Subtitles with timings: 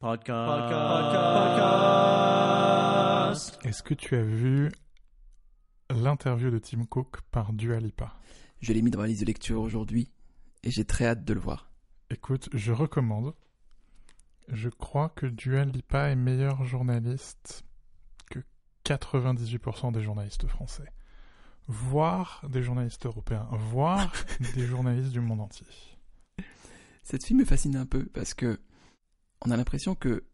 [0.00, 0.72] Podcast.
[3.40, 3.58] Podcast.
[3.64, 4.70] Est-ce que tu as vu
[5.90, 8.14] l'interview de Tim Cook par Dua Lipa?
[8.60, 10.12] Je l'ai mis dans ma liste de lecture aujourd'hui
[10.62, 11.72] et j'ai très hâte de le voir.
[12.10, 13.34] Écoute, je recommande.
[14.46, 17.64] Je crois que Dua Lipa est meilleur journaliste
[18.30, 18.38] que
[18.84, 20.92] 98% des journalistes français.
[21.66, 24.12] Voire des journalistes européens, voire
[24.54, 25.66] des journalistes du monde entier.
[27.02, 28.60] Cette fille me fascine un peu parce que
[29.44, 30.24] on a l'impression que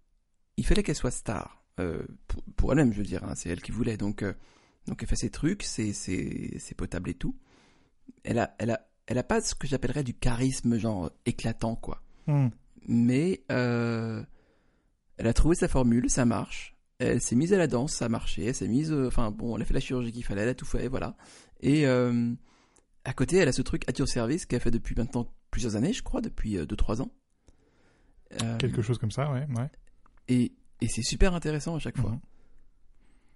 [0.56, 3.24] il fallait qu'elle soit star euh, pour, pour elle-même, je veux dire.
[3.24, 4.32] hein, c'est elle qui voulait, donc euh,
[4.86, 7.36] donc elle fait ses trucs, c'est c'est c'est potable et tout.
[8.22, 12.02] Elle a elle a elle a pas ce que j'appellerais du charisme genre éclatant quoi.
[12.26, 12.48] Hmm.
[12.86, 14.22] Mais euh,
[15.16, 16.76] elle a trouvé sa formule, ça marche.
[16.98, 18.44] Elle s'est mise à la danse, ça a marché.
[18.44, 20.64] Elle s'est mise, enfin bon, elle a fait la chirurgie qu'il fallait, elle a tout
[20.66, 21.16] fait, voilà.
[21.60, 25.76] Et à côté, elle a ce truc at your service qu'elle fait depuis maintenant plusieurs
[25.76, 27.10] années, je crois, depuis 2-3 ans.
[28.42, 29.46] Euh, Quelque chose comme ça, ouais.
[29.56, 29.70] ouais.
[30.28, 32.10] Et, et c'est super intéressant à chaque fois.
[32.10, 32.20] Mhm.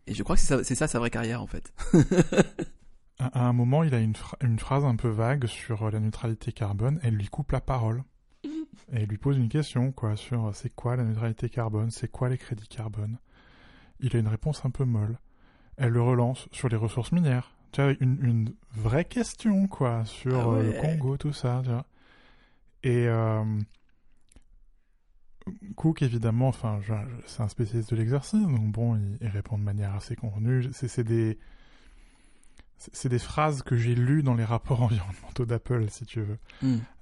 [0.08, 1.72] Et je crois que c'est ça, ça sa vraie carrière en fait.
[3.20, 5.98] À, à un moment, il a une, une phrase un peu vague sur euh, la
[5.98, 7.00] neutralité carbone.
[7.02, 8.04] Elle lui coupe la parole.
[8.44, 8.52] Et
[8.92, 12.28] elle lui pose une question, quoi, sur euh, c'est quoi la neutralité carbone, c'est quoi
[12.28, 13.18] les crédits carbone?
[13.98, 15.18] Il a une réponse un peu molle.
[15.78, 17.50] Elle le relance sur les ressources minières.
[17.72, 20.72] Tu vois, une, une vraie question, quoi, sur Ah le.
[20.80, 21.86] Congo, tout ça, tu vois.
[22.84, 23.42] Et euh,
[25.76, 26.80] Cook, évidemment, enfin,
[27.26, 30.68] c'est un spécialiste de l'exercice, donc bon, il, il répond de manière assez convenue.
[30.72, 31.38] C'est des,
[32.78, 36.38] c'est c'est des phrases que j'ai lues dans les rapports environnementaux d'Apple, si tu veux.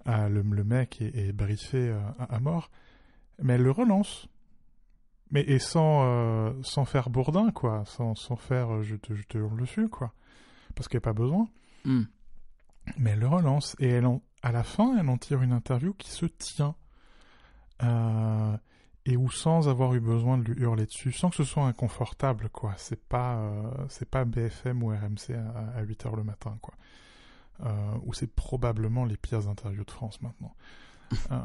[0.05, 2.71] Ah, le, le mec est, est briefé euh, à, à mort,
[3.43, 4.29] mais elle le relance.
[5.33, 7.85] Mais et sans, euh, sans faire bourdin, quoi.
[7.87, 10.13] Sans, sans faire je, te, je te hurle dessus, quoi.
[10.77, 11.49] Parce qu'il n'y a pas besoin.
[11.85, 12.03] Hmm.
[12.99, 13.75] Mais elle le relance.
[13.81, 16.77] Et elle en- à la fin, elle en tire une interview qui se tient.
[17.83, 18.57] Euh,
[19.05, 22.49] et où sans avoir eu besoin de lui hurler dessus, sans que ce soit inconfortable,
[22.51, 22.75] quoi.
[22.77, 26.75] C'est pas, euh, c'est pas BFM ou RMC à, à 8h le matin, quoi.
[27.65, 30.55] Euh, où c'est probablement les pires interviews de France maintenant.
[31.31, 31.39] Euh,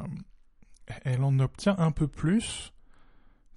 [1.04, 2.74] elle en obtient un peu plus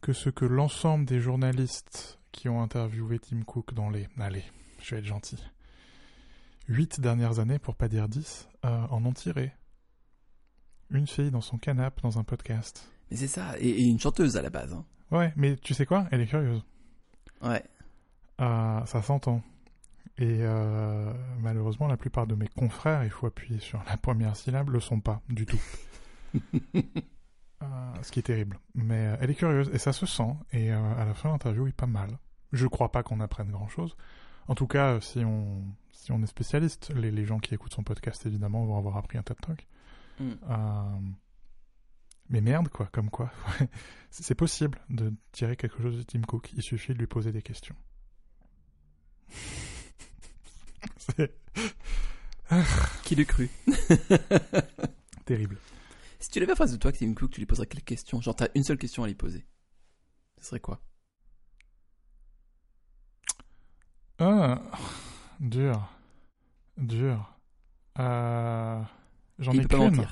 [0.03, 4.45] que ce que l'ensemble des journalistes qui ont interviewé Tim Cook dans les, allez,
[4.83, 5.43] je vais être gentil,
[6.69, 9.55] 8 dernières années, pour pas dire 10, euh, en ont tiré.
[10.91, 12.89] Une fille dans son canapé dans un podcast.
[13.11, 14.73] Mais c'est ça, et, et une chanteuse à la base.
[14.73, 14.85] hein.
[15.11, 16.07] Ouais, mais tu sais quoi?
[16.11, 16.65] Elle est curieuse.
[17.43, 17.63] Ouais.
[18.41, 19.43] Euh, ça s'entend.
[20.19, 24.71] Et euh, malheureusement, la plupart de mes confrères, il faut appuyer sur la première syllabe,
[24.71, 25.61] le sont pas du tout.
[26.35, 26.83] Euh,
[28.03, 28.59] ce qui est terrible.
[28.75, 30.35] Mais euh, elle est curieuse et ça se sent.
[30.53, 32.19] Et euh, à la fin, l'interview est pas mal.
[32.53, 33.97] Je crois pas qu'on apprenne grand chose.
[34.47, 37.83] En tout cas, si on, si on est spécialiste, les, les gens qui écoutent son
[37.83, 39.67] podcast, évidemment, vont avoir appris un tas de trucs.
[40.19, 40.33] Hmm.
[40.49, 41.01] Euh,
[42.29, 43.31] mais merde, quoi, comme quoi.
[44.11, 46.53] C'est possible de tirer quelque chose de Tim Cook.
[46.55, 47.77] Il suffit de lui poser des questions.
[53.03, 53.51] Qui l'eût cru?
[55.25, 55.59] Terrible.
[56.21, 58.21] Si tu l'avais en face de toi, que Tim Cook, tu lui poserais quelle question?
[58.21, 59.47] Genre, t'as une seule question à lui poser.
[60.41, 60.81] Ce serait quoi?
[64.19, 64.63] Ah,
[65.41, 65.89] dur.
[66.77, 67.35] Dur.
[67.99, 68.83] Euh,
[69.39, 70.07] J'en ai qu'une.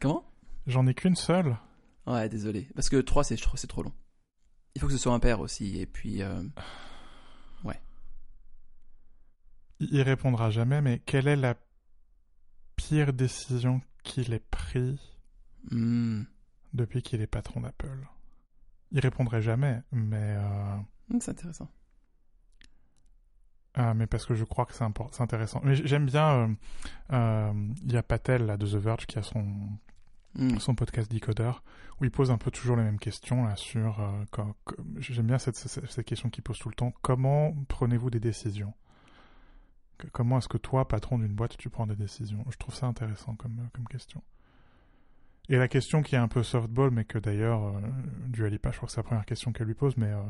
[0.00, 0.24] Comment?
[0.66, 1.56] J'en ai qu'une seule.
[2.06, 2.68] Ouais, désolé.
[2.74, 3.36] Parce que 3, c'est
[3.66, 3.92] trop long.
[4.74, 6.22] Il faut que ce soit un père aussi, et puis...
[6.22, 6.42] euh,
[9.80, 11.54] Il il répondra jamais, mais quelle est la
[12.76, 14.98] pire décision qu'il ait prise
[15.70, 16.22] hmm,
[16.74, 18.06] depuis qu'il est patron d'Apple?
[18.90, 20.34] Il répondrait jamais, mais...
[20.36, 20.76] euh,
[21.10, 21.70] hmm, C'est intéressant.
[23.80, 24.82] Ah, mais parce que je crois que c'est
[25.22, 25.60] intéressant.
[25.62, 26.28] Mais j'aime bien.
[26.30, 26.48] euh,
[27.12, 27.52] euh,
[27.84, 29.46] Il y a Patel là, de The Verge qui a son,
[30.34, 30.58] Hmm.
[30.58, 31.52] son podcast Decoder
[32.00, 33.98] où il pose un peu toujours les mêmes questions là sur.
[34.00, 34.44] euh,
[34.98, 36.92] J'aime bien cette, cette, cette question qu'il pose tout le temps.
[37.02, 38.74] Comment prenez-vous des décisions?
[40.12, 42.44] Comment est-ce que toi, patron d'une boîte, tu prends des décisions?
[42.50, 44.22] Je trouve ça intéressant comme, euh, comme question.
[45.48, 47.80] Et la question qui est un peu softball, mais que d'ailleurs, euh,
[48.26, 50.20] Dua Lipa, je crois que c'est la première question qu'elle lui pose, mais euh,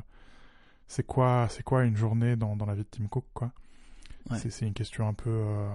[0.88, 3.52] c'est quoi, c'est quoi une journée dans, dans la vie de Tim Cook, quoi?
[4.30, 4.38] Ouais.
[4.38, 5.70] C'est- C'est une question un peu, euh,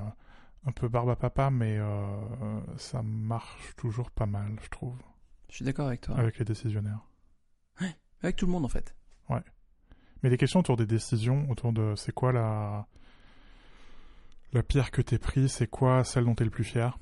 [0.66, 4.96] un peu barbe à papa, mais euh, ça marche toujours pas mal, je trouve,
[5.50, 6.18] Je suis d'accord avec toi.
[6.18, 7.00] avec les décisionnaires.
[8.22, 8.96] Avec tout le monde, en fait.
[10.24, 12.88] Mais des questions autour des décisions, autour de c'est quoi la
[14.54, 16.98] la pire que t'es pris, c'est quoi celle dont t'es le plus fier,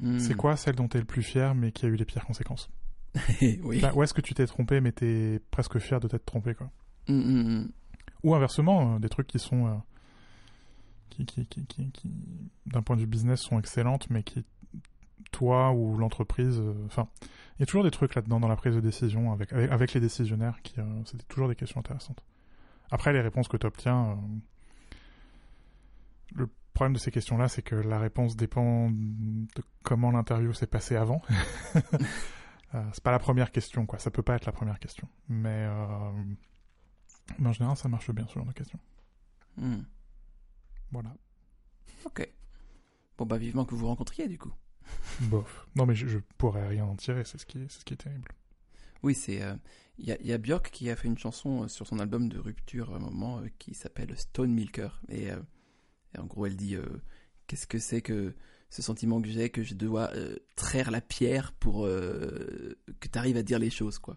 [0.00, 0.18] Hmm.
[0.18, 2.68] c'est quoi celle dont t'es le plus fier mais qui a eu les pires conséquences?
[3.62, 3.80] Oui.
[3.80, 6.68] Bah, où est-ce que tu t'es trompé mais t'es presque fier de t'être trompé quoi.
[7.08, 7.68] Hmm, hmm, hmm.
[8.24, 9.74] Ou inversement, euh, des trucs qui sont euh,
[11.10, 12.10] qui, qui, qui, qui,
[12.66, 14.44] d'un point de vue business sont excellentes mais qui
[15.32, 16.58] toi ou l'entreprise.
[16.60, 17.08] euh, Enfin,
[17.56, 20.00] il y a toujours des trucs là-dedans dans la prise de décision avec, avec, les
[20.00, 20.74] décisionnaires qui,
[21.04, 22.22] c'était toujours des questions intéressantes.
[22.90, 24.16] Après, les réponses que tu obtiens,
[26.34, 30.96] le problème de ces questions-là, c'est que la réponse dépend de comment l'interview s'est passée
[30.96, 31.20] avant.
[32.92, 33.98] C'est pas la première question, quoi.
[33.98, 35.08] Ça peut pas être la première question.
[35.28, 35.66] Mais,
[37.38, 38.78] mais en général, ça marche bien ce genre de questions.
[39.56, 39.82] Hmm.
[40.92, 41.14] Voilà.
[42.04, 42.28] Ok.
[43.18, 44.52] Bon, bah, vivement que vous vous rencontriez, du coup.
[45.22, 45.66] Bof.
[45.76, 47.24] Non, mais je, je pourrais rien en tirer.
[47.24, 48.28] C'est ce qui est, c'est ce qui est terrible.
[49.02, 49.42] Oui, c'est.
[49.42, 49.54] euh,
[49.98, 51.98] Il y, a, il y a Björk qui a fait une chanson euh, sur son
[51.98, 54.88] album de rupture à un moment euh, qui s'appelle Stone Milker.
[55.08, 56.76] Et, et en gros, elle dit
[57.46, 58.34] Qu'est-ce que c'est que
[58.70, 60.10] ce sentiment que j'ai, que je dois
[60.56, 64.16] traire la pierre pour que tu arrives à dire les choses, quoi.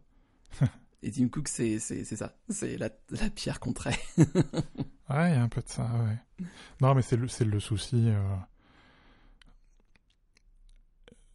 [1.04, 2.36] et Tim Cook, c'est ça.
[2.50, 2.90] C'est la,
[3.30, 3.74] pierre qu'on.
[5.10, 6.46] Ouais, il y a un peu de ça, ouais.
[6.82, 8.10] Non, mais c'est le, le souci.
[8.10, 8.36] euh,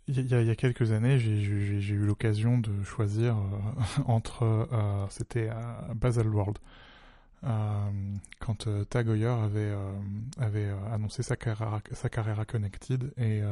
[0.09, 1.41] Il y, a, y a quelques années, j'ai-
[1.95, 4.45] eu l'occasion de choisir euh, entre.
[4.73, 6.59] euh, C'était à Baselworld.
[7.45, 7.91] Euh,
[8.41, 9.09] quand Tag
[9.45, 9.75] avait,
[10.39, 11.81] avait annoncé sa carrière,
[12.47, 13.43] Connected et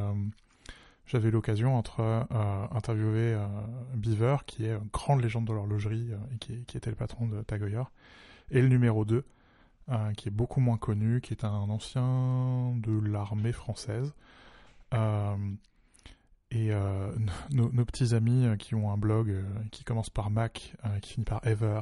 [1.06, 3.46] j'avais l'occasion entre euh, interviewer euh,
[3.94, 7.26] Beaver qui est une grande légende de l'horlogerie euh, et qui, qui était le patron
[7.26, 7.84] de Tag Heuer
[8.50, 9.24] et le numéro 2
[9.90, 14.14] euh, qui est beaucoup moins connu, qui est un ancien de l'armée française.
[16.50, 16.70] Et
[17.50, 19.34] nos, nos petits amis qui ont un blog
[19.72, 21.80] qui commence par Mac, qui finit par Ever,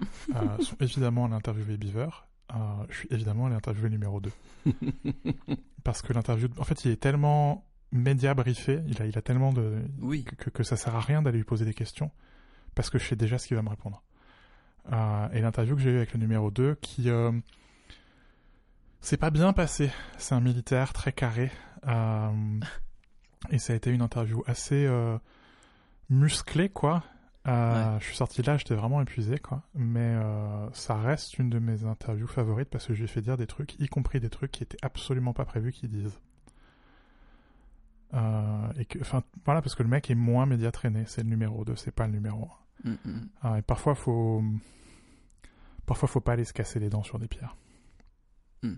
[0.60, 2.08] sont évidemment allés interviewer Beaver.
[2.88, 4.30] Je suis évidemment allé interviewer le numéro 2.
[5.84, 9.52] Parce que l'interview, en fait, il est tellement média briefé, il a, il a tellement
[9.52, 9.82] de.
[10.00, 10.24] oui.
[10.24, 12.10] que, que ça sert à rien d'aller lui poser des questions,
[12.74, 14.02] parce que je sais déjà ce qu'il va me répondre.
[14.90, 17.10] Euh, et l'interview que j'ai eue avec le numéro 2, qui.
[17.10, 17.32] Euh,
[19.00, 19.90] c'est pas bien passé.
[20.16, 21.50] C'est un militaire très carré.
[21.86, 22.60] Euh,
[23.50, 24.88] et ça a été une interview assez
[26.08, 27.02] musclée, quoi.
[27.44, 29.62] Je suis sorti là, j'étais vraiment épuisé, quoi.
[29.74, 30.16] Mais
[30.72, 33.48] ça reste une de mes interviews favorites parce que je lui ai fait dire des
[33.48, 36.20] trucs, y compris des trucs qui étaient absolument pas prévus qu'il dise.
[38.14, 41.28] Euh, et que, enfin, voilà, parce que le mec est moins média traîné, c'est le
[41.30, 42.48] numéro 2, c'est pas le numéro
[42.84, 42.90] 1.
[42.90, 43.28] Mm, mm.
[43.42, 44.42] Ah, et parfois, faut.
[45.86, 47.56] Parfois, faut pas aller se casser les dents sur des pierres.
[48.62, 48.74] Hmm.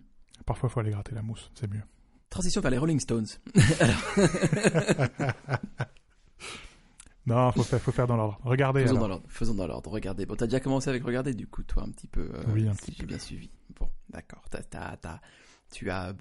[0.46, 1.82] Parfois, faut aller gratter la mousse, c'est mieux.
[2.30, 3.26] Transition vers les Rolling Stones.
[7.26, 8.38] Non, faut faire, faut faire dans l'ordre.
[8.44, 8.82] Regardez.
[8.82, 9.02] Faisons alors.
[9.02, 9.24] dans l'ordre.
[9.28, 9.90] Faisons dans l'ordre.
[9.90, 10.26] Regardez.
[10.26, 12.28] Bon, t'as déjà commencé avec regarder, du coup, toi, un petit peu.
[12.34, 13.06] euh, Oui, un si petit j'ai peu.
[13.06, 13.50] bien suivi.
[13.80, 14.42] Bon, d'accord.
[14.50, 15.20] T'as, t'as, t'as-
[15.72, 16.12] tu as euh,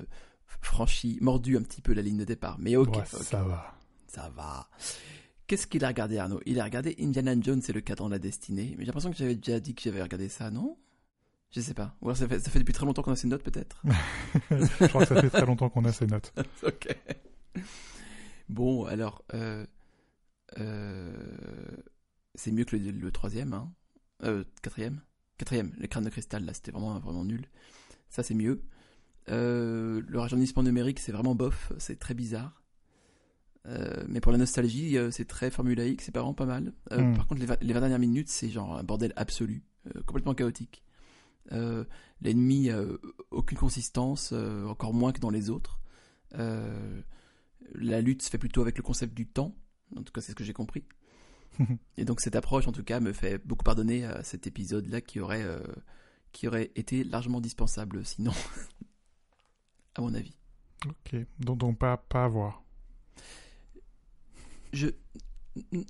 [0.61, 2.57] franchi, mordu un petit peu la ligne de départ.
[2.59, 3.75] Mais ok, Ouais, ça va.
[4.07, 4.69] ça va.
[5.47, 6.39] Qu'est-ce qu'il a regardé, Arnaud?
[6.45, 8.75] Il a regardé Indiana Jones et le cadran de la destinée.
[8.77, 10.77] Mais j'ai l'impression que j'avais déjà dit que j'avais regardé ça, non?
[11.51, 11.95] Je sais pas.
[12.01, 13.83] Ou alors ça fait, ça fait depuis très longtemps qu'on a ces notes, peut-être?
[14.51, 16.33] Je crois que ça fait très longtemps qu'on a ces notes.
[16.63, 16.87] Ok.
[18.49, 19.65] Bon, alors, euh,
[20.59, 21.13] euh,
[22.35, 23.71] c'est mieux que le, le troisième, hein.
[24.23, 25.01] Euh, quatrième
[25.37, 27.45] Quatrième, le crâne de cristal, là, c'était vraiment, vraiment nul.
[28.09, 28.61] Ça, c'est mieux.
[29.29, 32.63] Euh, le rajeunissement numérique, c'est vraiment bof, c'est très bizarre.
[33.65, 36.73] Euh, mais pour la nostalgie, euh, c'est très formulaïque, c'est vraiment pas mal.
[36.91, 37.15] Euh, Mm.
[37.15, 39.63] Par contre, les, les 20 dernières minutes, c'est genre un bordel absolu,
[40.05, 40.83] complètement chaotique.
[42.21, 42.69] L'ennemi,
[43.31, 45.79] aucune consistance, encore moins que dans les autres.
[46.31, 49.55] La lutte se fait plutôt avec le concept du temps,
[49.95, 50.85] en tout cas c'est ce que j'ai compris.
[51.97, 55.19] Et donc cette approche, en tout cas, me fait beaucoup pardonner à cet épisode-là qui
[55.19, 55.59] aurait, euh,
[56.31, 58.33] qui aurait été largement dispensable, sinon,
[59.95, 60.35] à mon avis.
[60.87, 62.63] Ok, donc, donc pas, pas à voir.
[64.73, 64.87] Je,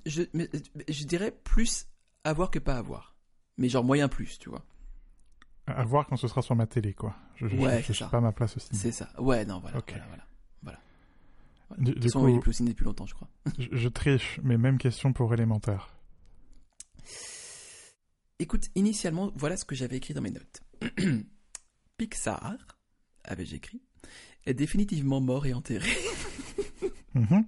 [0.05, 0.49] je, mais-
[0.89, 1.87] je dirais plus
[2.23, 3.15] avoir que pas avoir.
[3.57, 4.65] Mais genre moyen plus, tu vois.
[5.67, 7.15] À voir quand ce sera sur ma télé, quoi.
[7.35, 8.75] Je, je, Ouais, je, pas à ma place aussi.
[8.75, 9.09] C'est ça.
[9.19, 9.77] Ouais, non, voilà.
[9.77, 9.91] Ok.
[9.91, 10.27] voilà, voilà.
[10.61, 10.79] voilà.
[11.77, 13.29] Du, De toute du façon, coup, il est plus au ciné depuis longtemps, je crois.
[13.57, 15.95] je, je triche, mais même question pour élémentaire.
[18.39, 20.61] Écoute, initialement, voilà ce que j'avais écrit dans mes notes.
[21.97, 22.57] Pixar,
[23.23, 23.81] avais-je écrit,
[24.45, 25.89] est définitivement mort et enterré.
[27.15, 27.45] Mhm.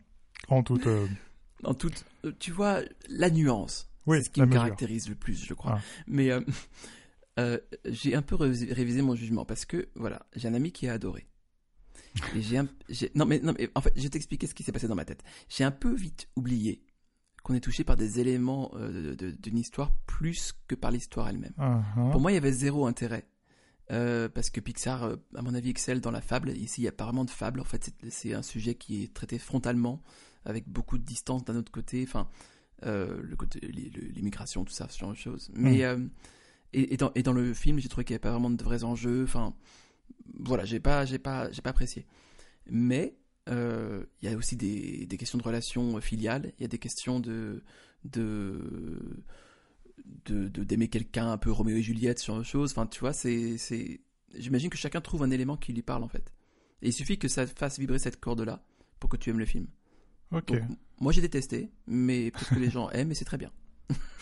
[0.48, 0.86] En toute.
[0.86, 1.08] euh,
[1.64, 3.90] En toute, euh, tu vois, la nuance.
[4.06, 4.62] Oui, c'est ce qui me mesure.
[4.62, 5.80] caractérise le plus, je crois.
[5.80, 5.82] Ah.
[6.06, 6.42] Mais euh,
[7.40, 10.94] euh, j'ai un peu révisé, mon jugement parce que voilà, j'ai un ami qui a
[10.94, 11.26] adoré.
[12.36, 12.68] Et j'ai un,
[13.16, 15.04] non mais non mais en fait, je vais t'expliquer ce qui s'est passé dans ma
[15.06, 15.24] tête.
[15.50, 16.84] J'ai un peu vite oublié
[17.44, 21.54] qu'on est touché par des éléments euh, d'une histoire plus que par l'histoire elle-même.
[21.58, 22.10] Ah, ah.
[22.12, 23.28] Pour moi, il y avait zéro intérêt.
[23.92, 26.50] Euh, parce que Pixar, euh, à mon avis, excelle dans la fable.
[26.52, 27.60] Ici, il n'y a pas vraiment de fable.
[27.60, 30.02] En fait, c'est- un sujet qui est traité frontalement,
[30.44, 32.04] avec beaucoup de distance d'un autre côté.
[32.08, 32.28] Enfin,
[32.86, 35.52] euh, le côté, l'immigration, tout ça, ce genre de choses.
[35.54, 36.00] Mais, euh,
[36.74, 38.64] et, et dans, et dans le film, j'ai trouvé qu'il n'y avait pas vraiment de
[38.64, 39.24] vrais enjeux.
[39.24, 39.54] Enfin,
[40.40, 42.06] voilà, j'ai pas, j'ai pas, j'ai pas apprécié.
[42.70, 43.16] Mais
[43.48, 47.20] il y a aussi des, des questions de relations filiales, il y a des questions
[47.20, 47.64] de
[48.04, 49.24] de
[50.26, 52.72] de d'aimer quelqu'un un peu Roméo et Juliette sur autre chose.
[52.72, 54.02] Enfin, tu vois, c'est c'est
[54.36, 56.34] j'imagine que chacun trouve un élément qui lui parle en fait.
[56.82, 58.64] Et il suffit que ça fasse vibrer cette corde là
[59.00, 59.68] pour que tu aimes le film.
[60.32, 60.52] Ok.
[60.52, 60.62] Donc,
[61.00, 63.52] moi j'ai détesté, mais peut-être que les gens aiment et c'est très bien.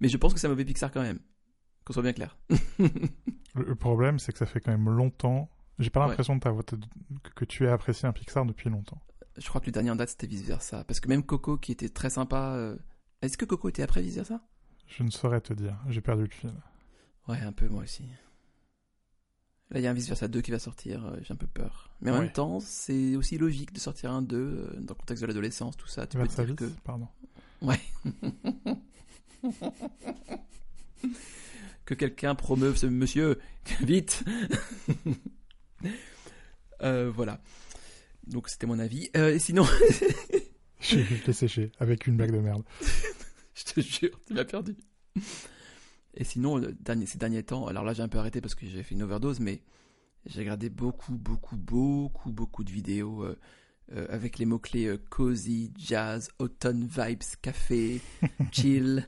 [0.00, 1.18] mais je pense que c'est un mauvais Pixar quand même.
[1.84, 2.36] Qu'on soit bien clair.
[3.54, 5.48] Le, problème, c'est que ça fait quand même longtemps.
[5.78, 9.00] J'ai pas l'impression que tu aies apprécié un Pixar depuis longtemps.
[9.38, 10.84] Je crois que le dernier en date c'était vice versa.
[10.84, 12.54] Parce que même Coco qui était très sympa.
[12.56, 12.76] euh,
[13.22, 14.40] Est-ce que Coco était après vice versa
[14.86, 15.76] Je ne saurais te dire.
[15.88, 16.52] J'ai perdu le fil.
[17.28, 18.04] Ouais, un peu moi aussi.
[19.70, 21.46] Là il y a un vice versa 2 qui va sortir, euh, j'ai un peu
[21.46, 21.90] peur.
[22.00, 22.20] Mais en Ouais.
[22.20, 25.76] même temps, c'est aussi logique de sortir un 2 euh, dans le contexte de l'adolescence,
[25.76, 26.06] tout ça.
[26.06, 26.64] Tu peux te dire que.
[26.84, 27.06] pardon.
[27.60, 27.78] Ouais.
[31.84, 33.38] que quelqu'un promeuve ce monsieur.
[33.80, 34.24] Vite
[36.82, 37.40] Euh, Voilà.
[38.28, 39.10] Donc c'était mon avis.
[39.16, 39.64] Euh, et sinon,
[40.80, 42.62] Je l'ai séché avec une blague de merde.
[43.54, 44.76] je te jure, tu m'as perdu.
[46.14, 48.82] Et sinon, dernier, ces derniers temps, alors là j'ai un peu arrêté parce que j'ai
[48.82, 49.62] fait une overdose, mais
[50.26, 53.38] j'ai regardé beaucoup, beaucoup, beaucoup, beaucoup de vidéos euh,
[53.92, 58.00] euh, avec les mots-clés cozy, jazz, autumn vibes, café,
[58.52, 59.06] chill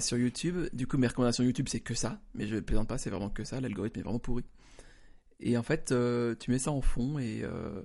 [0.00, 0.68] sur YouTube.
[0.72, 3.30] Du coup, mes recommandations YouTube, c'est que ça, mais je ne plaisante pas, c'est vraiment
[3.30, 3.60] que ça.
[3.60, 4.44] L'algorithme est vraiment pourri.
[5.40, 7.82] Et en fait, euh, tu mets ça en fond et, euh,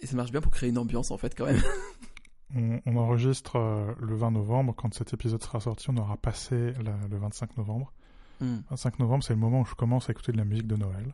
[0.00, 1.60] et ça marche bien pour créer une ambiance en fait quand même.
[2.56, 4.74] On, on enregistre euh, le 20 novembre.
[4.74, 7.92] Quand cet épisode sera sorti, on aura passé la- le 25 novembre.
[8.40, 8.60] Hmm.
[8.70, 11.12] 25 novembre, c'est le moment où je commence à écouter de la musique de Noël.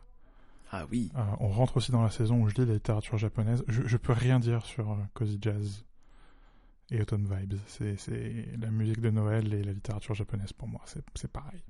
[0.71, 1.11] Ah oui.
[1.17, 3.65] Euh, on rentre aussi dans la saison où je lis la littérature japonaise.
[3.67, 5.83] Je, je peux rien dire sur euh, Cozy Jazz
[6.89, 7.59] et Autumn Vibes.
[7.67, 7.97] C'est,
[8.57, 10.79] la musique de Noël et la littérature japonaise pour moi.
[10.85, 11.61] C'est, c'est pareil.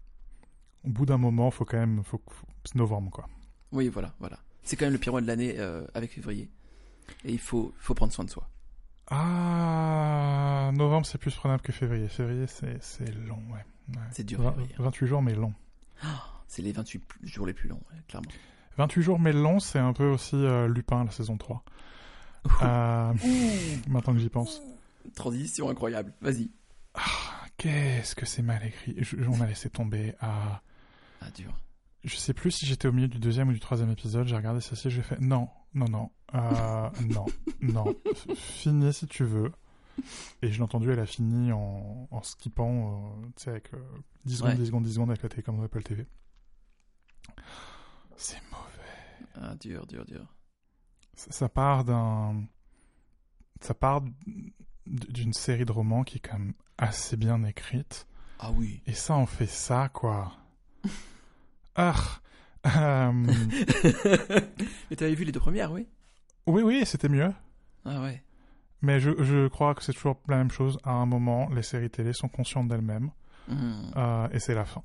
[0.84, 3.28] Au bout d'un moment, faut quand même, faut, faut- c'est novembre quoi.
[3.72, 4.38] Oui, voilà, voilà.
[4.62, 6.52] C'est quand même le pire mois de l'année euh, avec février.
[7.24, 8.48] Et il faut, faut prendre soin de soi.
[9.10, 12.08] Ah, novembre c'est plus prenable que février.
[12.08, 13.66] Février c'est, long, ouais.
[13.96, 14.02] Ouais.
[14.12, 14.76] C'est dur, Vingt- février.
[14.80, 15.54] 28 jours mais long.
[16.48, 18.30] C'est les 28 plus- jours les plus longs, clairement.
[18.78, 21.64] 28 jours mais long, c'est un peu aussi euh, Lupin la saison 3.
[22.62, 23.14] Euh,
[23.88, 24.62] maintenant que j'y pense.
[25.16, 26.14] Transition incroyable.
[26.22, 26.50] Vas-y.
[27.58, 28.96] Qu'est-ce que c'est mal écrit.
[29.00, 30.14] Je- on a laissé tomber.
[30.20, 30.62] Ah.
[31.22, 31.54] Ah, dur.
[32.04, 34.28] Je sais plus si j'étais au milieu du deuxième ou du troisième épisode.
[34.28, 37.26] J'ai regardé ceci, j'ai fait non, non, non, euh, non,
[37.62, 37.96] non.
[38.36, 39.52] Finis si tu veux.
[40.42, 43.78] Et je l'ai entendu, elle a fini en, en skippant, euh, tu sais, avec euh,
[44.26, 44.58] 10 secondes, Ouais.
[44.58, 46.06] 10 secondes, 10 secondes avec la télécommande Apple TV.
[48.18, 49.36] C'est mauvais.
[49.36, 50.26] Ah, dur, dur, dur.
[51.16, 52.44] Ça, ça part d'un.
[53.62, 54.02] Ça part
[54.86, 58.06] d'une série de romans qui est quand même assez bien écrite.
[58.40, 58.82] Ah oui.
[58.86, 60.34] Et ça, on fait ça, quoi.
[61.78, 61.94] Ah.
[62.68, 63.12] euh,
[64.90, 65.88] Mais t'avais vu les deux premières, oui?
[66.48, 67.32] Oui, oui, c'était mieux.
[67.86, 68.22] Ah ouais.
[68.82, 70.78] Mais je, je crois que c'est toujours la même chose.
[70.84, 73.10] À un moment, les séries télé sont conscientes d'elles-mêmes.
[73.48, 73.74] Hmm.
[73.96, 74.84] euh, et c'est la fin.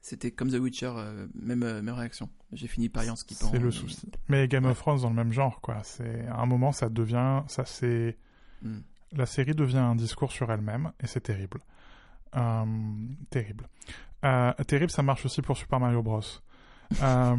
[0.00, 2.30] C'était comme The Witcher, euh, même, euh, même réaction.
[2.52, 3.48] J'ai fini par y en skippant.
[3.50, 4.10] C'est le mais- souci.
[4.28, 4.70] Mais Game Ouais.
[4.70, 5.80] of Thrones dans le même genre, quoi.
[5.82, 8.16] C'est à un moment, ça devient, ça c'est,
[8.62, 8.78] Hmm.
[9.12, 11.60] la série devient un discours sur elle-même et c'est terrible.
[12.36, 12.64] Euh,
[13.30, 13.68] terrible.
[14.66, 16.20] Terrible, ça marche aussi pour Super Mario Bros.
[17.02, 17.36] Euh,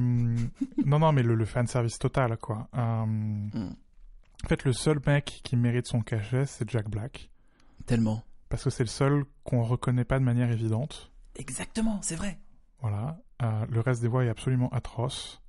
[0.86, 2.68] non, non, mais le, le fan service total, quoi.
[2.76, 3.74] Euh, Hmm.
[4.44, 7.30] en fait, le seul mec qui mérite son cachet, c'est Jack Black.
[7.86, 8.24] Tellement.
[8.50, 11.12] Parce que c'est le seul qu'on reconnaît pas de manière évidente.
[11.36, 12.40] Exactement, c'est vrai.
[12.82, 13.18] Voilà.
[13.42, 15.42] Euh, le reste des voix est absolument atroce.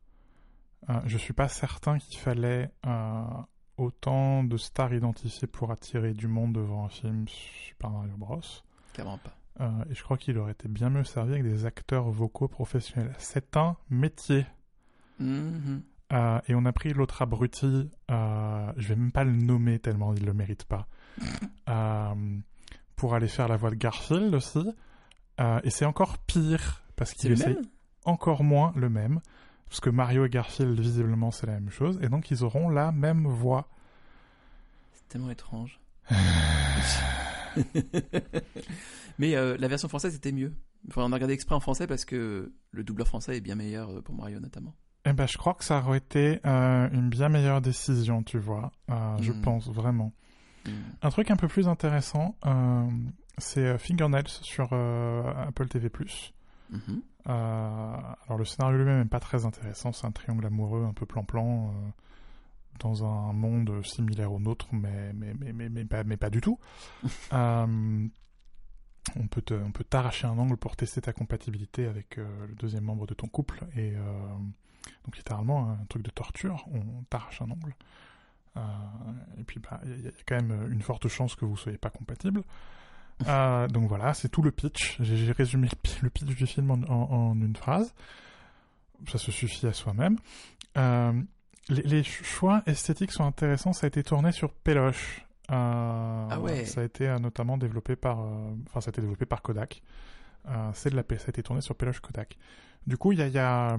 [1.05, 2.71] Je suis pas certain qu'il fallait
[3.77, 8.41] autant de stars identifiées pour attirer du monde devant un film Super Mario Bros.
[8.93, 9.33] Clairement pas.
[9.61, 13.15] Euh, et je crois qu'il aurait été bien mieux servi avec des acteurs vocaux professionnels.
[13.19, 14.47] C'est un métier.
[15.19, 15.83] Mhm.
[16.13, 20.13] Euh, et on a pris l'autre abruti, euh, je vais même pas le nommer tellement
[20.13, 20.89] il le mérite pas,
[21.69, 22.15] euh,
[22.97, 24.65] pour aller faire la voix de Garfield aussi.
[25.65, 27.63] Et c'est encore pire, parce qu'il même
[28.05, 29.21] encore moins le même,
[29.71, 32.93] parce que Mario et Garfield, visiblement, c'est la même chose, et donc ils auront la
[32.93, 33.67] même voix.
[34.93, 35.81] C'est tellement étrange.
[39.19, 40.53] Mais euh, la version française était mieux.
[40.89, 43.91] Enfin, on a regardé exprès en français parce que le doubleur français est bien meilleur
[43.91, 44.75] euh, pour Mario notamment.
[45.05, 48.71] Eh ben, je crois que ça aurait été euh, une bien meilleure décision, tu vois.
[48.91, 49.41] Euh, Je Mm.
[49.43, 50.13] pense vraiment.
[50.67, 50.71] Hmm.
[51.03, 52.37] Un truc un peu plus intéressant,
[53.39, 55.91] c'est Fingernails sur Apple TV+.
[56.71, 57.03] Mhm.
[57.29, 61.07] Euh, alors le scénario lui-même n'est pas très intéressant, c'est un triangle amoureux un peu
[61.07, 61.73] plan-plan
[62.81, 66.41] dans un monde similaire au nôtre, mais, mais, mais, mais, mais, pas, mais pas du
[66.41, 66.59] tout.
[67.33, 68.07] Euh,
[69.17, 72.55] on peut te- on peut t'arracher un angle pour tester ta compatibilité avec euh, le
[72.55, 73.65] deuxième membre de ton couple.
[73.75, 74.03] Et euh,
[75.05, 77.75] donc littéralement un truc de torture, on t'arrache un ongle.
[78.57, 78.61] Euh,
[79.39, 81.45] et puis bah, il y, a- il y a quand même une forte chance que
[81.45, 82.43] vous soyez pas compatibles.
[83.27, 85.01] Euh, donc voilà, c'est tout le pitch.
[85.01, 87.95] J'ai résumé le pi- le pitch du film en, en- en une phrase.
[89.09, 90.19] Ça se suffit à soi-même.
[91.71, 93.73] Les, les choix esthétiques sont intéressants.
[93.73, 95.25] Ça a été tourné sur Péloche.
[95.51, 96.65] Euh, Ah ouais.
[96.65, 99.83] Ça a été euh, notamment développé par, euh, enfin, ça a été développé par Kodak.
[100.49, 102.37] Euh, c'est de la, ça a été tourné sur Péloche Kodak.
[102.87, 103.77] Du coup, il y a, il y a,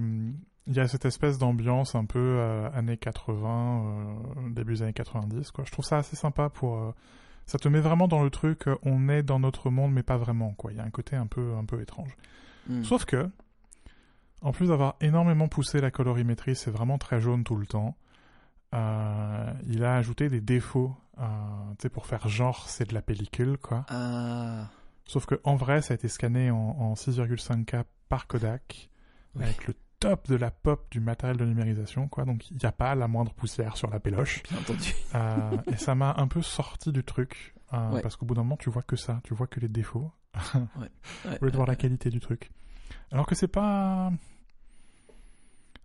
[0.66, 4.92] il y a cette espèce d'ambiance un peu euh, années 80, euh, début des années
[4.92, 5.50] 90.
[5.50, 5.64] Quoi.
[5.66, 6.76] Je trouve ça assez sympa pour.
[6.78, 6.94] euh,
[7.46, 8.66] ça te met vraiment dans le truc.
[8.84, 10.52] on est dans notre monde, mais pas vraiment.
[10.52, 10.70] Quoi.
[10.72, 12.16] Il y a un côté un peu, un peu étrange.
[12.68, 12.84] Hmm.
[12.84, 13.28] Sauf que,
[14.42, 17.96] en plus d'avoir énormément poussé la colorimétrie, c'est vraiment très jaune tout le temps.
[18.74, 21.24] euh, il a ajouté des défauts, euh,
[21.78, 23.84] tu sais, pour faire genre c'est de la pellicule, quoi.
[23.88, 24.68] Ah.
[25.04, 28.88] Sauf que en vrai, ça a été scanné en, en 6,5K par Kodak,
[29.34, 29.44] Oui.
[29.44, 32.24] avec le top de la pop du matériel de numérisation, quoi.
[32.24, 34.42] Donc il n'y a pas la moindre poussière sur la péloche.
[34.48, 34.94] Bien entendu.
[35.14, 38.00] Euh, et ça m'a un peu sorti du truc, euh, Ouais.
[38.02, 40.10] parce qu'au bout d'un moment, tu vois que ça, tu vois que les défauts,
[40.54, 40.88] Ouais,
[41.40, 41.76] au lieu de voir la ouais.
[41.76, 42.50] qualité du truc.
[43.10, 44.10] Alors que c'est pas.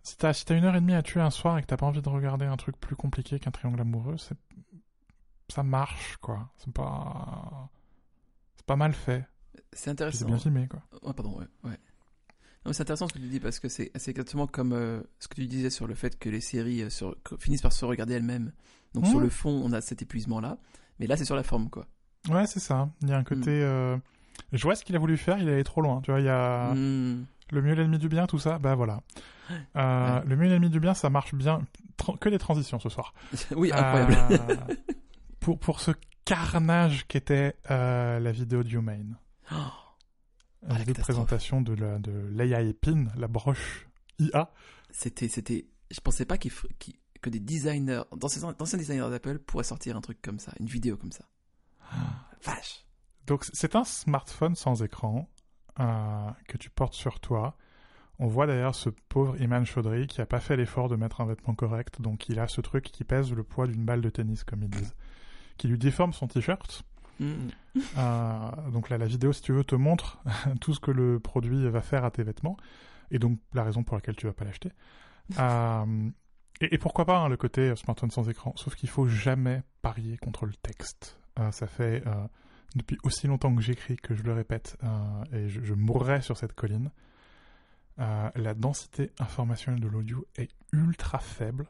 [0.08, 1.84] Si t'as si une heure et demie à tuer un soir et que t'as pas
[1.86, 4.16] envie de regarder un truc plus compliqué qu'un triangle amoureux,
[5.48, 6.50] ça marche quoi.
[6.56, 7.68] C'est pas
[8.56, 9.26] c'est pas mal fait.
[9.54, 10.26] C'est Puis C'est intéressant.
[10.26, 10.80] bien filmé quoi.
[11.02, 11.76] Ouais, pardon, ouais.
[12.72, 15.46] c'est intéressant ce que tu dis parce que c'est exactement comme euh, ce que tu
[15.46, 18.52] disais sur le fait que les séries euh, sur- que- finissent par se regarder elles-mêmes.
[18.94, 20.58] Donc sur le fond, on a cet épuisement-là,
[20.98, 21.86] mais là c'est sur la forme, quoi.
[22.30, 22.88] Ouais, c'est ça.
[23.02, 23.50] Il y a un côté.
[23.62, 23.96] euh,
[24.52, 26.00] Je vois ce qu'il a voulu faire, il est allé trop loin.
[26.02, 27.24] Tu vois, il y a Hmm.
[27.50, 28.58] Le mieux, l'ennemi du bien, tout ça.
[28.58, 29.02] Bah voilà.
[29.76, 30.24] Euh, Ouais.
[30.26, 31.62] Le mieux, l'ennemi du bien, ça marche bien.
[32.20, 33.14] Que des transitions ce soir.
[33.56, 34.16] oui, incroyable.
[34.30, 34.56] Euh,
[35.40, 35.92] pour, pour ce
[36.24, 39.16] carnage qu'était euh, la vidéo de Humane.
[40.64, 43.88] Oh, La vidéo de présentation de, la, de Leia Epine, la broche
[44.18, 44.50] IA.
[44.90, 45.68] c'était, c'était.
[45.90, 46.50] Je pensais pas qu'il
[47.22, 50.96] que des designers, d'anciens d'anciens designers d'Apple pourraient sortir un truc comme ça, une vidéo
[50.96, 51.24] comme ça.
[52.42, 52.84] Vache.
[53.26, 55.28] Donc c'est un smartphone sans écran
[55.80, 57.56] euh, que tu portes sur toi.
[58.18, 61.26] On voit d'ailleurs ce pauvre Iman Chaudhry qui a pas fait l'effort de mettre un
[61.26, 64.42] vêtement correct, donc il a ce truc qui pèse le poids d'une balle de tennis,
[64.42, 64.94] comme ils disent,
[65.56, 66.82] qui lui déforme son t-shirt.
[67.20, 67.48] Hmm.
[67.96, 70.18] Euh, donc là, la vidéo, si tu veux, te montre
[70.60, 72.56] tout ce que le produit va faire à tes vêtements,
[73.12, 74.72] et donc la raison pour laquelle tu vas pas l'acheter.
[75.38, 76.08] Euh,
[76.62, 80.16] et, et pourquoi pas hein, le côté smartphone sans écran, sauf qu'il faut jamais parier
[80.16, 81.20] contre le texte.
[81.38, 82.02] Euh, ça fait
[82.76, 86.52] depuis aussi longtemps que j'écris que je le répète, euh, et je, mourrai sur cette
[86.52, 86.90] colline.
[87.98, 91.66] Euh, la densité informationnelle de l'audio est ultra faible.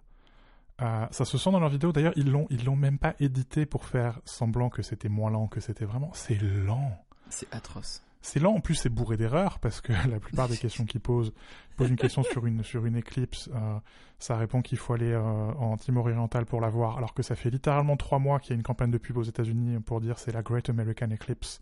[0.80, 1.92] Euh, ça se sent dans leur vidéo.
[1.92, 5.48] D'ailleurs, ils l'ont, ils l'ont même pas édité pour faire semblant que c'était moins lent
[5.48, 6.10] que c'était vraiment.
[6.14, 7.04] C'est lent.
[7.30, 8.02] C'est atroce.
[8.20, 8.54] C'est lent.
[8.54, 11.32] En plus, c'est bourré d'erreurs parce que la plupart des questions qu'ils posent,
[11.70, 13.48] ils posent une question sur une sur une éclipse.
[13.54, 13.78] euh,
[14.18, 17.36] ça répond qu'il faut aller euh, en Timor oriental pour la voir, alors que ça
[17.36, 20.18] fait littéralement trois mois qu'il y a une campagne de pub aux États-Unis pour dire
[20.18, 21.60] c'est la Great American Eclipse.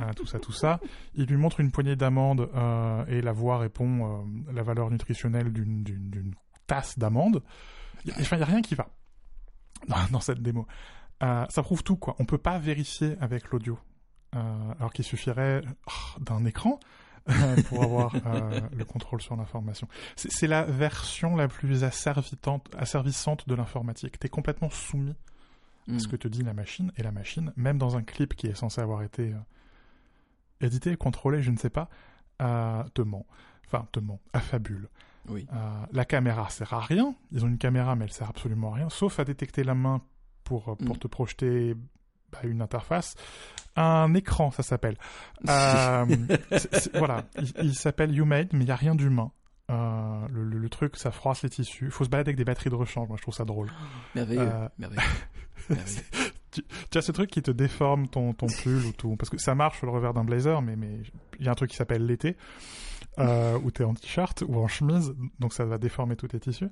[0.00, 0.80] Euh, tout ça, tout ça.
[1.14, 2.48] Il lui montre une poignée d'amandes
[3.08, 6.34] et la voix répond la valeur nutritionnelle d'une
[6.66, 7.42] tasse d'amandes.
[8.04, 8.88] Il n'y a, rien qui va
[9.88, 10.66] dans, dans cette démo.
[11.20, 12.16] Ça prouve tout, quoi.
[12.18, 13.78] On peut pas vérifier avec l'audio.
[14.34, 16.80] Euh, alors qu'il suffirait oh, d'un écran
[17.28, 19.88] euh, pour avoir euh, le contrôle sur l'information.
[20.16, 24.18] C'est la version la plus asservissante de l'informatique.
[24.18, 25.14] Tu es complètement soumis
[25.92, 26.10] à ce Hmm.
[26.12, 28.80] que te dit la machine, et la machine, même dans un clip qui est censé
[28.80, 31.88] avoir été euh, édité, contrôlé, je ne sais pas,
[32.40, 33.26] euh, te ment.
[33.66, 34.88] Enfin, te ment, affabule.
[35.28, 35.46] Oui.
[35.92, 37.14] La caméra sert à rien.
[37.32, 40.00] Ils ont une caméra, mais elle sert absolument à rien, sauf à détecter la main
[40.44, 40.98] pour, pour Mm.
[40.98, 41.76] te projeter
[42.32, 43.14] bah, une interface.
[43.76, 44.96] Un écran, ça s'appelle.
[45.48, 46.04] Euh,
[46.94, 49.30] voilà, il, il s'appelle YouMade, mais il n'y a rien d'humain.
[49.70, 51.86] Euh, le, le- le truc, ça froisse les tissus.
[51.86, 53.08] Il faut se balader avec des batteries de rechange.
[53.08, 53.70] Moi, je trouve ça drôle.
[54.14, 54.42] Merveilleux.
[54.42, 55.02] Euh, Merveilleux.
[55.70, 56.02] Merveilleux.
[56.90, 59.16] Tu as ce truc qui te déforme ton, ton pull ou tout.
[59.16, 61.00] Parce que ça marche sur le revers d'un blazer, mais mais
[61.40, 62.36] il y a un truc qui s'appelle l'été,
[63.18, 66.40] euh, où tu es en t-shirt ou en chemise, donc ça va déformer tous tes
[66.40, 66.68] tissus.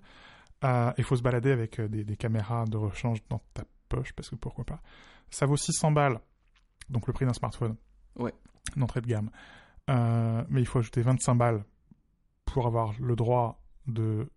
[0.62, 4.36] Il faut se balader avec des, des caméras de rechange dans ta poche, parce que
[4.36, 4.80] pourquoi pas.
[5.30, 6.20] Ça vaut 600 balles,
[6.88, 7.76] donc le prix d'un smartphone.
[8.16, 8.34] Ouais.
[8.76, 9.30] D'entrée de gamme.
[9.88, 11.64] Euh, mais il faut ajouter 25 balles
[12.44, 14.28] pour avoir le droit de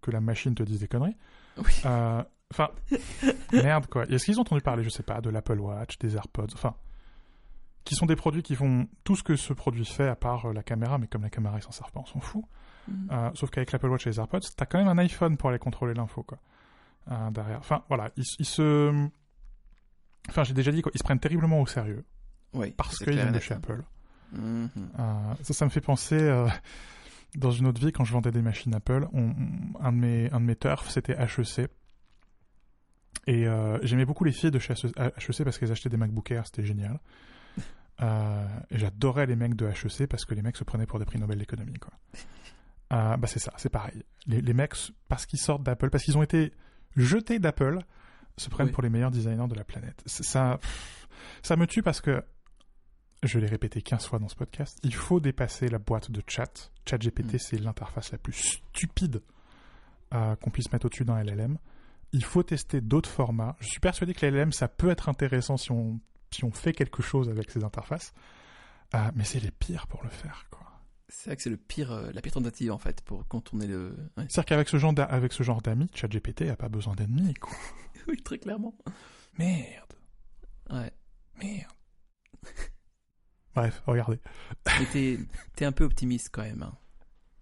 [0.00, 1.16] que la machine te dise des conneries.
[1.58, 1.72] Oui.
[1.84, 2.70] Euh, Enfin,
[3.52, 4.06] merde quoi.
[4.06, 6.74] Est-ce qu'ils ont entendu parler, je sais pas, de l'Apple Watch, des AirPods, enfin,
[7.84, 10.52] qui sont des produits qui font tout ce que ce produit fait à part euh,
[10.52, 12.44] la caméra, mais comme la caméra ils s'en servent pas, on s'en fout.
[12.88, 13.06] Hmm.
[13.12, 15.58] Euh, sauf qu'avec l'Apple Watch et les AirPods, t'as quand même un iPhone pour aller
[15.58, 16.38] contrôler l'info quoi.
[17.30, 17.58] Derrière.
[17.58, 19.08] Enfin voilà, ils, ils se,
[20.28, 22.04] enfin j'ai déjà dit quoi, ils se prennent terriblement au sérieux.
[22.52, 22.72] Oui.
[22.76, 23.54] parce qu'ils viennent de chez.
[23.54, 23.82] Apple.
[24.32, 24.68] Mhm.
[24.98, 26.48] Euh, ça, ça me fait penser, euh,
[27.36, 30.30] dans une autre vie, quand je vendais des machines Apple, on- on- un, de mes,
[30.32, 31.68] un de mes turfs, c'était HEC.
[33.26, 36.46] Et euh, j'aimais beaucoup les filles de chez HEC parce qu'elles achetaient des MacBook Air,
[36.46, 36.98] c'était génial.
[38.02, 41.04] Euh, et j'adorais les mecs de HEC parce que les mecs se prenaient pour des
[41.04, 41.74] prix Nobel d'économie.
[42.94, 44.02] Euh, bah c'est ça, c'est pareil.
[44.26, 44.72] Les, les mecs,
[45.08, 46.54] parce qu'ils sortent d'Apple, parce qu'ils ont été
[46.96, 47.78] jetés d'Apple,
[48.36, 48.72] se prennent Oui.
[48.72, 50.02] pour les meilleurs designers de la planète.
[50.06, 50.58] Ça,
[51.42, 52.22] ça me tue parce que
[53.22, 56.70] je l'ai répété 15 fois dans ce podcast, il faut dépasser la boîte de chat.
[56.88, 57.38] ChatGPT, Mm.
[57.38, 59.22] c'est l'interface la plus stupide
[60.14, 61.58] euh, qu'on puisse mettre au-dessus d'un LLM.
[62.12, 63.56] Il faut tester d'autres formats.
[63.60, 66.00] Je suis persuadé que l'LLM, ça peut être intéressant si on,
[66.32, 68.12] si on fait quelque chose avec ces interfaces.
[68.94, 70.66] Euh, mais c'est les pires pour le faire, quoi.
[71.08, 73.90] C'est vrai que c'est le pire, euh, la pire tentative en fait pour contourner le.
[74.16, 74.24] Ouais.
[74.28, 77.34] C'est-à-dire qu'avec ce genre d'a- avec ce genre d'amis, ChatGPT a pas besoin d'ennemis.
[78.08, 78.76] oui, très clairement.
[79.38, 79.92] Merde,
[80.70, 80.92] Ouais.
[81.42, 81.72] merde.
[83.54, 84.20] Bref, regardez.
[84.78, 85.18] Mais t'es,
[85.56, 86.62] t'es un peu optimiste quand même.
[86.62, 86.76] hein.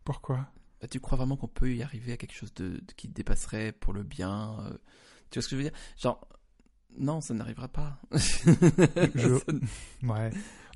[0.04, 0.48] Pourquoi?
[0.80, 3.72] Bah, tu crois vraiment qu'on peut y arriver à quelque chose de, de- qui dépasserait
[3.72, 4.78] pour le bien euh,
[5.30, 5.78] Tu vois ce que je veux dire?
[5.98, 6.26] Genre,
[6.98, 8.00] non, ça n'arrivera pas.
[8.12, 9.44] Je-
[10.06, 10.30] Ouais.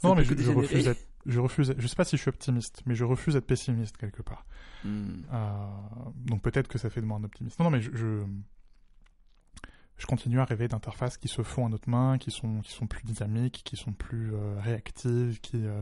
[0.05, 1.07] Non, mais je, refuse d'être.
[1.25, 1.75] Je refuse.
[1.79, 4.45] Je sais pas si je suis optimiste, mais je refuse d'être pessimiste quelque part.
[4.85, 5.23] Hmm.
[5.33, 5.57] Euh,
[6.27, 7.59] donc peut-être que ça fait de moi un optimiste.
[7.61, 8.25] Non, non, mais je, je,
[9.98, 12.87] je continue à rêver d'interfaces qui se font à notre main, qui sont, qui sont
[12.87, 15.81] plus dynamiques, qui sont plus euh, réactives, qui, euh,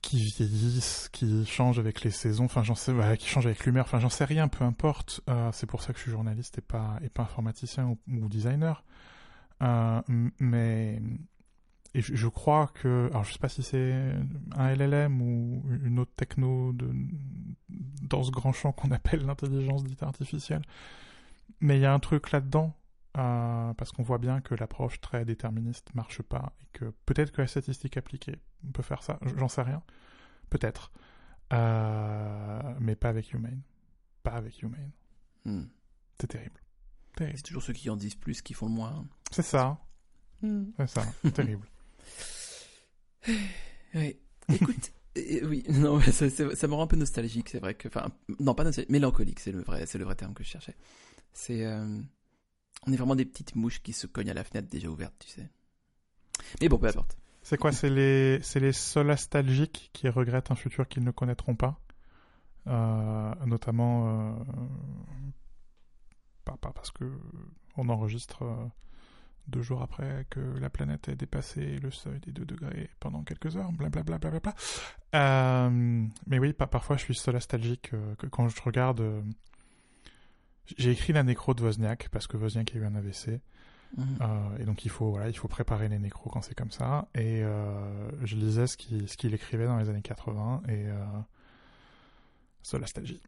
[0.00, 2.44] qui vieillissent, qui changent avec les saisons.
[2.44, 3.84] Enfin, j'en sais, qui changent avec l'humeur.
[3.84, 5.20] Enfin, j'en sais rien, peu importe.
[5.28, 8.84] Euh, c'est pour ça que je suis journaliste et pas, et pas informaticien ou, designer.
[10.40, 11.00] Mais
[11.94, 14.14] et je, je crois que, alors je sais pas si c'est
[14.56, 16.90] un LLM ou une autre techno de,
[18.02, 20.62] dans ce grand champ qu'on appelle l'intelligence dite artificielle,
[21.60, 22.76] mais il y a un truc là-dedans
[23.18, 27.42] euh, parce qu'on voit bien que l'approche très déterministe marche pas et que peut-être que
[27.42, 29.82] la statistique appliquée on peut faire ça, j'en sais rien,
[30.50, 30.92] peut-être,
[31.52, 33.60] Euh, mais pas avec Humane,
[34.22, 34.90] pas avec Humane,
[35.44, 35.64] Hmm.
[36.20, 36.60] c'est terrible,
[37.16, 37.36] terrible.
[37.36, 39.04] C'est toujours ceux qui en disent plus qui font le moins.
[39.30, 39.78] C'est ça,
[40.40, 40.66] Hmm.
[40.78, 41.02] c'est ça,
[41.34, 41.68] terrible.
[43.94, 44.16] Oui.
[44.48, 48.08] Écoute, euh, oui, non, ça, me rend un peu nostalgique, c'est vrai que, enfin,
[48.40, 50.74] non pas nostalgique, mélancolique, c'est le vrai, c'est le vrai terme que je cherchais.
[51.32, 51.98] C'est, euh,
[52.86, 55.28] on est vraiment des petites mouches qui se cognent à la fenêtre déjà ouverte, tu
[55.28, 55.48] sais.
[56.60, 57.16] Mais bon, peu importe.
[57.42, 61.78] C'est quoi C'est les, c'est les solastalgiques qui regrettent un futur qu'ils ne connaîtront pas,
[62.68, 64.44] Euh, notamment euh,
[66.44, 67.04] pas, pas parce que
[67.76, 68.44] on enregistre
[69.48, 73.56] deux jours après que la planète ait dépassé le seuil des 2 degrés pendant quelques
[73.56, 74.18] heures, blablabla.
[74.18, 74.54] Bla, bla, bla, bla.
[75.66, 79.02] Euh, mais oui, pa- parfois je suis solastalgique euh, quand je regarde.
[80.78, 83.40] J'ai écrit la nécro de Wozniak parce que Wozniak a eu un AVC.
[83.96, 84.18] Mhm.
[84.22, 87.08] Euh, et donc il faut voilà, il faut préparer les nécros quand c'est comme ça.
[87.14, 91.04] Et euh, je lisais ce qu'il ce qu'il écrivait dans les années 80 et euh,
[92.62, 93.20] solastalgie.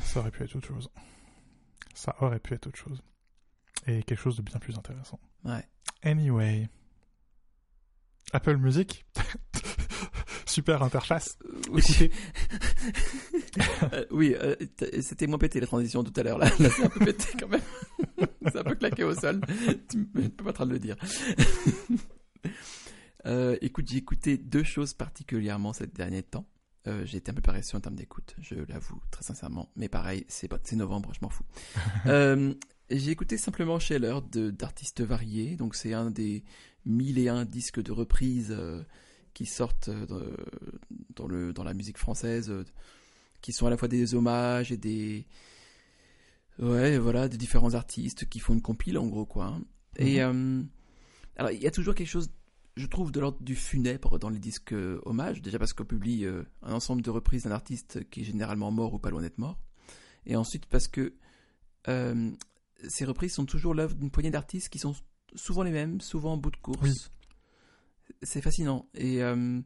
[0.00, 0.90] Ça aurait pu être autre chose.
[1.94, 3.02] Ça aurait pu être autre chose.
[3.86, 5.18] Et quelque chose de bien plus intéressant.
[5.44, 5.66] Ouais.
[6.02, 6.68] Anyway.
[8.32, 9.04] Apple Music?
[10.50, 11.38] Super interface.
[11.44, 11.80] Euh, oui.
[11.86, 12.10] Écoutez,
[13.92, 14.54] Euh, oui, euh,
[15.00, 16.46] c'était moins pété la transition tout à l'heure là.
[16.60, 17.60] Là, c'est un peu pété quand même.
[18.46, 19.40] c'est un peu claqué au sol.
[19.88, 20.96] Tu tu peux pas trop le dire.
[23.26, 26.46] Euh, écoute, j'ai écouté deux choses particulièrement ces derniers temps.
[26.86, 29.70] Euh, j'ai été un peu paresseux en termes d'écoute, je l'avoue très sincèrement.
[29.76, 31.44] Mais pareil, c'est novembre, je m'en fous.
[32.06, 32.54] Euh,
[32.90, 35.56] j'ai écouté simplement Scheller de- d'artistes variés.
[35.56, 36.44] Donc c'est un des
[36.86, 38.56] mille et un disques de reprise
[39.34, 40.36] qui sortent euh,
[41.16, 42.64] dans, le, dans la musique française, euh,
[43.40, 45.26] qui sont à la fois des hommages et des...
[46.58, 49.46] Ouais, voilà, des différents artistes qui font une compile en gros, quoi.
[49.46, 49.62] hein.
[49.96, 50.62] Et euh,
[51.36, 52.30] alors, il y a toujours quelque chose,
[52.76, 55.40] je trouve, de l'ordre du funèbre dans les disques euh, hommages.
[55.40, 58.92] Déjà parce qu'on publie euh, un ensemble de reprises d'un artiste qui est généralement mort
[58.92, 59.58] ou pas loin d'être mort.
[60.26, 61.14] Et ensuite parce que
[61.86, 64.94] ces reprises sont toujours l'œuvre d'une poignée d'artistes qui sont
[65.34, 66.80] souvent les mêmes, souvent en bout de course.
[66.82, 66.94] Oui.
[68.22, 68.86] C'est fascinant.
[68.94, 69.60] Et, euh,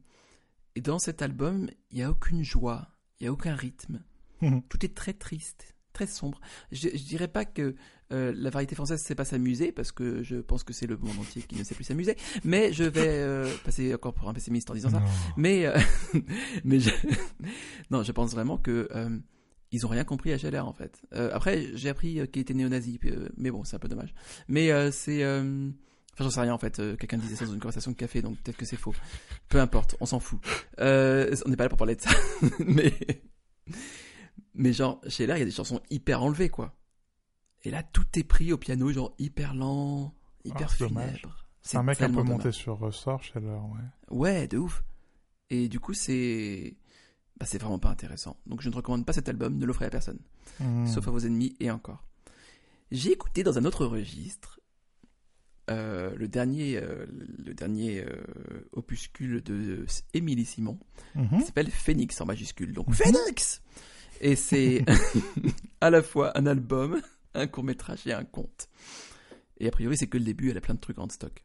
[0.75, 2.89] et dans cet album, il n'y a aucune joie,
[3.21, 4.03] il n'y a aucun rythme.
[4.41, 4.63] Mhm.
[4.69, 6.41] Tout est très triste, très sombre.
[6.73, 7.75] Je, je dirais pas que
[8.13, 10.97] euh, la variété française ne sait pas s'amuser, parce que je pense que c'est le
[10.97, 12.17] monde entier qui ne sait plus s'amuser.
[12.45, 15.03] Mais je vais euh, passer encore pour un pessimiste en disant ça.
[15.37, 15.67] Mais,
[16.65, 16.91] mais je...
[17.91, 18.89] non, je pense vraiment que
[19.75, 21.03] ils ont rien compris à Scheller en fait.
[21.15, 23.01] Euh, après, j'ai appris qu'il était néo-nazi,
[23.37, 24.15] mais bon, c'est un peu dommage.
[24.47, 25.69] Mais euh, c'est, euh,
[26.15, 26.79] enfin, j'en sais rien en fait.
[26.81, 28.95] Euh, Quelqu'un disait ça dans une conversation de café, donc peut-être que c'est faux.
[29.49, 30.41] Peu importe, on s'en fout.
[30.81, 32.11] Euh, on n'est pas là pour parler de ça,
[32.67, 32.93] mais
[34.55, 36.75] mais genre Scheller, il y a des chansons hyper enlevées quoi.
[37.65, 41.07] Et là, tout est pris au piano, genre hyper lent, hyper Ah, c'est dommage.
[41.21, 41.47] funèbre.
[41.63, 42.55] C'est un mec un peu tellement monté dommage.
[42.55, 43.81] sur ressort chez leur, ouais.
[44.11, 44.85] Ouais, de ouf.
[45.49, 46.77] Et du coup, c'est.
[47.39, 48.37] Bah, c'est vraiment pas intéressant.
[48.47, 50.19] Donc, je ne recommande pas cet album, ne l'offrez à personne.
[50.61, 50.87] Hmm.
[50.87, 52.05] Sauf à vos ennemis et encore.
[52.91, 54.61] J'ai écouté dans un autre registre
[55.71, 57.07] euh, le dernier, euh,
[57.45, 60.79] le dernier euh, opuscule de Émilie Simon,
[61.15, 61.39] Mhm.
[61.39, 62.73] qui s'appelle Phoenix en majuscule.
[62.73, 62.95] Donc, Mhm.
[62.95, 63.63] Phoenix
[64.21, 64.85] Et c'est
[65.81, 67.01] à la fois un album,
[67.35, 68.69] un court-métrage et un conte.
[69.59, 71.44] Et a priori, c'est que le début, elle a plein de trucs en stock.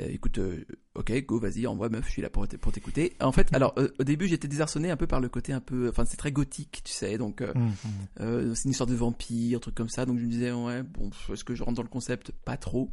[0.00, 3.14] Euh, écoute, euh, ok, go, vas-y, envoie meuf, je suis là pour pour t'écouter.
[3.20, 5.88] En fait, alors, euh, au début, j'étais désarçonné un peu par le côté un peu.
[5.88, 7.40] Enfin, c'est très gothique, tu sais, donc.
[7.42, 7.72] euh, Mhm.
[8.20, 10.06] euh, c'est une histoire de vampire, truc comme ça.
[10.06, 12.32] Donc je me disais, ouais, bon, est-ce que je rentre dans le concept?
[12.32, 12.90] Pas trop.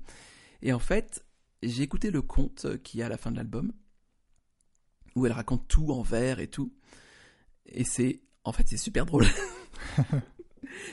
[0.62, 1.24] Et en fait,
[1.64, 3.72] j'ai écouté le conte qui est à la fin de l'album,
[5.16, 6.74] où elle raconte tout en vers et tout.
[7.68, 9.26] Et c'est, en fait, c'est super drôle.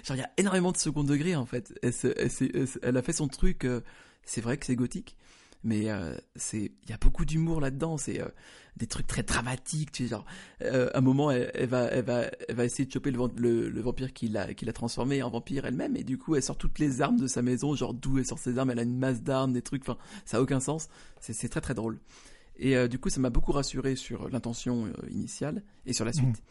[0.04, 1.72] Genre, il y a énormément de second degré, en fait.
[1.82, 3.66] Elle, a fait son truc,
[4.24, 5.16] c'est vrai que c'est gothique.
[5.64, 7.96] Mais euh, c'est, il y a beaucoup d'humour là-dedans.
[7.96, 8.28] C'est euh,
[8.76, 9.90] des trucs très dramatiques.
[9.92, 10.24] Tu sais, genre,
[10.62, 13.18] euh, à un moment, elle, elle va, elle va, elle va essayer de choper le,
[13.18, 15.96] vamp- le, le vampire qui l'a, qui l'a transformé en vampire elle-même.
[15.96, 17.74] Et du coup, elle sort toutes les armes de sa maison.
[17.74, 19.82] Genre, d'où elle sort ses armes Elle a une masse d'armes, des trucs.
[19.88, 20.88] Enfin, ça a aucun sens.
[21.20, 21.98] C'est, très très drôle.
[22.56, 26.42] Et du coup, ça m'a beaucoup rassuré sur l'intention initiale et sur la suite.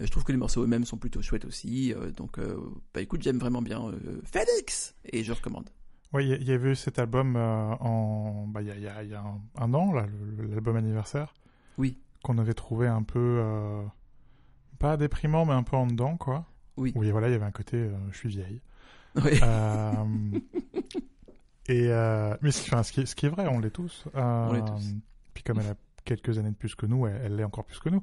[0.00, 1.92] Euh, Je trouve que les morceaux eux-mêmes sont plutôt chouettes aussi.
[1.92, 2.56] euh, donc, euh,
[2.94, 5.68] bah écoute, j'aime vraiment bien euh, Félix et je recommande.
[6.12, 8.88] Ouais, il y avait eu cet album euh, en, bah, il y a, il y
[8.88, 10.06] a- y a un, un an, là,
[10.50, 11.32] l'album anniversaire.
[11.78, 11.98] Oui.
[12.22, 13.82] Qu'on avait trouvé un peu, euh,
[14.78, 16.44] pas déprimant, mais un peu en dedans, quoi.
[16.76, 16.92] Oui.
[16.96, 18.60] Oui, voilà, il y avait un côté, euh, je suis vieille.
[19.42, 19.92] Euh,
[21.68, 21.88] et
[22.42, 24.04] mais ce, enfin, ce, qui est, ce qui est vrai, on l'est tous.
[24.14, 24.94] On l'est tous.
[25.34, 27.88] Puis comme elle a quelques années de plus que nous, elle l'est encore plus que
[27.88, 28.02] nous.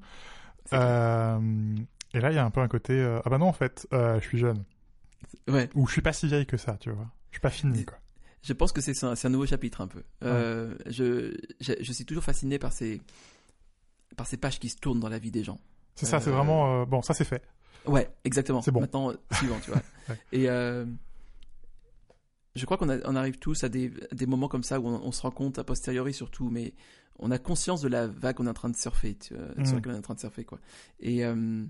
[0.71, 4.19] Et là, il y a un peu un côté, ah bah non, en fait, je
[4.21, 4.63] suis jeune.
[5.47, 5.69] Ouais.
[5.75, 7.07] Ou je suis pas si vieille que ça, tu vois.
[7.39, 7.97] Suis pas fini, quoi.
[8.41, 10.02] Je pense que c'est un, nouveau chapitre un peu.
[10.23, 13.02] Euh, je, je, je suis toujours fasciné par ces,
[14.15, 15.60] par ces pages qui se tournent dans la vie des gens.
[15.95, 17.43] C'est ça, c'est Euh, vraiment, euh, bon, ça c'est fait.
[17.86, 18.62] Ouais, exactement.
[18.62, 18.80] C'est bon.
[18.82, 19.82] Maintenant, suivant, tu vois.
[20.10, 20.15] Ouais.
[20.32, 20.86] Et euh,
[22.56, 25.12] je crois qu'on on arrive tous à des, des moments comme ça où on, on
[25.12, 26.73] se rend compte, a posteriori surtout, mais
[27.19, 29.65] on a conscience de la vague qu'on est en train de surfer, tu vois, Mm.
[29.65, 30.60] sur laquelle on est en train de surfer, quoi.
[30.99, 31.63] Et euh,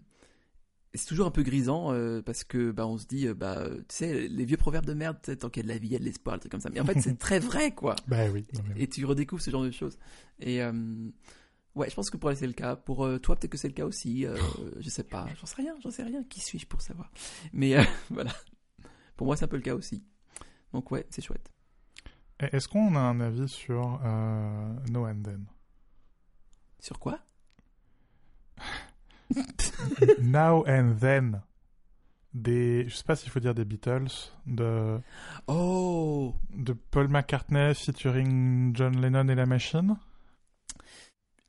[0.93, 3.77] c'est toujours un peu grisant euh, parce que bah on se dit, euh, bah euh,
[3.87, 5.93] tu sais, les vieux proverbes de merde, tant qu'il y a de la vie, il
[5.93, 6.69] y a de l'espoir, des trucs comme ça.
[6.69, 7.95] Mais en fait, c'est très vrai, quoi.
[8.07, 8.47] Bah oui.
[8.53, 8.81] non, mais oui.
[8.83, 9.99] Et tu redécouvres ce genre de choses.
[10.39, 10.71] Et euh,
[11.75, 12.75] ouais, je pense que pour elle, c'est le cas.
[12.75, 14.25] Pour toi, peut-être que c'est le cas aussi.
[14.25, 14.35] Euh,
[14.79, 15.27] je sais pas.
[15.39, 15.75] J'en sais rien.
[15.83, 16.23] J'en sais rien.
[16.23, 17.11] Qui suis-je pour savoir?
[17.53, 17.75] Mais
[18.09, 18.31] voilà.
[19.15, 20.03] Pour moi, c'est un peu le cas aussi.
[20.73, 21.51] Donc ouais, c'est chouette.
[22.39, 23.99] Et Est-ce qu'on a un avis sur
[24.89, 25.45] No and Then?
[26.79, 27.19] Sur quoi?
[30.19, 31.41] Now and Then
[32.33, 34.07] des, je sais pas s'il faut dire des Beatles,
[34.45, 34.99] de,
[35.47, 39.97] Oh de Paul McCartney featuring John Lennon et la machine.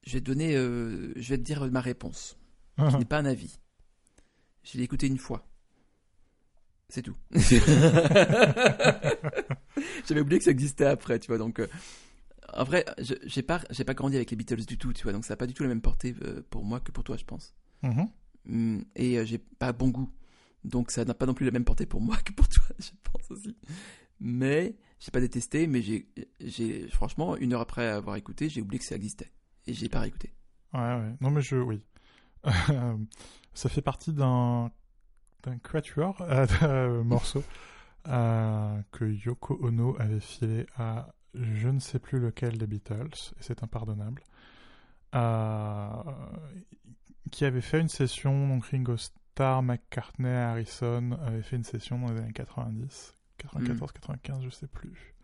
[0.06, 0.56] Je vais te donner.
[0.56, 2.36] euh, je vais te dire ma réponse.
[2.78, 3.58] Ce n'est pas un avis.
[4.64, 5.46] Je l'ai écouté une fois.
[6.88, 7.16] C'est tout.
[10.06, 11.38] J'avais oublié que ça existait après, tu vois.
[11.38, 11.66] Donc, euh,
[12.52, 15.12] en vrai, je- j'ai pas, j'ai pas grandi avec les Beatles du tout, tu vois.
[15.12, 17.16] Donc, ça n'a pas du tout la même portée euh, pour moi que pour toi,
[17.16, 17.54] je pense.
[17.82, 20.10] Hum, Et euh, j'ai pas bon goût.
[20.64, 22.90] Donc, ça n'a pas non plus la même portée pour moi que pour toi, je
[23.02, 23.56] pense aussi.
[24.20, 28.84] Mais, j'ai pas détesté, mais j'ai, franchement, une heure après avoir écouté, j'ai oublié que
[28.84, 29.32] ça existait.
[29.66, 30.32] Et j'ai pas réécouté.
[30.74, 31.14] Ouais, ouais.
[31.20, 31.82] Non, mais je, oui.
[33.54, 34.70] ça fait partie d'un,
[35.42, 37.44] d'un quatuor euh, de morceaux
[38.08, 43.42] euh, que Yoko Ono avait filé à je ne sais plus lequel des Beatles, et
[43.42, 44.24] c'est impardonnable,
[45.14, 46.02] euh,
[47.30, 52.12] qui avait fait une session, donc Ringo Starr, McCartney, Harrison avaient fait une session dans
[52.12, 55.14] les années 90, 94, 95, je sais plus.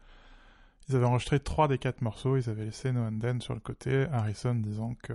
[0.89, 3.61] Ils avaient enregistré trois des quatre morceaux, ils avaient laissé No and Then sur le
[3.61, 5.13] côté, Harrison disant que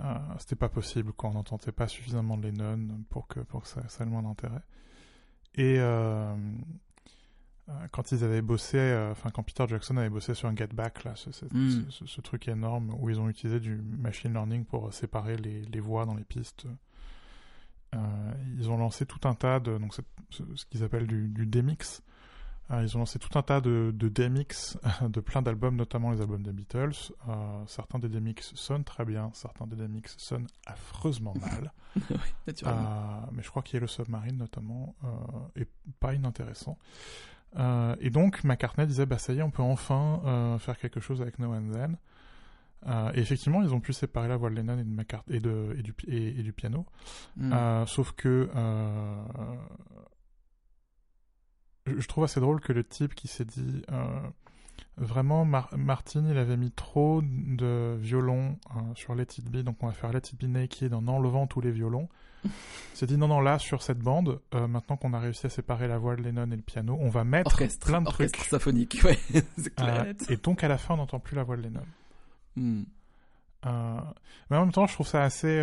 [0.00, 3.82] euh, c'était pas possible, qu'on n'entendait pas suffisamment de Lennon pour que, pour que ça,
[3.88, 4.62] ça ait le moins d'intérêt.
[5.54, 6.34] Et euh,
[7.90, 11.04] quand ils avaient bossé, euh, enfin quand Peter Jackson avait bossé sur un Get Back,
[11.04, 11.90] là, ce, ce- Mm.
[11.90, 15.80] ce- ce truc énorme où ils ont utilisé du machine learning pour séparer les, les
[15.80, 16.66] voix dans les pistes,
[17.94, 17.98] euh,
[18.58, 20.02] ils ont lancé tout un tas de, donc ce,
[20.70, 22.02] qu'ils appellent du, du demix.
[22.72, 26.20] Euh, ils ont lancé tout un tas de, de demix de plein d'albums, notamment les
[26.20, 26.92] albums des Beatles.
[27.28, 31.72] Euh, certains des demix sonnent très bien, certains des demix sonnent affreusement mal.
[32.10, 32.88] oui, naturellement.
[32.90, 35.08] Euh, mais je crois qu'il y a le Submarine notamment, euh,
[35.62, 35.66] et
[36.00, 36.76] pas inintéressant.
[37.58, 41.00] Euh, et donc McCartney disait bah ça y est on peut enfin euh, faire quelque
[41.00, 41.96] chose avec No and Then.
[42.86, 45.40] Euh, et effectivement ils ont pu séparer la voix de Lennon et, de McCart- et,
[45.40, 46.84] de, et, du, pi- et, et du piano.
[47.40, 48.50] Euh, sauf que
[51.86, 53.82] je trouve assez drôle que le type qui s'est dit
[54.98, 58.58] Vraiment, Martin, il avait mis trop de violons
[58.94, 61.60] sur Let It Be, donc on va faire Let It Be Naked en enlevant tous
[61.60, 62.08] les violons.
[62.94, 65.88] s'est dit non, non, là, sur cette bande, euh, maintenant qu'on a réussi à séparer
[65.88, 68.50] la voix de Lennon et le piano, on va mettre plein de orchestre trucs.
[68.50, 69.18] symphonique, ouais,
[69.58, 70.06] c'est clair.
[70.28, 71.86] et donc à la fin, on n'entend plus la voix de Lennon.
[72.56, 72.84] Hmm.
[73.64, 75.60] mais en même temps, je trouve ça assez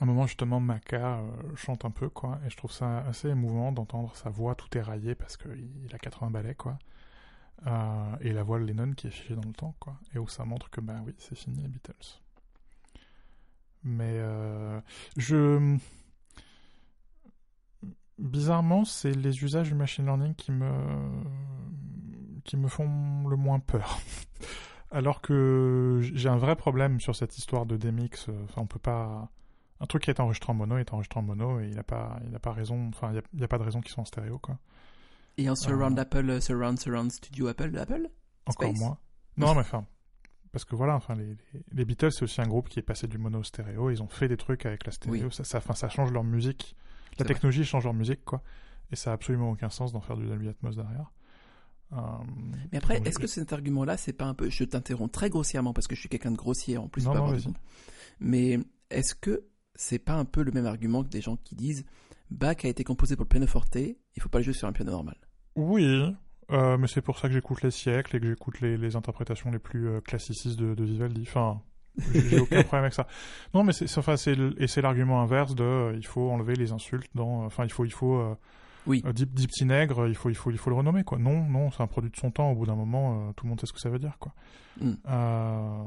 [0.00, 3.72] un moment justement Maca euh, chante un peu quoi et je trouve ça assez émouvant
[3.72, 6.78] d'entendre sa voix tout éraillée parce qu'il a 80 ballets quoi
[7.66, 10.26] euh, et la voix de Lennon qui est figée dans le temps quoi et où
[10.26, 12.20] ça montre que ben oui c'est fini les Beatles
[13.86, 14.80] mais euh,
[15.16, 15.76] je
[18.18, 20.70] bizarrement c'est les usages du machine learning qui me
[22.44, 23.98] qui me font le moins peur
[24.90, 29.30] alors que j'ai un vrai problème sur cette histoire de DMX enfin on peut pas
[29.80, 32.18] un truc qui est enregistré en mono est enregistré en mono et il n'a pas,
[32.26, 34.38] il a pas raison, enfin, il n'y a, pas de raison qu'ils soient en stéréo,
[34.38, 34.58] quoi.
[35.38, 36.02] Et un surround euh.
[36.02, 38.08] Apple, euh, surround, surround studio Apple, Apple?
[38.46, 38.98] Encore moins.
[39.36, 39.84] Non, mais enfin,
[40.56, 41.36] parce que voilà, enfin, les,
[41.74, 43.90] les, Beatles, c'est aussi un groupe qui est passé du mono au stéréo.
[43.90, 45.28] Ils ont fait des trucs avec la stéréo.
[45.30, 46.74] Ça, ça, ça change leur musique.
[47.18, 48.42] La technologie change leur musique, quoi.
[48.90, 51.12] Et ça a absolument aucun sens d'en faire du Dolby Atmos derrière.
[51.92, 51.98] Euh,
[52.72, 54.48] mais après, est-ce que cet argument-là, c'est pas un peu.
[54.48, 57.04] Je t'interromps très grossièrement parce que je suis quelqu'un de grossier en plus.
[57.04, 57.36] Non, non,
[58.18, 61.84] mais est-ce que c'est pas un peu le même argument que des gens qui disent
[62.30, 64.90] Bach a été composé pour le pianoforte, il faut pas le jouer sur un piano
[64.90, 65.18] normal?
[65.54, 66.16] Oui,
[66.52, 69.50] euh, mais c'est pour ça que j'écoute les siècles et que j'écoute les, les, interprétations
[69.50, 71.22] les plus euh, classicistes de, de, Vivaldi.
[71.22, 71.60] Enfin,
[72.14, 73.06] j'ai aucun problème avec ça.
[73.52, 77.10] Non, mais c'est enfin, et c'est l'argument inverse de euh, il faut enlever les insultes
[77.14, 77.44] dans.
[77.44, 78.36] Enfin, il faut il faut
[78.86, 79.02] oui.
[79.04, 81.18] Euh, Deep, Deep il faut, il, faut, il faut le renommer, quoi.
[81.18, 82.50] Non, non, c'est un produit de son temps.
[82.50, 84.32] Au bout d'un moment, euh, tout le monde sait ce que ça veut dire, quoi.
[84.80, 84.92] Mm.
[85.08, 85.82] Euh,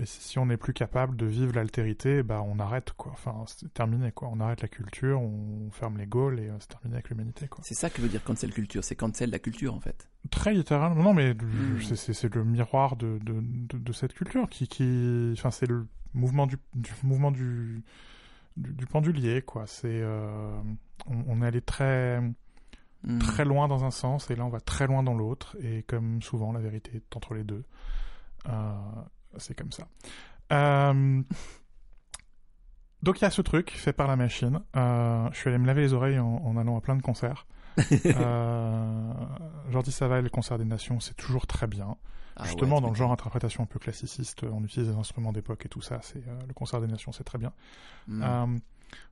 [0.00, 3.12] et si on n'est plus capable de vivre l'altérité, bah, on arrête, quoi.
[3.12, 4.28] Enfin, c'est terminé, quoi.
[4.32, 7.62] On arrête la culture, on ferme les Gaules et c'est terminé avec l'humanité, quoi.
[7.64, 8.84] C'est ça que veut dire cancel culture.
[8.84, 10.08] C'est cancel la culture, en fait.
[10.30, 11.02] Très littéralement.
[11.02, 11.94] Non, mais mm.
[11.94, 13.42] c'est le miroir de, de,
[13.78, 17.82] de, cette culture qui, qui, enfin, c'est le mouvement du, du mouvement du,
[18.56, 19.66] du, pendulier, quoi.
[19.66, 22.20] C'est, on, on, est allé très,
[23.04, 23.18] Hmm.
[23.18, 26.22] très loin dans un sens et là on va très loin dans l'autre et comme
[26.22, 27.64] souvent la vérité est entre les deux.
[28.48, 28.72] Euh,
[29.38, 29.88] c'est comme ça.
[30.52, 31.22] Euh,
[33.02, 34.60] donc il y a ce truc fait par la machine.
[34.76, 37.46] Euh, je suis allé me laver les oreilles en, allant à plein de concerts.
[39.70, 41.96] Jordi Saval, le concert des nations, c'est toujours très bien.
[42.36, 45.68] Ah Justement, dans le genre interprétation un peu classiciste, on utilise des instruments d'époque et
[45.68, 46.00] tout ça.
[46.02, 47.52] C'est le concert des nations, c'est très bien.
[48.08, 48.56] Hmm.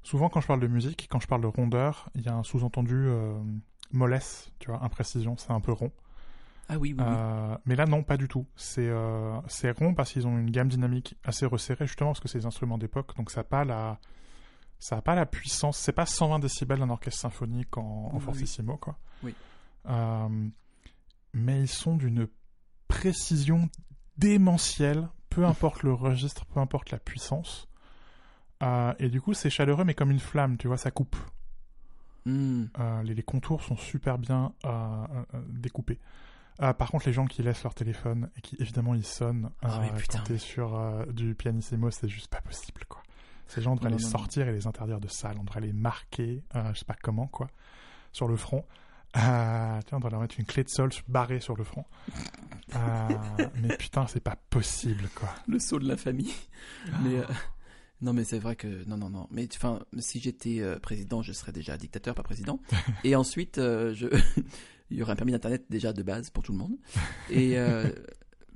[0.02, 2.42] souvent, quand je parle de musique, quand je parle de rondeur, il y a un
[2.42, 3.08] sous-entendu
[3.92, 5.92] mollesse, tu vois, imprécision, c'est un peu rond.
[6.68, 8.46] Ah oui, oui, euh, Mais là, non, pas du tout.
[8.54, 9.40] C'est euh,
[9.76, 12.78] rond parce qu'ils ont une gamme dynamique assez resserrée, justement, parce que c'est des instruments
[12.78, 13.98] d'époque, donc ça n'a pas la.
[14.80, 18.96] Ça a pas la puissance, c'est pas 120 décibels d'un orchestre symphonique en, fortissimo, quoi.
[19.22, 19.34] Oui.
[19.86, 20.48] Euh,
[21.34, 22.26] mais ils sont d'une
[22.88, 23.68] précision
[24.16, 27.68] démentielle, peu importe le registre, peu importe la puissance.
[28.62, 31.16] Euh, et du coup, c'est chaleureux, mais comme une flamme, tu vois, ça coupe.
[32.24, 32.64] Hmm.
[32.78, 34.54] Euh, les, contours sont super bien
[35.48, 35.98] découpés.
[36.58, 40.24] par contre, les gens qui laissent leur téléphone et qui évidemment ils sonnent ah quand
[40.24, 42.99] t'es sur du pianissimo, c'est juste pas possible quoi.
[43.50, 45.36] Ces gens, on devrait les sortir et les interdire de salle.
[45.38, 47.48] On devrait les marquer, je sais pas comment quoi,
[48.12, 48.64] sur le front.
[49.12, 51.84] tiens, on devrait leur mettre une clé de sol barrée sur le front.
[53.62, 55.28] mais putain, c'est pas possible quoi.
[55.48, 56.32] Le saut de la famille.
[57.02, 57.22] Mais
[58.02, 59.26] non, mais c'est vrai que non, non, non.
[59.30, 62.58] Mais enfin, si j'étais euh, président, je serais déjà dictateur, pas président.
[63.04, 64.06] Et ensuite, euh, je...
[64.90, 66.76] il y aurait un permis d'internet déjà de base pour tout le monde.
[67.28, 67.88] Et euh,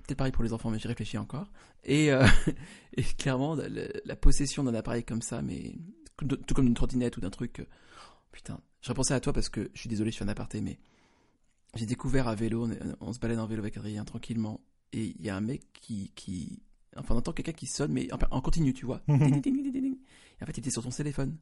[0.07, 1.51] peut-être pareil pour les enfants, mais j'y réfléchis encore.
[1.85, 2.09] Et,
[2.97, 5.75] et clairement, la, possession d'un appareil comme ça, mais
[6.17, 7.67] tout comme d'une trottinette ou d'un truc.
[8.33, 10.79] putain, je repensais à toi parce que je suis désolé, je suis un aparté, mais
[11.75, 12.69] j'ai découvert à vélo,
[13.01, 14.61] on, se balade en vélo avec Adrien tranquillement,
[14.93, 16.63] et il y a un mec qui, qui
[16.97, 19.03] Enfin, on entend quelqu'un qui sonne, mais en, continu, tu vois.
[19.09, 19.17] et en
[20.47, 21.37] fait, il était sur son téléphone.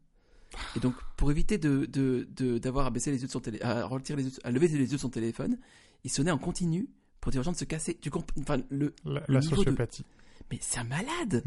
[0.76, 1.86] Et donc, pour éviter de,
[2.58, 4.78] d'avoir à baisser les yeux de son téléphone, à retirer les yeux, à lever les
[4.78, 5.58] yeux de son téléphone,
[6.04, 6.88] il sonnait en continu
[7.22, 7.96] pour dire aux gens de se casser.
[7.98, 10.04] Tu comprends Enfin, le, la, sociopathie.
[10.50, 11.42] Mais c'est un malade.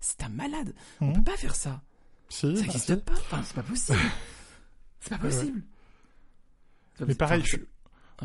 [0.00, 0.74] C'est un malade.
[1.00, 1.80] On On peut pas faire ça.
[2.28, 3.12] ça n'existe pas.
[3.12, 3.98] Enfin, c'est pas possible.
[5.00, 5.62] c'est pas possible.
[7.06, 7.44] Mais pareil,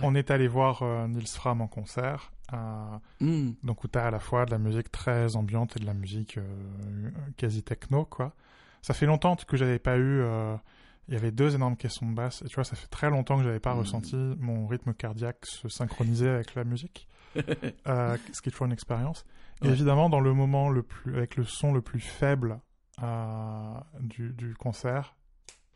[0.01, 2.33] on est allé voir euh, Nils Fram en concert.
[3.19, 3.51] Hmm.
[3.63, 5.93] Donc où tu as à la fois de la musique très ambiante et de la
[5.93, 8.33] musique euh, quasi techno, quoi.
[8.81, 10.21] Ça fait longtemps que j'avais pas eu...
[10.21, 10.55] Euh,
[11.09, 12.43] il y avait deux énormes caissons de basse.
[12.43, 13.79] Et tu vois, ça fait très longtemps que j'avais pas hmm.
[13.79, 17.07] ressenti mon rythme cardiaque se synchroniser avec la musique.
[17.87, 19.25] euh, ce qui est toujours une expérience.
[19.63, 22.59] Et évidemment, dans le moment le plus, avec le son le plus faible
[23.03, 25.15] euh, du, du concert,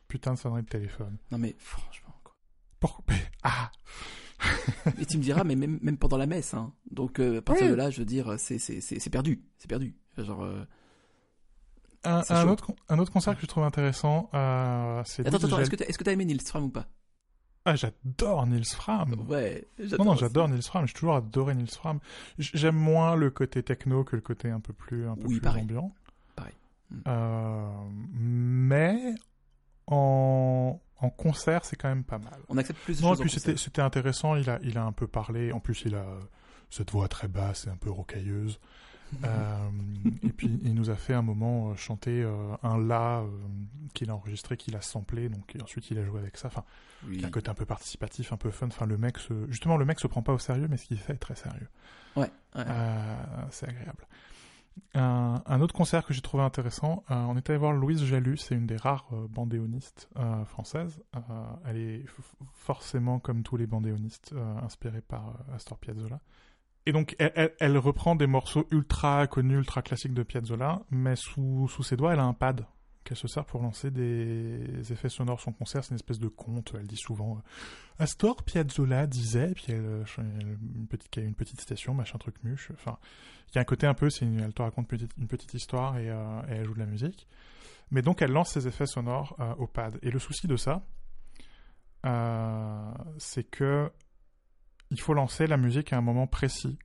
[0.07, 1.17] putain de sonnerie de téléphone.
[1.31, 2.35] Non mais franchement, quoi.
[2.79, 3.15] Pourquoi?
[3.43, 3.71] Ah
[4.99, 6.73] Et tu me diras, mais même, même pendant la messe, hein.
[6.91, 7.71] Donc, euh, à partir Oui.
[7.71, 9.41] de là, je veux dire, c'est, perdu.
[9.57, 9.95] C'est perdu.
[10.17, 10.45] Genre,
[12.05, 15.25] Un, autre, con- un autre concert que je trouve intéressant, euh, c'est.
[15.27, 16.85] Attends, attends, est-ce que t'as, t'as aimé Nils Fram ou pas?
[17.65, 19.15] Ah, j'adore Nils Fram.
[19.29, 19.65] Ouais.
[19.97, 20.85] Non, non, j'adore Nils Fram.
[20.85, 21.99] J'ai toujours adoré Nils Fram.
[22.37, 25.41] J'aime moins le côté techno que le côté un peu plus, un peu Oui, plus
[25.41, 25.61] pareil.
[25.63, 25.93] ambiant.
[26.35, 26.53] Pareil.
[26.91, 26.95] Mm.
[27.07, 27.67] Euh,
[28.11, 29.15] mais
[29.87, 32.37] en, en concert, c'est quand même pas mal.
[32.49, 34.35] On accepte plus de Non, choses en puis c'était, intéressant.
[34.35, 35.51] Il a, il a un peu parlé.
[35.53, 36.05] En plus, il a
[36.69, 38.59] cette voix très basse et un peu rocailleuse.
[39.23, 39.69] Euh,
[40.23, 43.23] et puis, il nous a fait un moment euh, chanter euh, un la
[43.93, 45.29] qu'il a enregistré, qu'il a samplé.
[45.29, 46.47] Donc, et ensuite, il a joué avec ça.
[46.47, 46.63] Enfin,
[47.07, 47.15] Oui.
[47.15, 48.67] il y a un côté un peu participatif, un peu fun.
[48.67, 49.33] Enfin, le mec, se...
[49.49, 51.67] justement, le mec se prend pas au sérieux, mais ce qu'il fait est très sérieux.
[52.15, 52.29] Ouais.
[52.55, 52.63] ouais.
[53.51, 54.05] C'est agréable.
[54.95, 58.37] Un, un autre concert que j'ai trouvé intéressant, euh, on est allé voir Louise Jalus,
[58.37, 61.01] c'est une des rares euh, bandéonistes euh, françaises.
[61.65, 62.05] Elle est
[62.53, 64.33] forcément, comme tous les bandéonistes,
[64.63, 66.19] inspirée par Astor Piazzolla.
[66.85, 71.83] Et donc, elle, reprend des morceaux ultra connus, ultra classiques de Piazzolla, mais sous, sous
[71.83, 72.65] ses doigts, elle a un pad
[73.05, 75.39] qu'elle se sert pour lancer des effets sonores.
[75.39, 76.73] Son concert, c'est une espèce de conte.
[76.77, 81.61] Elle dit souvent euh, Astor Piazzolla disait, puis elle, euh, elle- une petite, une petite
[81.61, 82.71] station, machin truc muche.
[82.73, 82.97] Enfin,
[83.49, 86.09] il y a un côté un peu, c'est elle te raconte une petite, histoire et,
[86.09, 87.27] euh, et elle joue de la musique.
[87.91, 89.99] Mais donc elle lance ses effets sonores au pad.
[90.01, 90.81] Et le souci de ça,
[93.17, 93.91] c'est que
[94.93, 96.77] il faut lancer la musique à un moment précis,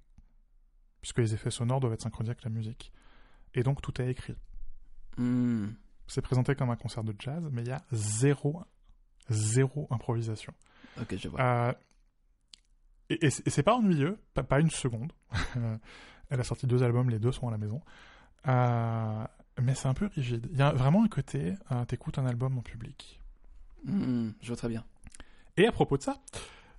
[1.03, 2.91] puisque les effets sonores doivent être synchronisés avec la musique.
[3.55, 4.35] Et donc tout est écrit.
[5.19, 5.69] Hmm.
[6.07, 8.63] C'est présenté comme un concert de jazz, mais il y a zéro,
[9.29, 10.55] zéro improvisation.
[11.01, 11.41] Ok, je vois.
[11.41, 11.73] Euh,
[13.11, 15.13] et et c'est pas ennuyeux, pas, pas une seconde.
[16.31, 17.83] Elle a sorti deux albums, les deux sont à la maison.
[18.47, 19.25] Euh,
[19.61, 20.49] mais c'est un peu rigide.
[20.53, 23.21] Il y a vraiment un côté, euh, t'écoutes un album en public.
[23.85, 24.85] Hmm, je vois très bien.
[25.59, 26.23] Et à propos de ça,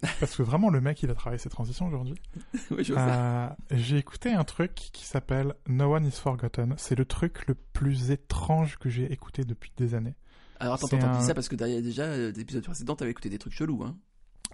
[0.20, 2.16] parce que vraiment le mec il a travaillé ses transitions aujourd'hui,
[2.72, 6.74] oui, euh, j'ai écouté un truc qui s'appelle No One Is Forgotten.
[6.78, 10.16] C'est le truc le plus étrange que j'ai écouté depuis des années.
[10.60, 13.30] Alors attends, attends, un- dis ça parce que derrière, déjà, euh, d'épisodes précédents, t'avais écouté
[13.30, 13.95] des trucs chelous, hein.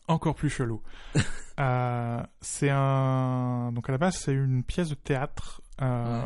[0.07, 0.81] encore plus chelou.
[1.57, 6.21] Euh, c'est un donc à la base c'est une pièce de théâtre euh,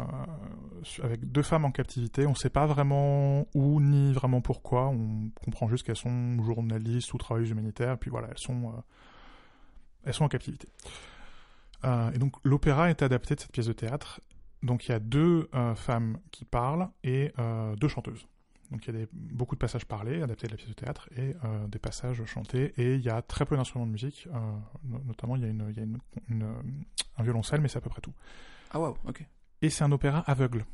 [1.04, 2.26] avec deux femmes en captivité.
[2.26, 4.88] On sait pas vraiment où ni vraiment pourquoi.
[4.88, 7.94] On comprend juste qu'elles sont journalistes ou travailleuses humanitaires.
[7.94, 8.82] Et puis voilà, elles sont euh,
[10.06, 10.68] elles sont en captivité.
[11.86, 14.22] Euh, et donc l'opéra est adapté de cette pièce de théâtre.
[14.64, 18.28] Donc il y a deux euh, femmes qui parlent et euh, deux chanteuses.
[18.72, 21.10] Donc il y a des, beaucoup de passages parlés, adaptés de la pièce de théâtre,
[21.18, 21.34] et
[21.70, 24.28] des passages chantés, et il y a très peu d'instruments de musique,
[24.84, 25.98] no- notamment il y a, une, il y a une-
[26.28, 26.56] une,
[27.18, 28.14] un violoncelle, mais c'est à peu près tout.
[28.70, 29.26] Ah waouh, ok.
[29.64, 30.66] Et c'est un opéra aveugle.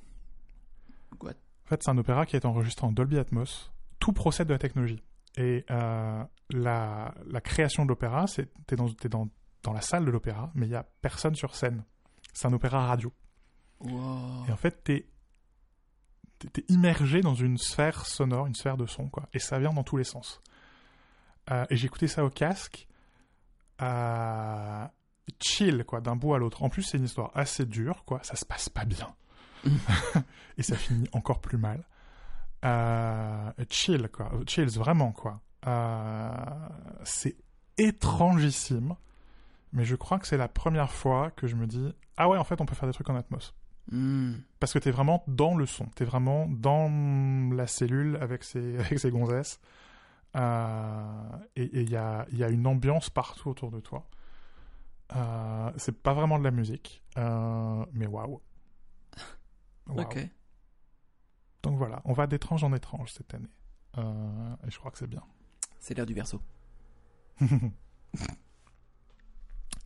[1.21, 3.71] What En fait, c'est un opéra qui est enregistré en Dolby Atmos.
[3.99, 5.01] Tout procède de la technologie.
[5.37, 9.27] Et euh, la, la création de l'opéra, c'est t'es dans, t'es dans,
[9.63, 11.83] dans la salle de l'opéra, mais il y a personne sur scène.
[12.33, 13.11] C'est un opéra radio.
[13.81, 14.45] Wow.
[14.47, 15.07] Et en fait, t'es
[16.51, 19.27] t'es immergé dans une sphère sonore, une sphère de son, quoi.
[19.33, 20.41] Et ça vient dans tous les sens.
[21.51, 22.87] Euh, et écouté ça au casque,
[23.81, 24.85] euh,
[25.41, 26.63] chill, quoi, d'un bout à l'autre.
[26.63, 28.19] En plus, c'est une histoire assez dure, quoi.
[28.23, 29.15] Ça se passe pas bien.
[30.57, 31.83] et ça finit encore plus mal.
[32.65, 34.31] Euh, chill, quoi.
[34.47, 35.41] Chills, vraiment, quoi.
[35.67, 36.29] Euh,
[37.03, 37.35] c'est
[37.77, 38.95] étrangissime.
[39.73, 42.43] Mais je crois que c'est la première fois que je me dis Ah ouais, en
[42.43, 43.53] fait, on peut faire des trucs en Atmos.
[43.91, 44.35] Hmm.
[44.59, 46.89] Parce que t'es vraiment dans le son, t'es vraiment dans
[47.53, 49.59] la cellule avec ses, avec ses gonzesses.
[50.35, 54.07] Euh, et il y a, y a une ambiance partout autour de toi.
[55.15, 58.41] Euh, c'est pas vraiment de la musique, euh, mais waouh.
[59.87, 60.01] Waouh.
[60.01, 60.17] Ok.
[61.65, 63.49] Donc voilà, on va d'étrange en étrange cette année.
[63.97, 65.23] Euh, et je crois que c'est bien.
[65.79, 66.39] C'est l'heure du verso.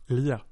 [0.08, 0.46] Lire.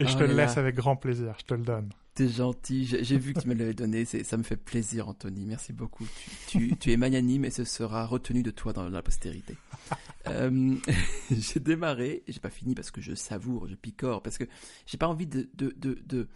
[0.00, 0.62] Et je Oh te le laisse là.
[0.62, 1.90] avec grand plaisir, je te le donne.
[2.14, 2.84] T'es gentil.
[2.84, 4.04] J'ai vu que tu me l'avais donné.
[4.04, 5.44] Ça me fait plaisir, Anthony.
[5.44, 6.06] Merci beaucoup.
[6.48, 9.56] Tu, tu, tu es magnanime et ce sera retenu de toi dans la postérité.
[10.26, 10.74] Euh,
[11.30, 14.44] j'ai démarré j'ai pas fini parce que je savoure, je picore, parce que
[14.84, 16.28] j'ai pas envie de, de, de, de-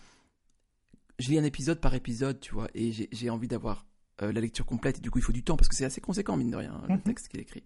[1.19, 3.87] Je lis un épisode par épisode, tu vois, et j'ai envie d'avoir
[4.23, 4.99] euh, la lecture complète.
[4.99, 6.81] Et du coup, il faut du temps parce que c'est assez conséquent, mine de rien,
[6.89, 7.03] le Mhm.
[7.03, 7.63] texte qu'il écrit.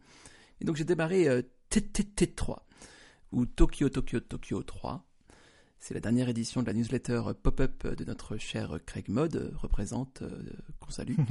[0.61, 2.59] Et donc, j'ai démarré euh, TTT3
[3.33, 5.05] ou Tokyo Tokyo Tokyo 3.
[5.79, 9.51] C'est la dernière édition de la newsletter euh, pop-up de notre cher Craig Mod, euh,
[9.57, 10.31] représente, euh,
[10.81, 11.15] qu'on salue.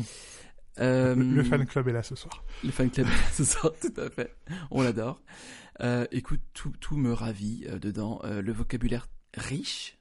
[0.77, 2.43] Euh, Le, le fan club est là ce soir.
[2.61, 4.35] le fan club ce soir, tout à fait.
[4.71, 5.21] On l'adore.
[5.79, 8.19] Euh, écoute, tout, tout me ravit euh, dedans.
[8.25, 9.97] Euh, le vocabulaire riche.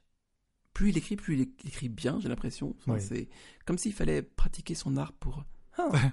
[0.75, 2.75] Plus il écrit, plus il écrit bien, j'ai l'impression.
[2.79, 3.01] Enfin, Oui.
[3.01, 3.27] C'est
[3.65, 5.43] comme s'il fallait pratiquer son art pour.
[5.79, 5.89] Ah,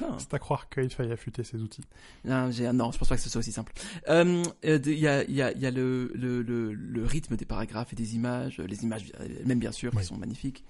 [0.00, 0.16] Ah.
[0.18, 1.84] C'est à croire qu'il faille affûter ses outils.
[2.24, 3.74] Non, non, je pense pas que ce soit aussi simple.
[4.08, 7.04] Euh, euh, Il y a, il y a, il y a le, le, le, le
[7.04, 9.12] rythme des paragraphes et des images, les images
[9.44, 10.00] même bien sûr, Oui.
[10.00, 10.64] qui sont magnifiques.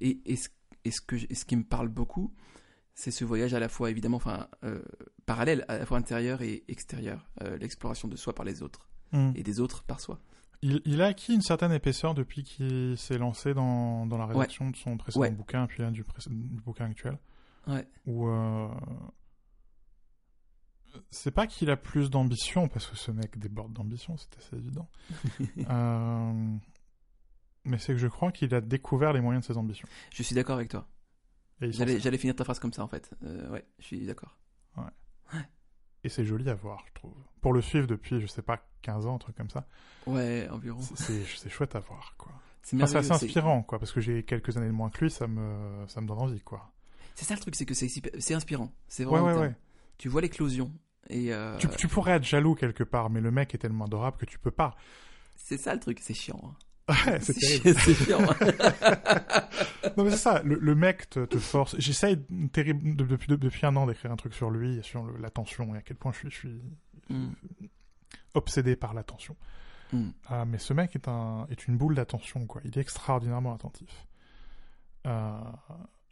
[0.00, 0.48] Et, et, ce,
[0.84, 2.34] et ce, que, je- et ce qui me parle beaucoup,
[2.96, 4.82] c'est ce voyage à la fois évidemment, enfin euh,
[5.24, 8.88] parallèle, à la fois intérieur et extérieur, euh, l'exploration de soi par les autres
[9.36, 10.18] et des autres par soi.
[10.62, 14.70] Il, il a acquis une certaine épaisseur depuis qu'il s'est lancé dans, dans la rédaction
[14.70, 15.30] de son précédent Ouais.
[15.30, 16.04] bouquin, puis là du,
[16.64, 17.16] bouquin actuel.
[17.68, 17.86] Ouais.
[18.06, 18.26] Où.
[18.28, 18.68] euh,
[21.10, 24.88] C'est pas qu'il a plus d'ambition, parce que ce mec déborde d'ambition, c'est assez évident.
[25.70, 26.56] Euh,
[27.64, 29.88] Mais c'est que je crois qu'il a découvert les moyens de ses ambitions.
[30.12, 30.88] Je suis d'accord avec toi.
[31.60, 33.10] J'allais finir ta phrase comme ça en fait.
[33.24, 34.36] Euh, ouais, je suis d'accord.
[36.04, 37.12] Et c'est joli à voir, je trouve.
[37.40, 39.66] Pour le suivre depuis, je sais pas, 15 ans, un truc comme ça,
[40.06, 40.80] Ouais, environ.
[40.96, 42.32] c'est- chouette à voir, quoi.
[42.62, 45.26] C'est Enfin, assez inspirant, quoi, parce que j'ai quelques années de moins que lui, ça
[45.26, 46.70] me, ça me donne envie, quoi.
[47.14, 47.88] C'est ça le truc, c'est que c'est
[48.20, 48.70] c'est inspirant.
[48.88, 49.26] C'est Ouais, vraiment.
[49.26, 49.38] ouais, ouais.
[49.48, 49.54] terme.
[49.96, 50.70] Tu vois l'éclosion.
[51.10, 54.18] Et euh, Tu, tu pourrais être jaloux quelque part, mais le mec est tellement adorable
[54.18, 54.76] que tu peux pas.
[55.34, 56.40] c'est ça le truc, c'est chiant.
[56.44, 56.54] hein.
[56.88, 57.78] Ouais, c'est terrible.
[59.96, 61.74] Non, mais c'est ça, le, le mec te, te force.
[61.78, 62.18] J'essaye
[62.52, 65.74] terrible, de- depuis, de- depuis un an d'écrire un truc sur lui, et sur l'attention,
[65.74, 66.60] et à quel point je suis, je suis
[67.10, 67.30] Mm,
[68.34, 69.34] obsédé par l'attention.
[69.92, 70.10] mm.
[70.26, 72.60] Ah, mais ce mec est, un, est une boule d'attention, quoi.
[72.64, 74.06] Il est extraordinairement attentif.
[75.06, 75.30] Euh,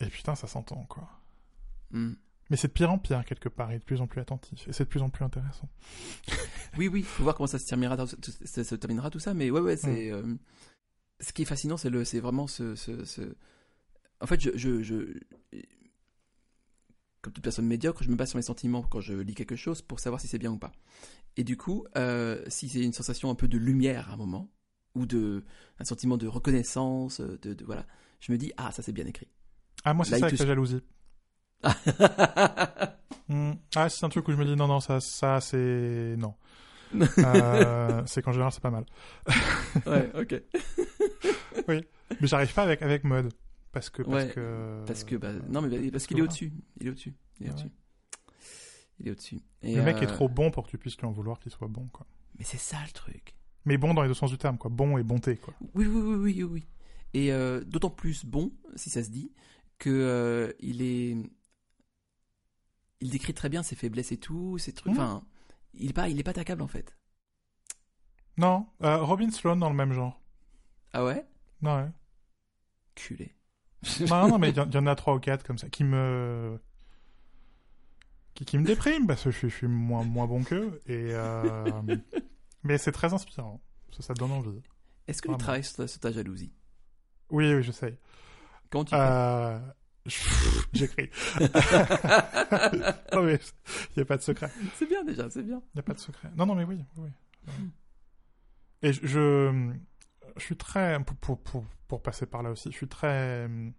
[0.00, 1.08] et putain, ça s'entend, quoi.
[1.90, 2.12] Mm.
[2.50, 3.72] Mais c'est de pire en pire, quelque part.
[3.72, 4.68] Est de plus en plus attentif.
[4.68, 5.68] Et c'est de plus en plus intéressant.
[6.78, 8.06] Oui, oui, faut voir comment ça se terminera, tout-
[8.44, 9.78] ça se terminera tout ça, mais ouais, ouais, Mm.
[9.78, 10.12] c'est.
[10.12, 10.34] euh,
[11.20, 13.34] ce qui est fascinant, c'est le, c'est vraiment ce, ce, ce-
[14.20, 15.18] En fait, je, je, je-
[17.22, 19.82] comme toute personne médiocre, je me base sur mes sentiments quand je lis quelque chose
[19.82, 20.72] pour savoir si c'est bien ou pas.
[21.36, 24.50] Et du coup, euh, si c'est une sensation un peu de lumière à un moment,
[24.94, 25.44] ou de
[25.78, 27.86] un sentiment de reconnaissance, de, de- voilà,
[28.20, 29.28] je me dis ah ça c'est bien écrit.
[29.84, 30.80] Ah, moi, c'est ça avec la jalousie.
[33.28, 33.54] Hmm.
[33.74, 36.14] Ah, c'est un truc où je me dis non, non, ça, ça c'est.
[36.16, 36.34] Non.
[37.18, 38.86] Euh, c'est qu'en général, c'est pas mal.
[39.86, 40.40] ouais, ok.
[41.68, 41.82] Mais
[42.22, 43.32] j'arrive pas avec, avec mode.
[43.72, 44.02] Parce que.
[44.02, 46.90] Parce Ouais, que, Parce que bah, euh, non mais parce qu'il est au-dessus, il est
[46.90, 47.72] au-dessus, il est au-dessus.
[49.00, 49.40] Il est au-dessus.
[49.62, 51.50] Et, Le mec est euh, trop bon pour que tu puisses lui en vouloir qu'il
[51.50, 52.06] soit bon, quoi.
[52.38, 53.34] Mais c'est ça le truc.
[53.64, 54.70] Mais bon dans les deux sens du terme, quoi.
[54.70, 55.54] Bon et bonté, quoi.
[55.74, 56.44] Oui, oui, oui, oui, oui.
[56.44, 56.66] oui.
[57.12, 59.32] Et euh, d'autant plus bon, si ça se dit,
[59.78, 61.16] que euh, il est,
[63.00, 64.92] il décrit très bien ses faiblesses et tout, ses trucs.
[64.94, 65.00] Mhm.
[65.00, 65.24] Enfin,
[65.74, 66.96] il est pas, il est pas attaquable en fait.
[68.38, 70.20] Non, euh, Robin Sloan dans le même genre.
[70.92, 71.26] Ah ouais?
[71.62, 71.88] Non, ouais.
[72.94, 73.34] Culé.
[74.08, 75.68] non, non, mais il y, en- il y en a trois ou quatre comme ça
[75.68, 76.58] qui me.
[78.34, 80.80] qui, qui me dépriment parce que je suis, je suis moins, moins bon qu'eux.
[80.86, 81.08] Et.
[81.12, 81.70] euh,
[82.62, 83.60] mais c'est très inspirant.
[83.92, 84.60] Ça, ça donne envie.
[85.06, 85.38] Est-ce que tu Vraiment.
[85.38, 86.52] travailles sur ta, sur ta jalousie?
[87.30, 87.96] Oui, oui, j'essaye.
[88.70, 89.58] Comment tu fais Euh...
[90.72, 91.10] J'écris.
[93.12, 93.34] non, mais
[93.90, 94.50] il n'y a pas de secret.
[94.74, 95.60] C'est bien déjà, c'est bien.
[95.74, 96.30] Il n'y a pas de secret.
[96.36, 96.78] Non, non, mais oui.
[96.96, 97.10] oui,
[97.48, 97.52] oui.
[98.82, 99.72] Et je, je,
[100.36, 103.72] je suis très, pour, pour, pour, pour passer par là aussi, je suis très hum,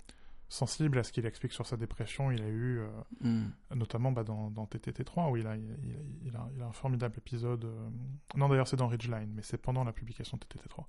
[0.50, 2.32] sensible à ce qu'il explique sur sa dépression.
[2.32, 2.88] Il a eu, euh,
[3.22, 3.50] Hmm.
[3.76, 7.66] notamment bah, dans, dans TTT3, où il a, il a, il a un formidable épisode.
[7.66, 7.90] euh,
[8.36, 10.84] Non, d'ailleurs, c'est dans Ridgeline, mais c'est pendant la publication de TTT3,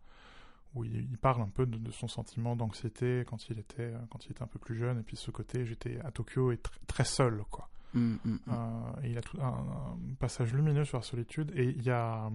[0.75, 3.99] où il, il parle un peu de, de son sentiment d'anxiété quand il était, euh,
[4.11, 6.57] quand il était un peu plus jeune, et puis ce côté, j'étais à Tokyo et
[6.57, 7.69] tr- très seul, quoi.
[7.95, 8.39] Hmm, hmm, hmm.
[8.49, 11.53] Euh, et il a tout, un, un passage lumineux sur la solitude.
[11.57, 12.27] Et il y a.
[12.27, 12.31] euh,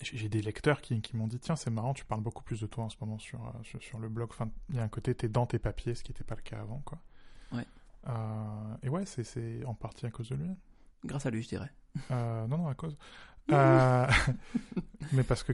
[0.00, 2.66] J'ai des lecteurs qui, qui m'ont dit Tiens, c'est marrant, tu parles beaucoup plus de
[2.66, 4.30] toi en ce moment sur, sur, sur le blog.
[4.30, 6.40] Enfin, il y a un côté, t'es dans tes papiers, ce qui n'était pas le
[6.42, 6.80] cas avant.
[6.86, 6.98] Quoi.
[7.52, 7.66] Ouais.
[8.08, 10.48] Euh, et ouais, c'est- c'est en partie à cause de lui.
[11.04, 11.70] Grâce à lui, je dirais.
[12.10, 12.96] Euh, non, non, à cause.
[15.12, 15.52] Mais parce que.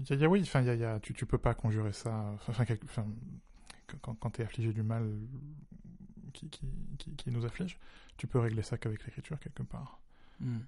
[0.00, 2.34] Il y a, y a- oui, enfin, y a, tu, tu peux pas conjurer ça.
[2.48, 2.64] Enfin,
[4.00, 5.10] quand, quand tu es affligé du mal
[6.32, 6.66] qui, qui,
[6.98, 7.78] qui, qui nous afflige,
[8.16, 10.00] tu peux régler ça qu'avec l'écriture quelque part.
[10.40, 10.60] Hmm.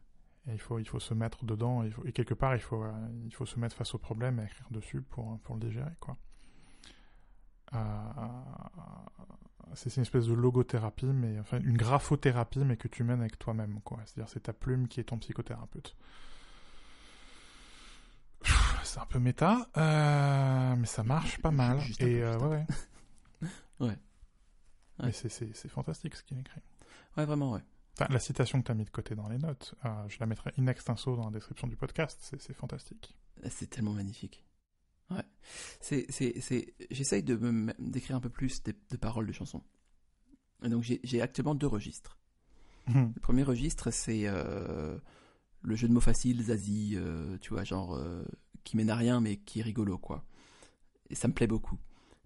[0.49, 2.83] Et il faut, il faut se mettre dedans, il faut, et quelque part, il faut,
[2.83, 2.93] euh,
[3.25, 6.17] il faut se mettre face au problème et écrire dessus pour, pour le digérer, quoi.
[7.75, 7.79] Euh,
[9.75, 13.39] c'est c'est une espèce de logothérapie, mais enfin une graphothérapie, mais que tu mènes avec
[13.39, 14.01] toi-même, quoi.
[14.05, 15.97] C'est-à-dire, c'est ta plume qui est ton psychothérapeute.
[18.93, 21.81] C'est un peu méta, euh, mais ça marche pas mal.
[21.81, 22.67] Juste et euh, ouais,
[23.81, 23.97] ouais.
[25.01, 25.13] Ouais.
[25.13, 26.61] C'est- fantastique ce qu'il écrit.
[27.17, 27.63] Ouais, vraiment, ouais.
[27.95, 30.27] Enfin, la citation que tu as mis de côté dans les notes, euh, je la
[30.27, 33.17] mettrai in extenso dans la description du podcast, c'est fantastique.
[33.49, 34.45] C'est tellement magnifique.
[35.11, 35.25] Ouais.
[35.81, 36.75] C'est, c'est, c'est...
[36.91, 39.63] J'essaye de me d'écrire un peu plus de paroles de chansons.
[40.65, 42.19] Et donc j'ai, actuellement deux registres.
[42.89, 44.99] Le premier registre, c'est euh,
[45.63, 48.23] le jeu de mots facile, Zazie, euh, tu vois, genre euh,
[48.65, 50.25] qui mène à rien mais qui est rigolo, quoi.
[51.11, 51.79] Et ça me plaît beaucoup.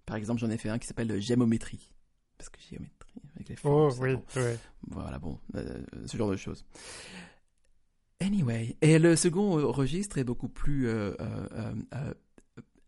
[0.05, 1.93] Par exemple, j'en ai fait un qui s'appelle Gémométrie.
[2.37, 4.03] parce que géométrie avec les Oh formes.
[4.03, 4.23] oui, bon.
[4.37, 4.53] oui.
[4.89, 6.63] Voilà, bon, euh, ce genre de choses.
[8.19, 12.13] Anyway, et le second euh, registre est beaucoup plus, euh, euh, euh, euh,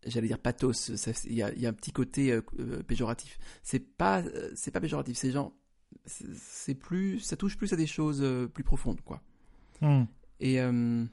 [0.06, 0.88] j'allais dire pathos.
[1.24, 3.38] Il y a, il y a un petit côté euh, euh, péjoratif.
[3.62, 5.16] C'est pas, euh, c'est pas péjoratif.
[5.16, 5.52] C'est genre,
[6.06, 9.22] c'est plus, ça touche plus à des choses euh, plus profondes, quoi.
[9.80, 10.04] Hmm.
[10.40, 11.04] Et euh,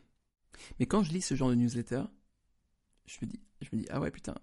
[0.80, 2.04] mais quand je lis ce genre de newsletter,
[3.08, 4.36] je me dis, je me dis, ah ouais, putain,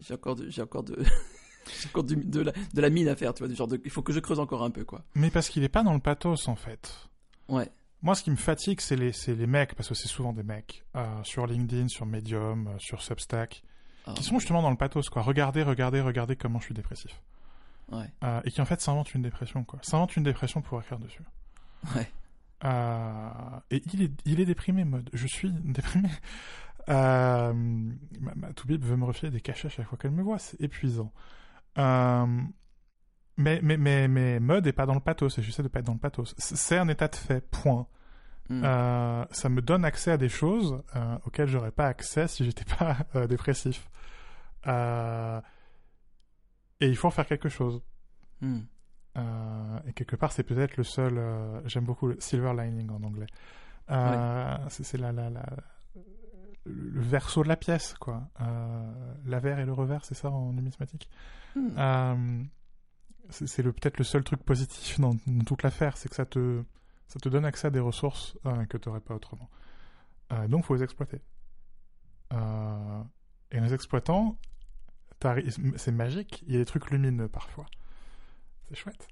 [0.00, 1.02] j'ai encore, de, j'ai encore de,
[1.82, 3.90] j'ai encore de, la, de la mine à faire, tu vois, du genre de, il
[3.90, 5.02] faut que je creuse encore un peu, quoi.
[5.14, 7.08] Mais parce qu'il est pas dans le pathos en fait.
[7.48, 7.70] Ouais.
[8.02, 10.84] Moi, ce qui me fatigue, c'est les, les mecs, parce que c'est souvent des mecs,
[10.94, 13.62] euh, sur LinkedIn, sur Medium, euh, sur Substack,
[14.06, 15.22] Ah, qui sont justement dans le pathos, quoi.
[15.22, 17.22] Regardez, regardez, regardez comment je suis dépressif.
[17.90, 18.10] Ouais.
[18.22, 19.78] Euh, et qui en fait s'inventent une dépression, quoi.
[19.82, 21.22] S'inventent une dépression pour écrire dessus.
[21.94, 22.10] Ouais.
[23.70, 25.08] Et il est, il est déprimé, mode.
[25.14, 26.08] Je suis déprimé.
[26.88, 27.52] Euh,
[28.20, 30.60] ma, ma Toubib veut me refiler des cachets à chaque fois qu'elle me voit, c'est
[30.60, 31.12] épuisant.
[31.78, 32.26] Euh,
[33.36, 35.86] mais, mais, mais, mais mode est pas dans le pathos, et j'essaie de pas être
[35.86, 36.34] dans le pathos.
[36.38, 37.86] C'est un état de fait, point.
[38.48, 38.62] Hmm.
[38.62, 42.64] Euh, ça me donne accès à des choses euh, auxquelles j'aurais pas accès si j'étais
[42.64, 43.88] pas euh, dépressif.
[46.80, 47.82] Et il faut en faire quelque chose.
[48.42, 51.20] Euh, et quelque part, c'est peut-être le seul.
[51.64, 53.26] J'aime beaucoup le silver lining en anglais.
[54.68, 55.46] C'est la, la, la,
[56.66, 58.28] le verso de la pièce, quoi.
[58.40, 61.08] Euh, L'avers et le revers, c'est ça en numismatique.
[61.54, 61.68] Hmm.
[61.76, 62.42] Euh,
[63.30, 66.62] c'est le- peut-être le seul truc positif dans, dans toute l'affaire, c'est que ça te,
[67.08, 69.48] ça te donne accès à des ressources euh, que tu n'aurais pas autrement.
[70.32, 71.20] Euh, donc, il faut les exploiter.
[72.32, 73.06] Et en
[73.62, 74.36] les exploitant,
[75.76, 77.66] c'est magique, il y a des trucs lumineux parfois.
[78.68, 79.06] C'est chouette.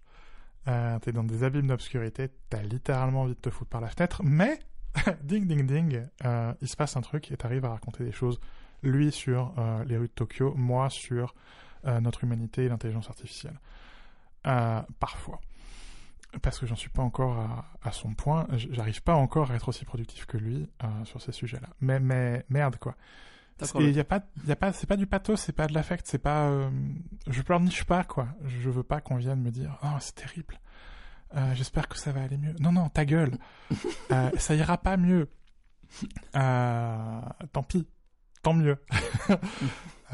[0.65, 4.59] T'es dans des abîmes d'obscurité, t'as littéralement envie de te foutre par la fenêtre, mais
[5.23, 8.41] ding ding ding, euh, il se passe un truc et t'arrives à raconter des choses.
[8.83, 11.35] Lui sur euh, les rues de Tokyo, moi sur
[11.87, 13.59] euh, notre humanité et l'intelligence artificielle.
[14.43, 15.41] Parfois.
[16.41, 19.69] Parce que j'en suis pas encore à, à son point, j'arrive pas encore à être
[19.69, 20.69] aussi productif que lui
[21.05, 21.69] sur ces sujets-là.
[21.81, 22.97] Mais, mais merde quoi.
[23.79, 25.75] Et il y a pas, y a pas, c'est pas du pathos, c'est pas de
[25.75, 26.51] l'affect, c'est pas,
[27.29, 28.29] je pleurniche pas quoi.
[28.47, 30.59] Je veux pas qu'on vienne me dire, oh c'est terrible.
[31.35, 32.55] Euh, J'espère que ça va aller mieux.
[32.61, 33.39] Non non, ta gueule.
[34.11, 35.31] Euh, ça ira pas mieux.
[36.37, 37.21] Euh,
[37.53, 37.87] tant pis,
[38.43, 38.79] tant mieux.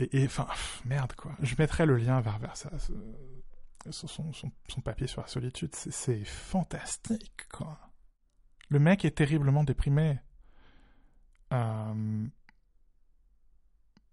[0.00, 0.46] Et enfin
[0.84, 1.32] merde quoi.
[1.40, 2.92] Je mettrai le lien vers vers ça, ce-
[3.90, 4.30] son, son,
[4.68, 5.74] son, papier sur la solitude.
[5.74, 7.78] C'est- fantastique quoi.
[8.68, 10.18] Le mec est terriblement déprimé.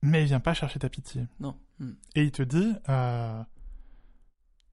[0.01, 1.27] Mais il vient pas chercher ta pitié.
[1.39, 1.59] Non.
[1.79, 1.93] Hmm.
[2.15, 2.75] Et il te dit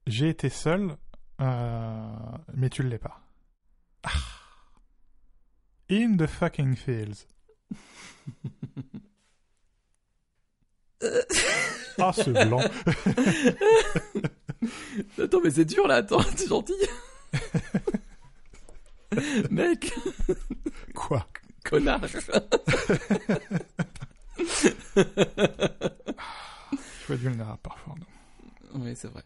[0.07, 0.95] J'ai été seul,
[1.41, 2.07] euh,
[2.53, 3.21] mais tu ne l'es pas.
[4.03, 4.09] Ah.
[5.89, 7.25] In the fucking fields.
[11.97, 12.59] Ah, ce blanc.
[15.21, 16.73] Attends, mais c'est dur là, attends, t'es gentil.
[19.49, 19.93] Mec,
[20.93, 21.25] Quoi?
[21.63, 22.01] Connard.
[22.03, 22.09] Il
[26.81, 27.95] faut être vulnérable parfois.
[27.99, 28.81] non.
[28.83, 29.23] oui, c'est vrai.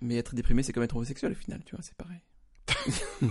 [0.00, 2.20] Mais être déprimé, c'est comme être homosexuel au final, tu vois, c'est pareil.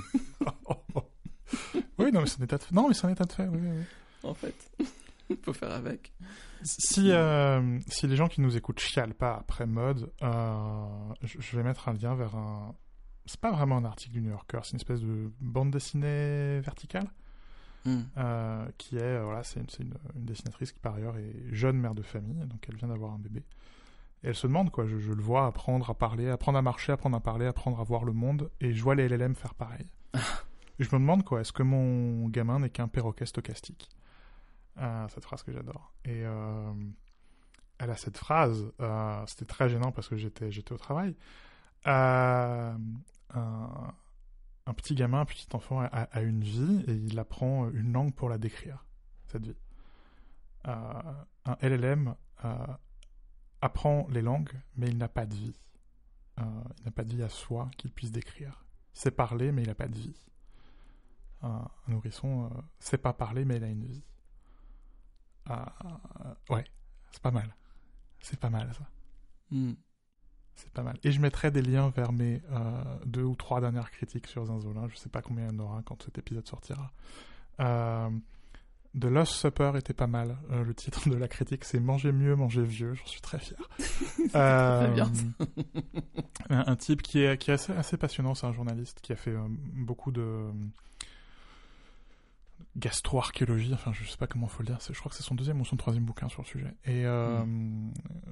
[1.98, 2.74] Oui, non, mais c'est un état de fait.
[2.74, 3.84] Non, mais c'est un état de fait, oui, oui.
[4.24, 4.56] En fait,
[5.44, 6.12] faut faire avec.
[6.64, 10.86] Si, euh, si les gens qui nous écoutent chialent pas après mode, euh,
[11.22, 12.76] je, je vais mettre un lien vers un.
[13.26, 17.08] C'est pas vraiment un article du New Yorker, c'est une espèce de bande dessinée verticale
[17.86, 18.02] Hmm.
[18.18, 21.78] euh, qui est voilà, c'est une, c'est une, une dessinatrice qui par ailleurs est jeune
[21.78, 23.44] mère de famille, donc elle vient d'avoir un bébé.
[24.26, 26.92] Et elle se demande quoi, je, je le vois apprendre à parler, apprendre à marcher,
[26.92, 29.86] apprendre à parler, apprendre à voir le monde, et je vois les LLM faire pareil.
[30.16, 33.88] et je me demande quoi, est-ce que mon gamin n'est qu'un perroquet stochastique?
[34.80, 35.94] Euh, Cette phrase que j'adore.
[36.06, 36.74] Et euh,
[37.78, 41.16] elle a cette phrase, euh, c'était très gênant parce que j'étais j'étais au travail.
[41.86, 42.80] Un,
[43.30, 48.12] un petit gamin, un petit enfant a, a une vie et il apprend une langue
[48.16, 48.84] pour la décrire,
[49.28, 49.58] cette vie.
[50.64, 52.16] Un LLM
[53.66, 55.56] apprend les langues, mais il n'a pas de vie.
[56.40, 56.44] Euh,
[56.80, 58.64] il n'a pas de vie à soi qu'il puisse décrire.
[58.94, 60.16] Il sait parler, mais il n'a pas de vie.
[61.42, 64.04] Un, un nourrisson euh, sait pas parler, mais il a une vie.
[65.50, 65.56] Euh,
[66.50, 66.66] ouais,
[67.12, 67.56] c'est pas mal.
[68.20, 68.88] C'est pas mal ça.
[69.52, 69.74] Hmm.
[70.56, 70.98] C'est pas mal.
[71.04, 74.88] Et je mettrai des liens vers mes euh, deux ou trois dernières critiques sur Zinzolin.
[74.88, 76.92] Je sais pas combien il y en aura quand cet épisode sortira.
[77.60, 78.10] Euh,
[79.00, 80.38] The Lost Supper était pas mal.
[80.52, 82.94] Euh, le titre de la critique, c'est Manger mieux, manger vieux.
[82.94, 83.58] J'en suis très fier.
[84.34, 85.10] Euh, bien,
[86.50, 88.36] un, un type qui est, qui est assez, assez passionnant.
[88.36, 90.50] C'est un journaliste qui a fait euh, beaucoup de
[92.76, 95.62] gastroarchéologie, enfin je sais pas comment faut le dire, je crois que c'est son deuxième
[95.62, 96.74] ou son troisième bouquin sur le sujet.
[96.84, 97.46] Et euh,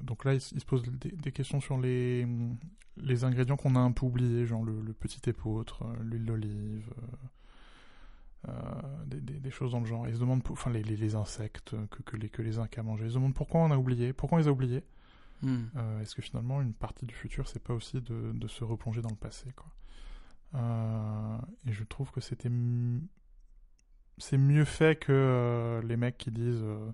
[0.02, 2.26] donc là, il, il se pose des, des questions sur les,
[2.98, 6.90] les ingrédients qu'on a un peu oubliés, genre le, le petit épeautre, l'huile d'olive,
[8.48, 10.06] euh, euh, des, des- des choses dans le genre.
[10.08, 12.82] Il se demande, pour- enfin les, les, les insectes que, que les que les Incas
[12.82, 13.04] mangeaient.
[13.06, 14.82] Il se demande pourquoi on a oublié, pourquoi on les a oubliés.
[15.42, 15.64] Hmm.
[15.76, 19.02] Euh, Est-ce que finalement une partie du futur, c'est pas aussi de, de se replonger
[19.02, 19.66] dans le passé, quoi.
[20.54, 22.50] Euh, et je trouve que c'était
[24.18, 26.90] c'est mieux fait que euh, les mecs qui disent euh,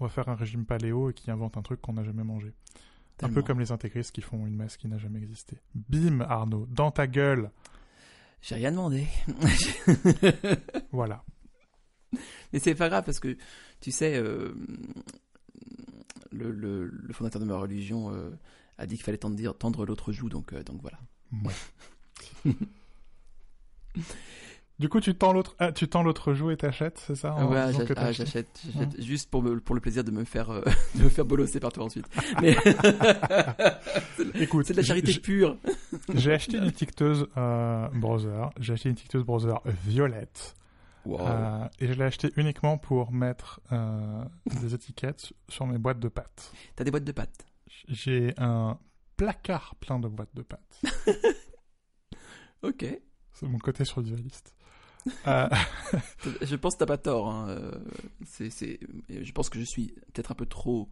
[0.00, 2.52] on va faire un régime paléo et qui inventent un truc qu'on n'a jamais mangé.
[3.22, 5.58] Un peu comme les intégristes qui font une messe qui n'a jamais existé.
[5.74, 7.50] Bim, Arnaud, dans ta gueule.
[8.40, 9.06] J'ai rien demandé.
[10.92, 11.24] Voilà.
[12.52, 13.36] Mais c'est pas grave parce que,
[13.80, 14.54] tu sais, euh,
[16.32, 18.30] le, le, le fondateur de ma religion euh,
[18.78, 20.98] a dit qu'il fallait tendre, tendre l'autre joue, donc, euh, donc voilà.
[21.44, 22.52] Ouais.
[24.78, 27.72] du coup, tu tends l'autre, ah, tu tends l'autre joue et t'achètes, c'est ça Ouais,
[27.96, 28.62] ah, j'achète,
[28.98, 30.62] juste pour, me, pour le plaisir de me faire, euh,
[30.94, 32.06] de me faire bolosser par toi ensuite.
[32.40, 32.56] Mais
[34.40, 35.56] Écoute, c'est de la charité pure.
[36.14, 38.50] J'ai acheté une étiqueteuse euh, browser.
[38.60, 39.54] J'ai acheté une étiqueteuse browser
[39.84, 40.54] violette.
[41.04, 41.20] Wow.
[41.20, 44.24] Euh, et je l'ai acheté uniquement pour mettre euh,
[44.60, 46.52] des étiquettes sur mes boîtes de pâtes.
[46.76, 47.46] T'as des boîtes de pâtes.
[47.88, 48.78] J'ai un
[49.16, 50.82] placard plein de boîtes de pâtes.
[52.62, 52.84] Ok.
[53.32, 54.52] C'est mon côté survivaliste.
[55.26, 55.48] Euh,
[56.42, 57.28] Je pense que t'as pas tort.
[57.30, 57.48] Hein.
[57.50, 57.72] euh,
[58.26, 60.88] C'est, c'est, je pense que je suis peut-être un peu trop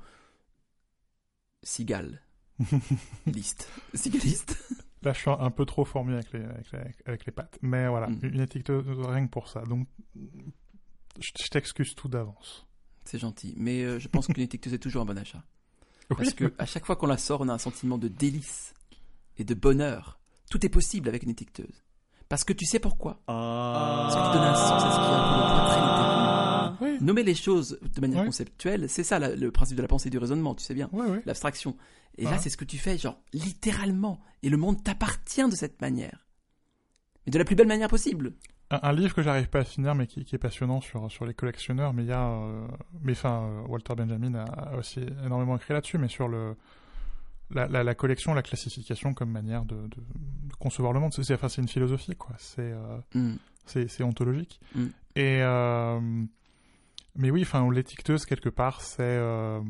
[1.63, 2.23] cigale.
[3.27, 3.69] Liste.
[3.95, 4.57] Cigaliste.
[5.03, 7.59] là, je suis un peu trop fourmi avec les, avec les, avec les pâtes.
[7.63, 8.19] Mais voilà, Mm.
[8.23, 9.63] une étiqueteuse rien que pour ça.
[9.63, 9.89] Donc,
[11.19, 12.67] je, t'excuse tout d'avance.
[13.05, 13.55] C'est gentil.
[13.57, 15.45] Mais euh, je pense qu'une étiqueteuse est toujours un bon achat.
[16.09, 16.35] Parce Oui.
[16.35, 18.75] que à chaque fois qu'on la sort, on a un sentiment de délice
[19.39, 20.19] et de bonheur.
[20.51, 21.83] Tout est possible avec une étiqueteuse.
[22.29, 25.15] Parce que tu sais pourquoi Parce que tu donnes un sens à ce qui est
[25.15, 26.77] un peu le point très littéralement.
[26.81, 30.09] Oui, Nommer les choses de manière conceptuelle, c'est ça la- le principe de la pensée
[30.09, 30.89] et du raisonnement, tu sais bien.
[30.93, 31.19] oui, oui.
[31.25, 31.77] L'abstraction.
[32.19, 32.39] Et là, Ouais.
[32.39, 34.21] c'est ce que tu fais, genre, littéralement.
[34.43, 36.27] Et le monde t'appartient de cette manière.
[37.27, 38.33] Mais de la plus belle manière possible.
[38.71, 41.25] Un, un livre que j'arrive pas à finir, mais qui, qui est passionnant sur, sur
[41.27, 41.93] les collectionneurs.
[41.93, 42.67] Mais il y a, euh,
[43.03, 46.57] mais enfin, euh, Walter Benjamin a, a aussi énormément écrit là-dessus, mais sur le
[47.51, 51.13] la, la, la collection, la classification comme manière de, de, de concevoir le monde.
[51.13, 52.35] C'est, enfin, une philosophie, quoi.
[52.39, 52.99] C'est euh,
[53.67, 54.61] c'est ontologique.
[54.75, 54.87] Mm.
[55.17, 56.25] Et euh,
[57.15, 59.61] mais oui, enfin, l'étiqueteuse quelque part, c'est euh,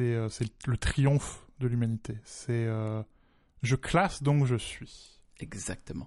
[0.00, 0.28] euh,
[0.66, 2.18] le triomphe de l'humanité.
[2.24, 3.02] C'est euh,
[3.62, 5.20] je classe donc je suis.
[5.38, 6.06] Exactement.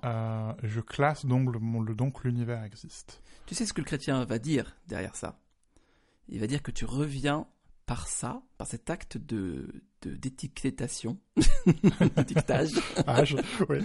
[0.63, 3.21] Je classe donc le donc l'univers existe.
[3.45, 5.39] Tu sais ce que le chrétien va dire derrière ça?
[6.29, 7.47] Il va dire que tu reviens
[7.89, 9.67] par ça, par cet acte de
[10.03, 11.17] d'étiquetation,
[12.15, 12.69] d'étiquetage.
[13.07, 13.23] Ah,
[13.67, 13.79] oui.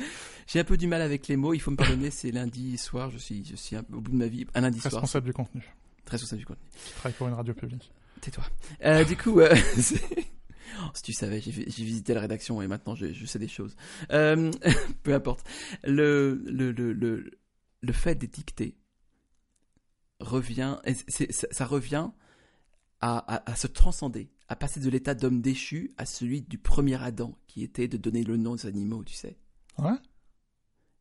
[0.46, 3.08] J'ai un peu du mal avec les mots, il faut me pardonner, c'est lundi soir,
[3.10, 5.32] je suis, je suis un- au bout de ma vie, un lundi soir, Responsable du
[5.32, 5.62] contenu.
[6.04, 6.62] très responsable du contenu.
[6.86, 7.90] Je travaille pour une radio publique.
[8.20, 8.44] Tais-toi.
[8.84, 9.54] Euh, du coup, euh,
[10.82, 13.38] Oh, si tu savais, j'ai vi- j'ai visité la rédaction et maintenant je, je sais
[13.38, 13.74] des choses.
[14.10, 14.50] Euh,
[15.02, 15.46] peu importe.
[15.82, 17.30] Le, le, le, le,
[17.80, 18.76] le fait d'étiqueter
[20.20, 22.10] revient, et c'est- ça, ça revient
[23.04, 27.02] à, à, à se transcender, à passer de l'état d'homme déchu à celui du premier
[27.02, 29.36] Adam, qui était de donner le nom aux animaux, tu sais.
[29.76, 29.92] Ouais.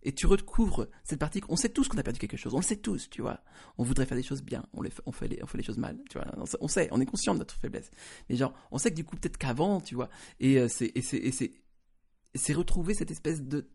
[0.02, 1.40] Et tu recouvres cette partie.
[1.48, 2.54] On sait tous qu'on a perdu quelque chose.
[2.54, 3.40] On le sait tous, tu vois.
[3.78, 4.66] On voudrait faire des choses bien.
[4.74, 6.28] On, les fait, on, fait, les, on fait les choses mal, tu vois.
[6.60, 7.90] On sait, on est conscient de notre faiblesse.
[8.30, 10.10] Mais genre, on sait que du coup, peut-être qu'avant, tu vois.
[10.42, 11.54] Et euh, c'est, et c'est, et c'est,
[12.34, 13.70] et c'est retrouver cette espèce de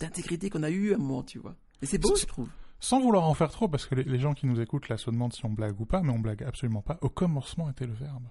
[0.00, 1.56] d'intégrité qu'on a eu à un moment, tu vois.
[1.80, 2.48] Et c'est beau, je trouve.
[2.80, 5.10] Sans vouloir en faire trop, parce que les, les gens qui nous écoutent là se
[5.10, 6.98] demandent si on blague ou pas, mais on blague absolument pas.
[7.00, 8.28] Au commencement était le verbe.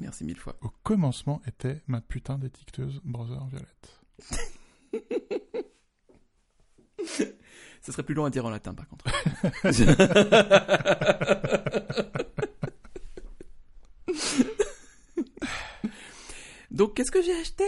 [0.00, 0.56] Merci mille fois.
[0.62, 4.00] Au commencement était ma putain d'étiqueteuse browser violette.
[7.82, 9.04] Ce serait plus long à dire en latin, par contre.
[16.70, 17.64] Donc, qu'est-ce que j'ai acheté?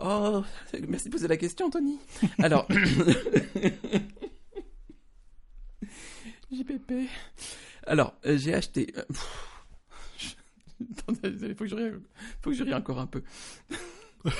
[0.00, 0.42] Oh,
[0.88, 1.98] merci de poser la question, Anthony.
[2.38, 2.66] Alors,
[7.86, 8.92] Alors, euh, j'ai acheté.
[8.96, 9.56] euh, pff,
[11.08, 11.90] Attendez, il faut que je rie,
[12.42, 13.22] faut que je rie encore un peu.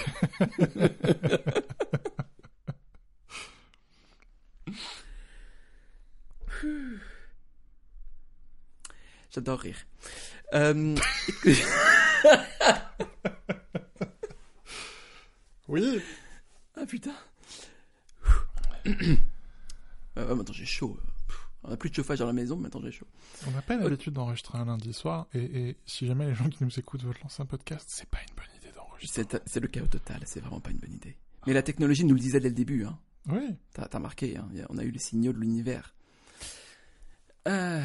[9.31, 9.77] J'adore rire.
[10.55, 10.97] Euh,
[15.69, 16.03] Oui.
[16.77, 17.15] ah putain.
[20.19, 20.99] Euh, maintenant j'ai chaud.
[21.63, 23.07] On a plus de chauffage dans la maison, maintenant j'ai chaud.
[23.47, 26.65] On n'a pas l'habitude d'enregistrer un lundi soir, et, et si jamais les gens qui
[26.65, 29.25] nous écoutent veulent lancer un podcast, c'est pas une bonne idée d'enregistrer.
[29.47, 31.17] C'est le chaos total, c'est vraiment pas une bonne idée.
[31.47, 32.99] Mais la technologie nous le disait dès le début, hein.
[33.29, 33.55] Oui.
[33.75, 35.95] T'as remarqué, hein, on a eu les signaux de l'univers.
[37.49, 37.85] Euh,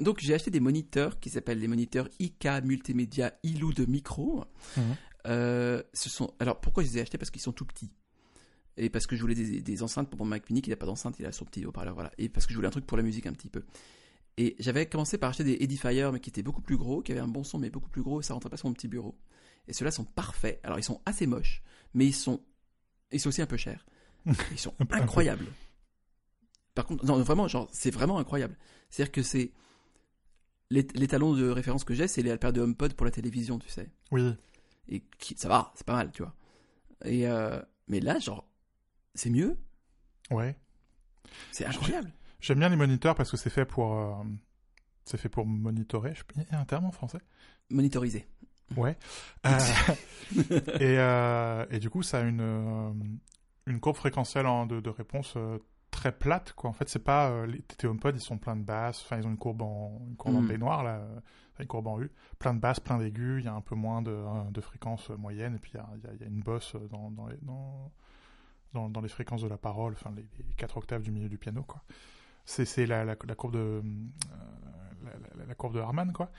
[0.00, 4.44] donc j'ai acheté des moniteurs qui s'appellent les moniteurs IK Multimédia ILU de micro.
[4.76, 4.96] Mhm.
[5.26, 7.18] Euh, ce sont alors pourquoi je les ai achetés?
[7.18, 7.90] Parce qu'ils sont tout petits
[8.76, 10.86] et parce que je voulais des, des enceintes pour mon Mac Mini qui n'a pas
[10.86, 12.96] d'enceinte, il a son petit haut-parleur voilà et parce que je voulais un truc pour
[12.96, 13.64] la musique un petit peu.
[14.38, 17.20] Et j'avais commencé par acheter des Edifier mais qui étaient beaucoup plus gros, qui avaient
[17.20, 19.18] un bon son mais beaucoup plus gros et ça rentrait pas sur mon petit bureau.
[19.68, 20.58] Et ceux-là sont parfaits.
[20.62, 21.62] Alors ils sont assez moches,
[21.94, 22.40] mais ils sont
[23.12, 23.84] ils sont aussi un peu chers.
[24.50, 25.46] Ils sont incroyables.
[26.74, 28.56] Par contre, non, vraiment, genre, c'est vraiment incroyable.
[28.90, 29.52] C'est-à-dire que c'est.
[30.70, 33.58] Les, les talons de référence que j'ai, c'est les Alper de HomePod pour la télévision,
[33.58, 33.90] tu sais.
[34.10, 34.34] Oui.
[34.88, 36.34] Et qui, ça va, c'est pas mal, tu vois.
[37.04, 38.48] Et euh, mais là, genre,
[39.14, 39.56] c'est mieux,
[40.30, 40.56] Ouais.
[41.50, 42.10] c'est incroyable.
[42.40, 43.94] J'aime bien les moniteurs parce que c'est fait pour.
[43.94, 44.14] euh,
[45.04, 46.14] c'est fait pour monitorer.
[46.14, 46.22] Je...
[46.36, 47.18] Il y a un terme en français?
[47.70, 48.26] Monitorisé.
[48.76, 48.96] Ouais.
[49.46, 49.58] Euh,
[50.80, 53.10] et, euh, et du coup, ça a une,
[53.66, 55.36] une courbe fréquentielle en- de, de réponse
[55.90, 56.52] très plate.
[56.54, 56.70] Quoi.
[56.70, 57.30] En fait, c'est pas.
[57.30, 59.02] euh, les TT HomePod, ils sont pleins de basses.
[59.04, 60.46] Enfin, ils ont une courbe en, une courbe en Mm.
[60.48, 60.96] baignoire, là.
[61.00, 61.20] euh,
[61.60, 62.10] Une courbe en U.
[62.38, 63.42] Plein de basses, plein d'aigus.
[63.42, 65.56] Il y a un peu moins de, de fréquences euh, moyennes.
[65.56, 67.36] Et puis, il y a, y a- il y a une bosse dans, dans, les,
[67.42, 67.92] dans,
[68.72, 69.92] dans, dans les fréquences de la parole.
[69.94, 71.82] Enfin, les, les quatre octaves du milieu du piano, quoi.
[72.44, 73.58] C'est la, la, la courbe de.
[73.58, 76.30] euh, la, courbe de Harman, quoi.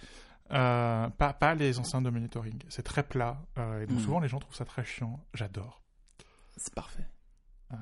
[0.51, 2.59] Euh, pas, pas les enceintes de monitoring.
[2.69, 3.41] C'est très plat.
[3.57, 4.01] euh, et donc Mm.
[4.01, 5.25] souvent les gens trouvent ça très chiant.
[5.33, 5.81] J'adore.
[6.57, 7.07] C'est parfait.
[7.71, 7.75] Euh,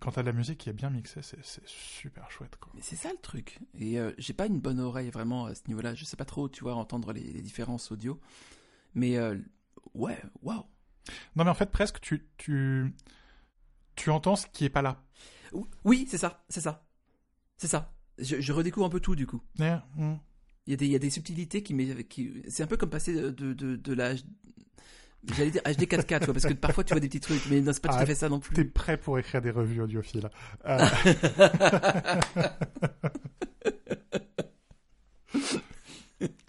[0.00, 2.56] quand t'as de la musique qui est bien mixée, c'est super chouette.
[2.56, 2.70] Quoi.
[2.74, 3.58] Mais c'est ça le truc.
[3.80, 5.94] Et j'ai pas une bonne oreille vraiment à ce niveau-là.
[5.94, 8.20] Je sais pas trop, tu vois, entendre les, les différences audio.
[8.94, 9.18] Mais
[9.94, 10.64] ouais, waouh.
[11.36, 12.94] Non mais en fait presque tu, tu,
[13.96, 15.02] tu entends ce qui est pas là.
[15.84, 16.84] Oui, c'est ça, c'est ça.
[17.56, 17.92] C'est ça.
[18.18, 19.42] Je, je redécouvre un peu tout du coup.
[19.60, 20.16] Eh, mm.
[20.66, 22.90] Il y a des, il y a des subtilités qui, qui c'est un peu comme
[22.90, 24.14] passer de, de, de, de la,
[25.34, 27.60] j'allais dire HD 4K, tu vois, parce que parfois tu vois des petits trucs, mais
[27.60, 28.70] non, c'est pas tout Ah, à fait ça non T'es plus.
[28.70, 30.30] prêt pour écrire des revues audiophiles.
[30.66, 30.78] Euh,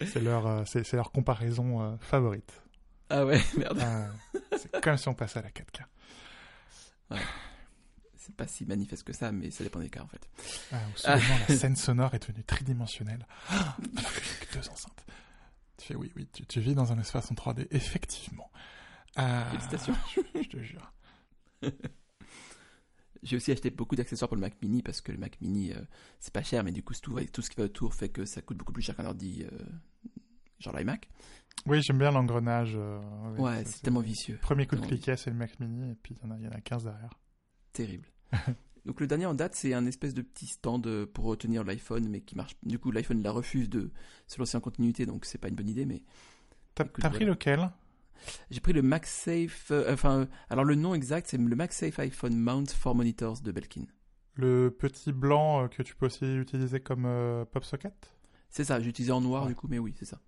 [0.06, 2.62] c'est leur, euh, c'est leur comparaison euh, favorite.
[3.10, 3.78] ah ouais, merde.
[3.80, 5.82] Euh, c'est comme si on passait à la 4K.
[8.16, 10.28] C'est pas si manifeste que ça, mais ça dépend des cas en fait.
[10.72, 13.26] Ah, soudainement, la scène sonore est devenue tridimensionnelle.
[13.48, 15.04] Ah, avec deux enceintes.
[15.76, 18.50] Tu fais oui, oui, tu, tu vis dans un espace en 3D, effectivement.
[19.18, 19.94] Euh, Félicitations.
[20.14, 20.92] Je, je te jure.
[23.22, 25.80] J'ai aussi acheté beaucoup d'accessoires pour le Mac Mini parce que le Mac Mini, euh,
[26.20, 28.42] c'est pas cher, mais du coup, tout, tout ce qui va autour fait que ça
[28.42, 29.58] coûte beaucoup plus cher qu'un ordi, euh,
[30.58, 31.08] genre l'iMac.
[31.64, 32.74] Oui, j'aime bien l'engrenage.
[32.76, 33.00] euh,
[33.38, 34.38] Ouais, c'est tellement vicieux.
[34.40, 36.46] Premier coup de cliquet, c'est le Mac Mini, et puis il y, en a- y
[36.46, 37.14] en a 15 derrière.
[37.72, 38.08] Terrible.
[38.86, 42.08] Donc le dernier en date, c'est un espèce de petit stand euh, pour retenir l'iPhone,
[42.08, 42.54] mais qui marche.
[42.62, 43.90] Du coup, l'iPhone la refuse de
[44.28, 45.86] se lancer en continuité, donc c'est pas une bonne idée.
[45.86, 46.02] Mais
[46.76, 47.18] T'as pris voilà.
[47.26, 47.70] lequel?
[48.50, 49.70] J'ai pris le MagSafe.
[49.72, 53.50] euh, enfin, euh, alors le nom exact, c'est le MagSafe iPhone Mount for Monitors de
[53.50, 53.86] Belkin.
[54.34, 57.08] Le petit blanc euh, que tu peux aussi utiliser comme
[57.50, 57.92] pop socket?
[58.50, 58.78] C'est ça.
[58.80, 59.48] J'ai utilisé en noir Ouais.
[59.48, 60.20] du coup, mais oui, c'est ça.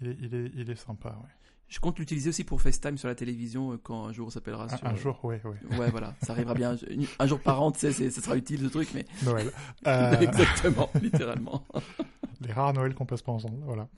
[0.00, 1.30] Il est, il, est, il est sympa, ouais.
[1.68, 4.64] Je compte l'utiliser aussi pour FaceTime sur la télévision euh, quand un jour on s'appellera
[4.64, 4.86] Un, sur.
[4.86, 5.76] un euh, jour, ouais, ouais.
[5.78, 6.76] Ouais, voilà, ça arrivera bien.
[7.18, 9.04] Un, jour par an, tu sais, ça sera utile ce truc, mais.
[9.24, 9.50] Noël.
[9.86, 11.66] Euh, Exactement, littéralement.
[12.40, 13.88] les rares Noëls qu'on passe pas ensemble, voilà.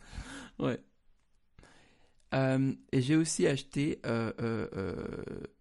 [0.59, 0.81] Ouais.
[2.35, 5.07] Euh, et j'ai aussi acheté, euh, euh, euh,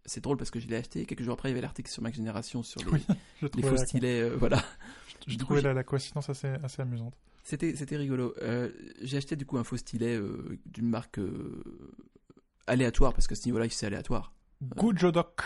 [0.06, 2.02] c'est drôle parce que je l'ai acheté, quelques jours après il y avait l'article sur
[2.02, 3.06] Mac Génération sur les, Oui,
[3.56, 4.64] les faux stylets, voilà.
[5.28, 7.16] J'ai- la, la coïncidence assez, assez amusante.
[7.44, 8.34] C'était, c'était rigolo.
[8.42, 8.72] Euh,
[9.02, 11.62] j'ai acheté du coup un faux stylet euh, d'une marque euh,
[12.68, 14.34] aléatoire parce que ce niveau-là c'est aléatoire.
[14.76, 15.42] Good Jodoc.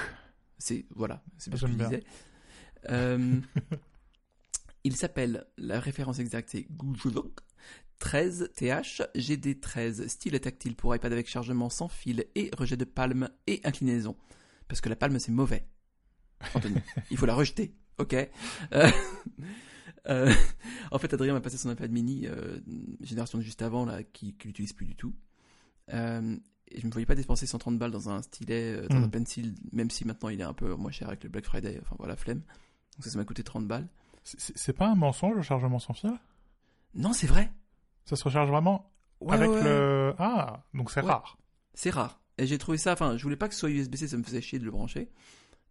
[0.57, 2.03] C'est voilà, c'est bien ce que je disais.
[4.85, 7.39] Il s'appelle, la référence exacte c'est Gujulok
[7.99, 13.29] 13 TH GD13 stylet tactile pour iPad avec chargement sans fil et rejet de palme
[13.45, 14.15] et inclinaison.
[14.69, 15.67] Parce que la palme c'est mauvais.
[16.53, 16.77] Anthony,
[17.11, 18.15] il faut la rejeter, ok?
[18.73, 18.89] Euh,
[20.09, 20.33] euh,
[20.91, 22.59] En fait, Adrien m'a passé son iPad mini, euh,
[23.01, 25.13] génération de juste avant, là, qui, qui l'utilise plus du tout.
[25.93, 26.35] Euh,
[26.71, 29.89] et je me voyais pas dépenser 130 balles dans un stylet, dans un pencil, même
[29.89, 32.41] si maintenant il est un peu moins cher avec le Black Friday, enfin voilà, flemme.
[32.95, 33.87] Donc ça, ça m'a coûté 30 balles.
[34.23, 36.11] C'est- pas un mensonge le chargement sans fil?
[36.93, 37.49] Non, c'est vrai
[38.05, 38.91] Ça se recharge vraiment
[39.21, 39.63] Ouais, avec ouais, ouais.
[39.63, 40.13] le.
[40.19, 41.37] Ah, donc c'est rare.
[41.73, 42.19] C'est rare.
[42.37, 44.41] Et j'ai trouvé ça, enfin, je voulais pas que ce soit USB-C, ça me faisait
[44.41, 45.09] chier de le brancher.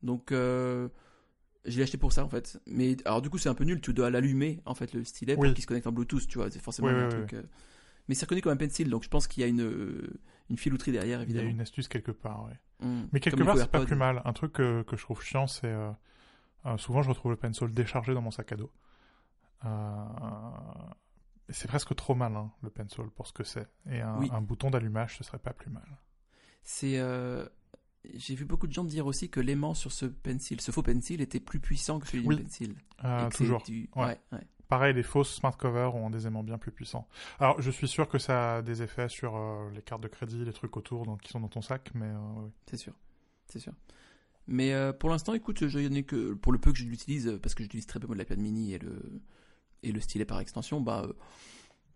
[0.03, 0.89] Donc, euh,
[1.70, 2.60] je l'ai acheté pour ça, en fait.
[2.66, 5.34] Mais, alors, du coup, c'est un peu nul, tu dois l'allumer, en fait, le stylet,
[5.34, 5.54] pour Oui.
[5.54, 7.32] qu'il se connecte en Bluetooth, tu vois, c'est forcément Oui, un oui, truc.
[7.34, 7.42] euh,
[8.08, 10.56] Mais c'est reconnu comme un pencil, donc je pense qu'il y a une, euh, une
[10.56, 11.50] filouterie derrière, Il y a évidemment.
[11.50, 12.58] une astuce quelque part, ouais.
[12.86, 13.02] Mm.
[13.12, 14.22] Mais quelque Comme part, c'est pas plus mal.
[14.24, 15.66] Un truc que, que je trouve chiant, c'est.
[15.66, 15.90] euh,
[16.66, 18.70] euh, souvent, je retrouve le pencil déchargé dans mon sac à dos.
[21.50, 23.66] C'est presque trop mal, hein, le pencil, pour ce que c'est.
[23.90, 25.86] Et un, bouton d'allumage, ce serait pas plus mal.
[26.62, 26.98] C'est.
[26.98, 27.46] euh,
[28.14, 31.20] J'ai vu beaucoup de gens dire aussi que l'aimant sur ce pencil, ce faux pencil,
[31.20, 32.36] était plus puissant que celui Oui.
[32.36, 32.74] du pencil.
[33.04, 33.62] Euh, toujours.
[33.62, 34.04] du- Ouais.
[34.06, 34.46] Ouais, ouais.
[34.68, 37.06] pareil, les fausses smart covers ont des aimants bien plus puissants.
[37.38, 40.44] Alors, je suis sûr que ça a des effets sur euh, les cartes de crédit,
[40.44, 42.50] les trucs autour donc, qui sont dans ton sac, mais euh, oui.
[42.70, 42.94] C'est sûr,
[43.46, 43.72] c'est sûr.
[44.46, 47.54] Mais euh, pour l'instant, écoute, je n'ai que pour le peu que je l'utilise, parce
[47.54, 49.20] que j'utilise très peu l'iPad mini et le
[49.84, 51.06] et le stylet par extension, bah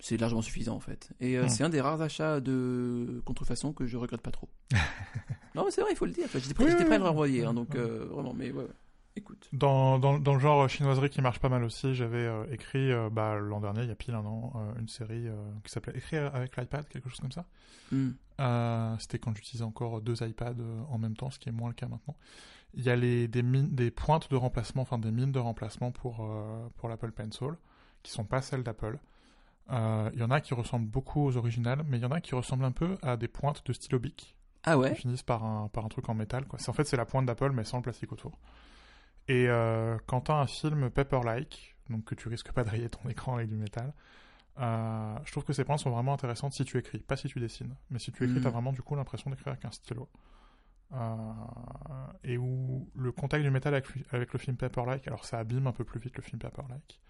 [0.03, 1.11] c'est largement suffisant en fait.
[1.21, 1.49] Et euh, Hmm.
[1.49, 4.49] c'est un des rares achats de contrefaçon que je regrette pas trop.
[5.55, 6.25] non, mais c'est vrai, il faut le dire.
[6.27, 8.51] Enfin, J'étais prêt, Oui, j'étais oui, prêt à le renvoyer, hein, donc euh, vraiment, mais
[8.51, 8.69] ouais, ouais.
[9.15, 9.49] Écoute.
[9.53, 13.37] Dans, dans, dans le genre chinoiserie qui marche pas mal aussi, j'avais euh, écrit bah,
[13.39, 15.27] l'an dernier, il y a pile un an, une série
[15.65, 17.45] qui s'appelait Écrire avec l'iPad, quelque chose comme ça.
[17.93, 18.13] Hmm.
[18.99, 20.57] C'était quand j'utilisais encore deux iPads
[20.89, 22.17] en même temps, ce qui est moins le cas maintenant.
[22.75, 25.93] Il y a les, des, mines, des pointes de remplacement, enfin des mines de remplacement
[25.93, 26.27] pour,
[26.79, 27.51] pour l'Apple Pencil,
[28.03, 28.99] qui sont pas celles d'Apple.
[29.71, 32.21] Euh, Il y en a qui ressemblent beaucoup aux originales, mais il y en a
[32.21, 35.45] qui ressemblent un peu à des pointes de stylo bic, Ah ouais qui finissent par
[35.45, 36.47] un, par un truc en métal.
[36.47, 36.59] Quoi.
[36.67, 38.39] En fait, c'est la pointe d'Apple, mais sans le plastique autour.
[39.29, 42.89] Et euh, quand tu as un film paper-like, donc que tu risques pas de rayer
[42.89, 43.95] ton écran avec du métal,
[44.59, 47.39] euh, je trouve que ces pointes sont vraiment intéressantes si tu écris, pas si tu
[47.41, 47.75] dessines.
[47.91, 48.43] Mais si tu écris, Mm.
[48.43, 50.09] tu as vraiment du coup l'impression d'écrire avec un stylo.
[50.95, 51.33] Euh,
[52.25, 55.73] et où le contact du métal avec, avec le film paper-like, alors ça abîme un
[55.73, 57.01] peu plus vite le film paper-like.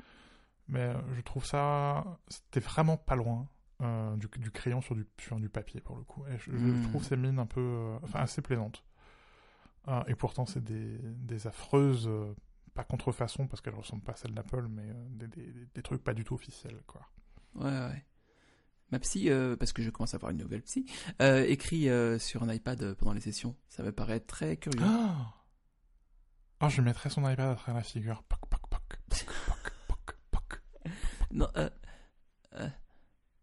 [0.69, 3.49] Mais euh, je trouve ça, c'était vraiment pas loin
[3.83, 6.25] euh, du, du crayon sur du, sur du papier pour le coup.
[6.29, 6.83] Et je, je Mm.
[6.83, 8.85] trouve ces mines un peu, euh, enfin assez plaisantes.
[9.89, 12.09] Euh, et pourtant, c'est des, des affreuses,
[12.75, 16.15] pas contrefaçons parce qu'elles ressemblent pas à celles d'Apple, mais des, des, des trucs pas
[16.15, 17.03] du tout officiels, quoi.
[17.57, 18.05] Ouais, ouais.
[18.93, 20.87] Ma psy, parce que je commence à avoir une nouvelle psy,
[21.21, 21.89] écrit
[22.21, 23.57] sur un iPad pendant les sessions.
[23.69, 24.85] Ça me paraît très curieux.
[24.87, 25.35] Ah
[26.61, 28.23] Oh, je mettrais son iPad à travers la figure.
[28.23, 28.99] Poc, poc, poc.
[31.33, 31.69] Non, euh,
[32.55, 32.69] euh,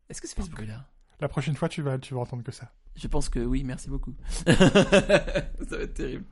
[0.09, 0.85] est-ce que c'est fait ce bruit-là?
[1.19, 2.71] La prochaine fois, tu vas, tu vas entendre que ça.
[2.95, 4.13] Je pense que oui, merci beaucoup.
[4.45, 6.25] ça va être terrible.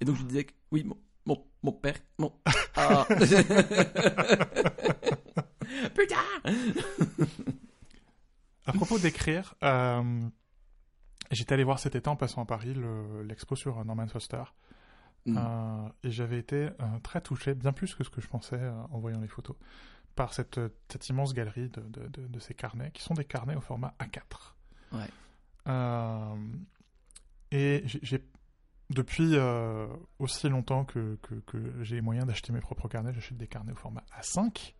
[0.00, 2.32] Et donc je disais que oui, mon, mon, mon père, mon...
[2.76, 3.06] Ah.
[5.94, 6.16] Putain
[8.66, 10.28] À propos d'écrire, euh,
[11.30, 14.42] j'étais allé voir cet été en passant à Paris le- l'expo sur Norman Foster.
[15.24, 15.38] Mm.
[15.38, 18.60] Euh, et j'avais été euh, très touché, bien plus que ce que je pensais
[18.90, 19.56] en voyant les photos,
[20.16, 20.58] par cette,
[20.90, 23.94] cette immense galerie de, de, de- de ces carnets, qui sont des carnets au format
[24.00, 24.54] A4.
[24.92, 25.08] Ouais.
[25.68, 26.34] Euh,
[27.52, 28.24] et j'ai-
[28.90, 29.86] depuis euh,
[30.18, 33.72] aussi longtemps que, que, que j'ai les moyens d'acheter mes propres carnets, j'achète des carnets
[33.72, 34.74] au format A5.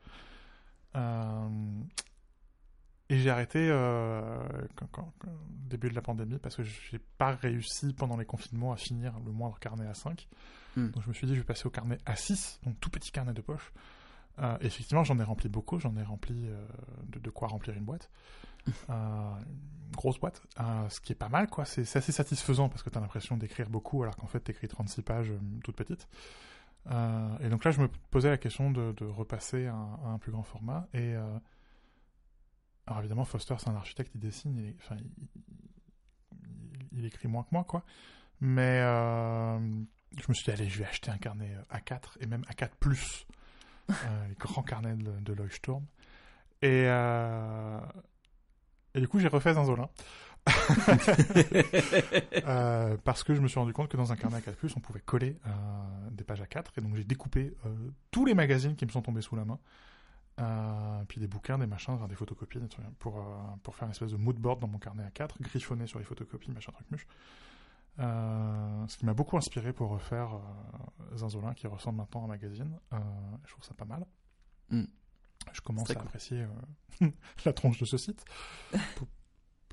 [0.97, 1.49] Euh,
[3.09, 3.69] et j'ai arrêté
[4.75, 8.25] quand, quand- quand- au début de la pandémie parce que j'ai pas réussi pendant les
[8.25, 10.27] confinements à finir le moindre carnet A5.
[10.77, 10.89] Hmm.
[10.91, 13.33] Donc je me suis dit je vais passer au carnet A6, donc tout petit carnet
[13.33, 13.73] de poche.
[14.39, 16.67] Euh, effectivement, j'en ai rempli beaucoup, j'en ai rempli euh,
[17.09, 18.11] de, de quoi remplir une boîte.
[18.91, 19.31] Euh,
[19.89, 20.43] une grosse boîte,
[20.89, 21.65] ce qui est pas mal, quoi.
[21.65, 24.67] C'est assez satisfaisant parce que tu as l'impression d'écrire beaucoup alors qu'en fait tu écris
[24.67, 25.33] 36 pages
[25.63, 26.09] toutes petites.
[26.91, 30.19] Et donc là, je me posais la question de, de repasser à un, à un
[30.19, 30.89] plus grand format.
[30.95, 31.15] Et
[32.87, 37.43] alors évidemment, Foster, c'est un architecte, il dessine, il, enfin, il, il- il écrit moins
[37.45, 37.85] que moi, quoi.
[38.41, 42.43] Mais je me suis dit, allez, je vais acheter un carnet euh, A4 et même
[42.43, 43.36] A4 plus, euh,
[43.89, 45.85] les grands carnets de, de Leuchtturm.
[46.63, 47.81] Et, euh,
[48.95, 49.89] et du coup, j'ai refait Zinzolin.
[52.49, 55.01] Euh, parce que je me suis rendu compte que dans un carnet A4+, on pouvait
[55.01, 55.51] coller euh,
[56.13, 59.23] des pages A4, et donc j'ai découpé euh, tous les magazines qui me sont tombés
[59.23, 59.59] sous la main,
[61.09, 63.25] puis des bouquins, des machins, des photocopies, des trucs, pour,
[63.63, 66.53] pour faire une espèce de mood board dans mon carnet A4, griffonné sur les photocopies,
[66.53, 67.07] machin truc muche.
[67.99, 72.29] Euh, ce qui m'a beaucoup inspiré pour refaire euh, Zinzolin, qui ressemble maintenant à un
[72.29, 72.79] magazine.
[72.93, 72.99] Euh,
[73.47, 74.07] je trouve ça pas mal.
[74.71, 74.83] Mm.
[75.53, 76.03] Je commence à cool.
[76.05, 76.47] apprécier
[77.45, 78.25] la tronche de ce site.
[78.97, 79.09] Pour-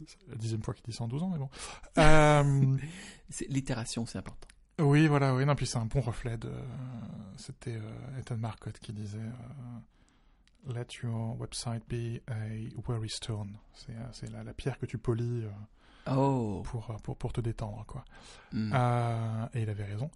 [0.08, 1.50] c'est la dixième fois qu'il dit ça en 12 ans, mais bon.
[1.98, 2.78] Euh,
[3.50, 4.48] L'itération, c'est important.
[4.80, 6.52] oui, voilà, oui, non, puis c'est un bon reflet de.
[7.38, 9.20] C'était euh, Ethan Marcotte qui disait
[10.68, 12.48] euh, Let your website be a
[12.88, 13.58] worry stone.
[13.74, 15.44] C'est la, la pierre que tu polis
[16.12, 18.04] Oh pour, euh, pour, pour te détendre, quoi.
[18.52, 18.72] Mm.
[18.74, 20.10] Euh, et il avait raison.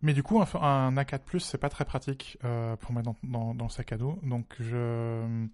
[0.00, 3.54] Mais du coup, un, un A4 c'est pas très pratique euh, pour mettre dans, dans,
[3.54, 4.18] dans le sac à dos.
[4.22, 5.46] Donc, je.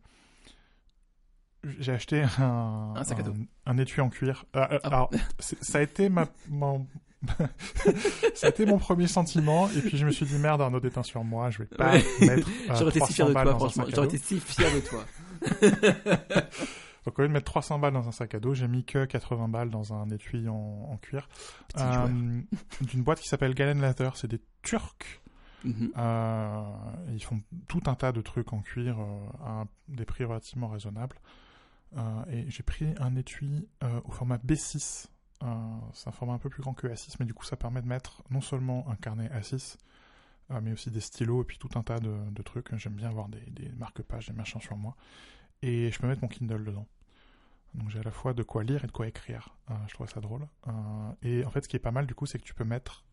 [1.79, 3.33] J'ai acheté un, Un sac à dos.
[3.65, 4.45] un étui en cuir.
[4.55, 4.87] Euh, Ah.
[4.87, 6.87] Alors, ça a été ma, mon...
[8.35, 9.71] ça a été mon premier sentiment.
[9.71, 11.49] Et puis, je me suis dit, merde, Arnaud déteint sur moi.
[11.49, 12.05] Je vais pas Ouais.
[12.21, 12.47] mettre.
[12.69, 13.85] euh, J'aurais été si 300 fier de toi, franchement.
[13.95, 15.05] J'aurais été si fier de toi.
[17.05, 19.05] Donc, au lieu de mettre 300 balles dans un sac à dos, j'ai mis que
[19.05, 21.29] 80 balles dans un étui en, en cuir.
[21.79, 22.41] Euh,
[22.81, 24.17] D'une boîte qui s'appelle Galen Leather.
[24.17, 25.21] C'est des Turcs.
[25.65, 25.93] Mhm.
[25.97, 26.63] Euh,
[27.13, 31.17] ils font tout un tas de trucs en cuir euh, à des prix relativement raisonnables.
[32.29, 33.69] Et j'ai pris un étui
[34.05, 35.07] au format B6.
[35.45, 35.47] Euh,
[35.93, 37.87] c'est un format un peu plus grand que A6, mais du coup ça permet de
[37.87, 39.77] mettre non seulement un carnet A6,
[40.51, 42.75] euh, mais aussi des stylos et puis tout un tas de, de trucs.
[42.77, 44.97] J'aime bien avoir des, des marque-pages, des machins sur moi.
[45.63, 46.87] Et je peux mettre mon Kindle dedans.
[47.75, 49.49] Donc j'ai à la fois de quoi lire et de quoi écrire.
[49.71, 50.47] Euh, je trouve ça drôle.
[50.69, 50.71] Euh,
[51.23, 53.05] et en fait, ce qui est pas mal du coup, c'est que tu peux mettre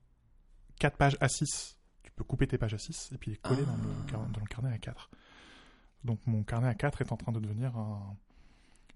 [0.80, 1.78] 4 pages à 6.
[2.04, 4.46] Tu peux couper tes pages à 6 et puis les coller dans, le, dans le
[4.48, 5.10] carnet à 4.
[6.04, 8.16] Donc mon carnet à 4 est en train de devenir un-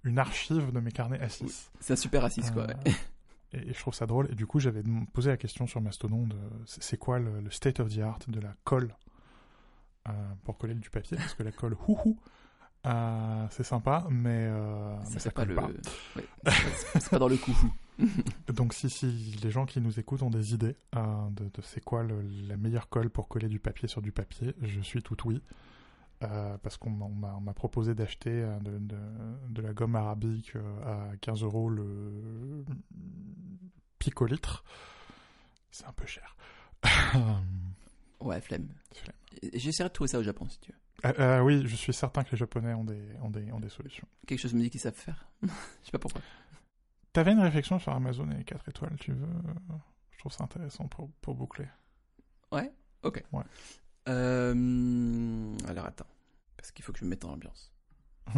[0.04, 1.72] une archive de mes carnets à 6.
[1.80, 2.68] C'est un super assise, quoi.
[3.54, 4.30] Euh, et, et je trouve ça drôle.
[4.32, 4.82] Et du coup, j'avais
[5.14, 6.36] posé la question sur Mastodon de
[6.66, 8.94] c'est quoi le, le state of the art de la colle
[10.44, 11.16] pour coller du papier?
[11.18, 12.20] Parce que la colle, houhou,
[12.86, 15.56] euh, c'est sympa, mais, euh, mais Ça ça fait pas le.
[15.56, 15.68] pas.
[16.16, 16.26] Ouais,
[17.00, 17.56] c'est pas- dans le coup.
[18.54, 19.06] Donc si, si
[19.42, 22.58] les gens qui nous écoutent ont des idées euh, de, de c'est quoi le- la
[22.58, 25.42] meilleure colle pour coller du papier sur du papier, je suis tout oui.
[26.20, 28.32] Parce qu'on m'a- proposé d'acheter
[28.62, 28.96] de, de-
[29.50, 32.66] de la gomme arabique à 15 euros le
[34.00, 34.64] picolitre.
[35.72, 36.36] C'est un peu cher.
[38.22, 38.70] Ouais, flemme.
[39.54, 40.78] J'essaierai de trouver ça au Japon, si tu veux.
[41.04, 43.70] Euh, euh, oui, je suis certain que les Japonais ont des, ont des, ont des
[43.70, 44.08] solutions.
[44.26, 45.28] Quelque chose me dit qu'ils savent faire.
[45.42, 45.48] Je
[45.86, 46.22] sais pas pourquoi.
[47.12, 49.28] T'avais une réflexion sur Amazon et les 4 étoiles, tu veux
[50.12, 51.68] Je trouve ça intéressant pour, pour boucler.
[52.52, 52.72] Ouais
[53.04, 53.24] Ok.
[53.34, 53.44] Ouais.
[54.08, 56.08] Euh, Alors attends.
[56.58, 57.72] Parce qu'il faut que je me mette en ambiance.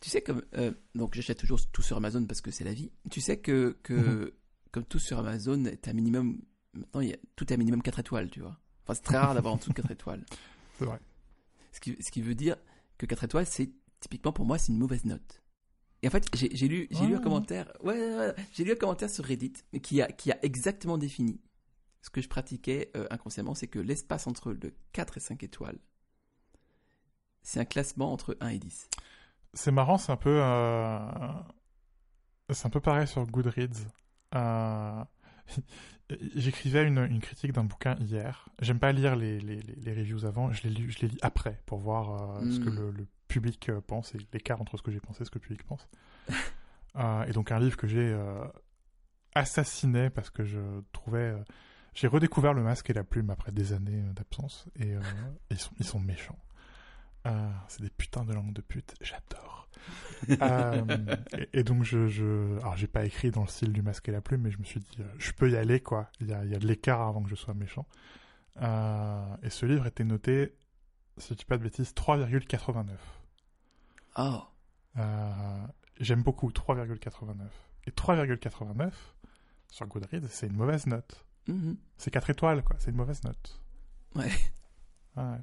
[0.00, 0.42] tu sais, comme.
[0.56, 2.90] euh, donc j'achète toujours tout sur Amazon parce que c'est la vie.
[3.10, 4.30] Tu sais que, que Mhm.
[4.72, 6.40] comme tout sur Amazon, est à minimum.
[6.74, 8.58] Maintenant, il y a, tout est à minimum 4 étoiles, tu vois.
[8.84, 10.24] Enfin, c'est très rare d'avoir en dessous de 4 étoiles.
[10.78, 10.98] c'est vrai.
[11.72, 12.56] Ce qui, ce qui veut dire
[12.98, 13.70] que 4 étoiles, c'est
[14.00, 15.40] typiquement pour moi, c'est une mauvaise note.
[16.02, 17.22] Et en fait, j'ai lu, j'ai lu un Ah.
[17.22, 20.98] commentaire, ouais, ouais, ouais, j'ai lu un commentaire sur Reddit qui a, qui a exactement
[20.98, 21.40] défini
[22.02, 25.78] ce que je pratiquais euh, inconsciemment, c'est que l'espace entre le 4 et 5 étoiles,
[27.42, 28.88] c'est un classement entre 1 et 10.
[29.54, 30.38] C'est marrant, c'est un peu.
[30.42, 30.98] euh,
[32.50, 33.86] C'est un peu pareil sur Goodreads.
[34.34, 35.04] Euh,
[36.34, 38.48] J'écrivais une, une critique d'un bouquin hier.
[38.60, 41.18] J'aime pas lire les, les, les- les reviews avant, je les, lis, je les lis
[41.22, 42.74] après pour voir euh, ce que Mm.
[42.76, 45.38] le, le public euh, pense et l'écart entre ce que j'ai pensé et ce que
[45.38, 45.88] le public pense.
[46.96, 48.44] Euh, et donc un livre que j'ai euh,
[49.34, 50.60] assassiné parce que je
[50.92, 51.18] trouvais...
[51.32, 51.42] euh,
[51.92, 55.00] j'ai redécouvert le masque et la plume après des années euh, d'absence et euh,
[55.50, 56.38] ils, sont, ils sont méchants.
[57.26, 59.53] Euh, c'est des putains de langues de pute, j'adore.
[60.40, 64.08] Euh, et, et donc je, je, alors j'ai pas écrit dans le style du masque
[64.08, 66.08] et la plume, mais je me suis dit, euh, je peux y aller quoi.
[66.20, 67.86] Il y a, il y a de l'écart avant que je sois méchant.
[68.62, 70.54] Euh, et ce livre était noté,
[71.18, 72.86] si je dis pas de bêtises, 3,89.
[74.16, 74.42] Oh,
[74.96, 75.66] Euh,
[76.00, 77.34] J'aime beaucoup 3,89.
[77.86, 78.92] Et 3,89
[79.70, 81.24] sur Goodreads, c'est une mauvaise note.
[81.48, 81.76] mhm.
[81.98, 83.60] C'est 4 étoiles quoi, c'est une mauvaise note.
[84.14, 84.30] ouais.
[85.16, 85.38] Ouais.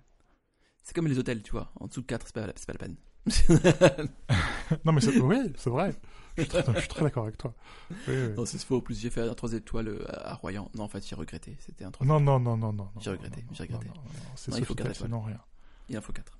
[0.83, 1.71] C'est comme les hôtels, tu vois.
[1.79, 2.95] En dessous de 4, c'est pas, c'est pas la peine.
[4.85, 5.93] Non mais c'est- oui, c'est vrai.
[6.37, 7.53] Je suis très, très d'accord avec toi.
[7.89, 8.29] Oui, oui.
[8.37, 8.77] non, c'est faux.
[8.77, 10.69] En plus, j'ai fait un 3 étoiles euh, à Royan.
[10.75, 11.57] Non, en fait, j'ai regretté.
[11.59, 12.85] C'était un 3 Non, non, non, non, non.
[12.95, 13.87] non, J'ai regretté, non, non, j'ai regretté.
[13.87, 15.09] non, non, non, C'est Non, il faut Sofitel, quatre étoiles.
[15.09, 15.39] sinon rien.
[15.89, 16.31] Il en faut 4.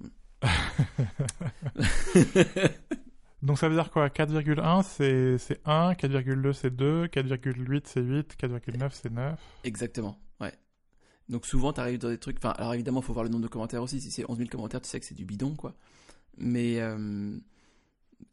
[3.43, 4.07] Donc ça veut dire quoi?
[4.09, 9.39] 4,1 c'est c'est 1, 4,2 c'est 2, 4,8 c'est 8, 4,9 c'est 9.
[9.63, 10.53] Exactement, ouais.
[11.27, 12.37] Donc souvent, tu arrives dans des trucs.
[12.37, 13.99] Enfin, alors évidemment, il faut voir le nombre de commentaires aussi.
[13.99, 15.73] Si c'est 11 000 commentaires, tu sais que c'est du bidon, quoi.
[16.41, 16.79] Mais.
[16.81, 17.37] euh,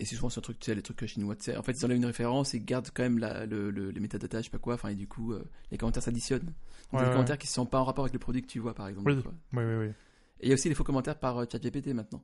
[0.00, 1.56] Et c'est souvent sur un truc, tu sais, les trucs chinois, tu sais.
[1.56, 4.38] En fait, ils enlèvent une référence et gardent quand même la, le, le- les métadatas,
[4.40, 4.74] je sais pas quoi.
[4.74, 6.52] Enfin, et du coup, euh, les commentaires s'additionnent.
[6.92, 7.10] Ouais, des ouais.
[7.12, 9.10] commentaires qui ne sont pas en rapport avec le produit que tu vois, par exemple.
[9.10, 9.16] Oui.
[9.16, 9.22] des.
[9.54, 9.92] Oui, oui, oui.
[10.40, 12.22] Et il y a aussi les faux commentaires par euh, ChatGPT maintenant.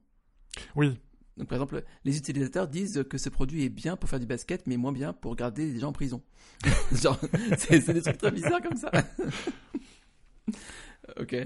[0.77, 0.97] Oui,
[1.37, 4.69] Donc, par exemple, les utilisateurs disent que ce produit est bien pour faire du basket,
[4.69, 6.23] mais moins bien pour garder les gens en prison.
[6.93, 7.19] Genre,
[7.59, 8.93] c'est des trucs très bizarres comme ça.
[11.21, 11.37] ok.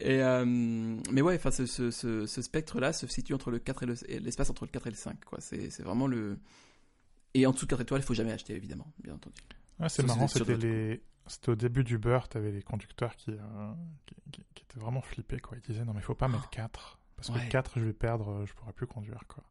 [0.00, 3.82] Et, euh, mais ouais, enfin, ce, ce, ce, ce spectre-là se situe entre le 4
[3.82, 5.40] et le- l'espace entre le 4 et le 5, quoi.
[5.40, 6.38] C'est c'est vraiment le.
[7.34, 9.36] Et en dessous de 4 étoiles, il faut jamais acheter, évidemment, bien entendu.
[9.78, 11.02] Ouais, c'est marrant, c'était d'autres, les...
[11.26, 13.72] C'était au début du beurre, t'avais les conducteurs qui, euh,
[14.06, 15.56] qui, qui- qui étaient vraiment flippés, quoi.
[15.56, 17.44] Ils disaient, non mais faut pas mettre 4, parce Ouais.
[17.46, 19.44] que 4 je vais perdre, je pourrai plus conduire, quoi.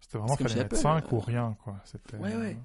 [0.00, 1.80] C'était vraiment, fallait mettre Apple, 5 ou euh, rien, quoi.
[1.84, 2.54] C'était, Ouais, ouais.
[2.54, 2.60] euh,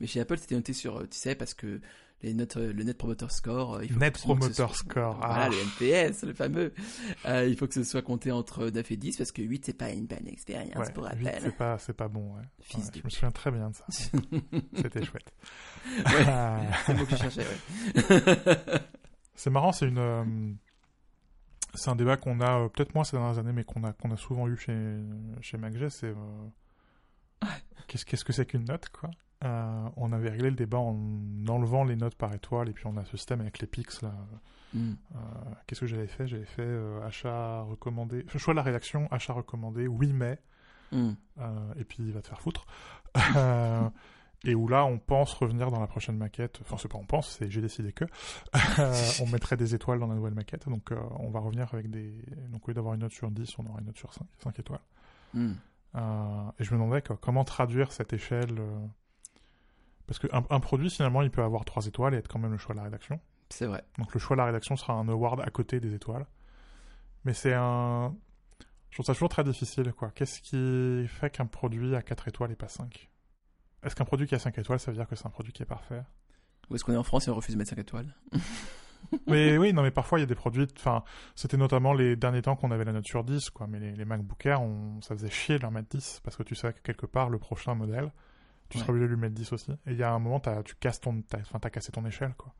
[0.00, 1.80] Mais chez Apple, c'était noté sur, tu sais, parce que
[2.22, 3.74] les notes, euh, le Net Promoter Score.
[3.76, 5.48] euh, il faut Net Promoter soit- Score, Voilà, ah.
[5.48, 6.72] le NPS, le fameux.
[7.26, 9.72] Euh, il faut que ce soit compté entre 9 et 10 parce que 8, c'est
[9.72, 11.30] pas une bonne expérience Ouais, pour Apple.
[11.40, 12.42] c'est pas, c'est pas bon, ouais.
[12.60, 13.84] Fils Ouais, de Je me souviens très bien de ça.
[14.74, 15.32] C'était chouette.
[15.96, 16.24] Ouais.
[16.26, 16.60] Ah.
[16.86, 18.78] C'est le mot que je cherchais, ouais.
[19.34, 20.24] C'est marrant, c'est une, euh,
[21.74, 24.10] c'est un débat qu'on a euh, peut-être moins ces dernières années, mais qu'on a qu'on
[24.10, 24.96] a souvent eu chez
[25.40, 25.88] chez MacG.
[25.90, 26.12] C'est
[27.88, 29.10] qu'est-ce que c'est qu'une note, quoi.
[29.44, 30.96] Euh, on avait réglé le débat en
[31.48, 34.12] enlevant les notes par étoile, et puis on a ce système avec les pics là.
[34.74, 34.94] Hmm.
[35.14, 35.18] Euh,
[35.66, 36.26] qu'est-ce que j'avais fait?
[36.26, 40.38] J'avais fait euh, achat recommandé, choix de la rédaction, achat recommandé, oui mais,
[40.90, 41.12] Hmm.
[41.38, 42.66] euh, et puis il va te faire foutre.
[44.44, 46.58] Et où là on pense revenir dans la prochaine maquette.
[46.62, 48.04] Enfin, c'est pas on pense, c'est j'ai décidé que
[49.22, 50.68] on mettrait des étoiles dans la nouvelle maquette.
[50.68, 52.24] Donc on va revenir avec des.
[52.50, 54.58] Donc au lieu d'avoir une note sur 10, on aura une note sur 5, 5
[54.60, 54.80] étoiles.
[55.34, 55.54] Hmm.
[55.94, 58.58] Euh, et je me demandais comment traduire cette échelle.
[58.58, 58.86] euh,
[60.06, 62.58] Parce qu'un un produit, finalement, il peut avoir 3 étoiles et être quand même le
[62.58, 63.20] choix de la rédaction.
[63.50, 63.82] C'est vrai.
[63.98, 66.26] Donc le choix de la rédaction sera un award à côté des étoiles.
[67.24, 68.14] Mais c'est un.
[68.90, 70.10] Je trouve ça toujours très difficile, quoi.
[70.10, 73.10] Qu'est-ce qui fait qu'un produit a 4 étoiles et pas 5
[73.82, 75.62] Est-ce qu'un produit qui a 5 étoiles, ça veut dire que c'est un produit qui
[75.62, 76.02] est parfait?
[76.70, 78.14] Où est-ce qu'on est en France et on refuse de mettre 5 étoiles?
[79.26, 80.66] Mais oui, non, mais parfois il y a des produits.
[80.76, 81.02] Enfin,
[81.34, 83.66] c'était notamment les derniers temps qu'on avait la note sur 10, quoi.
[83.66, 86.42] Mais les, les MacBook Air, on, ça faisait chier de leur mettre 10 parce que
[86.42, 88.12] tu savais que quelque part, le prochain modèle,
[88.68, 88.82] tu Ouais.
[88.82, 89.72] serais obligé de lui mettre 10 aussi.
[89.86, 91.22] Et il y a un moment, tu casses ton.
[91.34, 92.52] Enfin, t'as cassé ton échelle, quoi.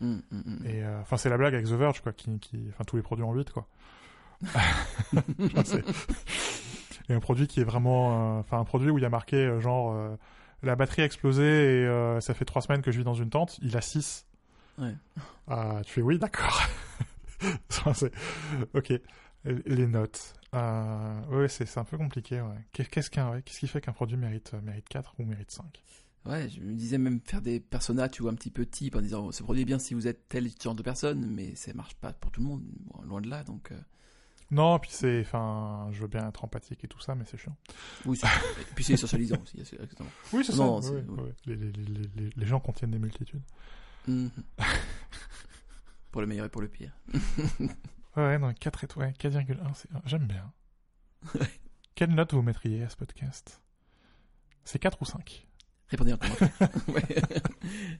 [0.00, 0.66] Hmm, hmm, hmm.
[0.66, 3.02] Et euh, enfin, c'est la blague avec The Verge, quoi, qui, qui, enfin, tous les
[3.02, 3.68] produits en 8, quoi.
[7.08, 9.36] Et un produit qui est vraiment, euh, enfin, un produit où il y a marqué
[9.36, 9.96] euh, genre
[10.64, 13.58] la batterie a explosé et ça fait trois semaines que je vis dans une tente.
[13.62, 14.26] Il a 6
[14.78, 14.94] Ouais.
[15.48, 16.62] Ah, tu fais oui, d'accord.
[18.74, 18.92] Ok.
[19.44, 20.34] Les notes.
[20.54, 22.40] Euh, ouais, c'est un peu compliqué.
[22.40, 22.54] Ouais.
[22.72, 25.82] Qu'est-ce qu'un, ouais, qu'est-ce qui fait qu'un produit mérite, euh, mérite 4 ou mérite 5
[26.26, 29.00] Ouais, je me disais même faire des personas, tu vois, un petit peu type, en
[29.00, 31.94] disant ce produit est bien si vous êtes tel genre de personne, mais ça marche
[31.96, 33.72] pas pour tout le monde, bon, loin de là, donc.
[33.72, 33.78] euh,
[34.52, 37.56] Non, puis c'est, enfin, je veux bien être empathique et tout ça, mais c'est chiant.
[38.06, 40.10] Oui, et puis c'est socialisant aussi, exactement.
[40.32, 40.92] Oui, c'est Non, ça.
[40.92, 41.02] ouais.
[41.08, 41.34] ouais.
[41.46, 43.42] Les, les, les, les, les gens contiennent des multitudes.
[44.08, 44.30] Mhm.
[46.10, 46.92] pour le meilleur et pour le pire.
[47.12, 47.70] Ouais,
[48.16, 50.52] ouais, non, 4 étoiles, 4,1, c'est, j'aime bien.
[51.94, 53.60] Quelle note vous mettriez à ce podcast?
[54.64, 55.46] C'est 4 ou 5
[55.88, 56.48] Répondez en commentaire.
[56.88, 57.02] Ouais.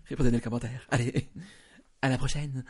[0.09, 0.87] Répondez dans les commentaires.
[0.91, 1.29] Allez,
[2.01, 2.65] à la prochaine.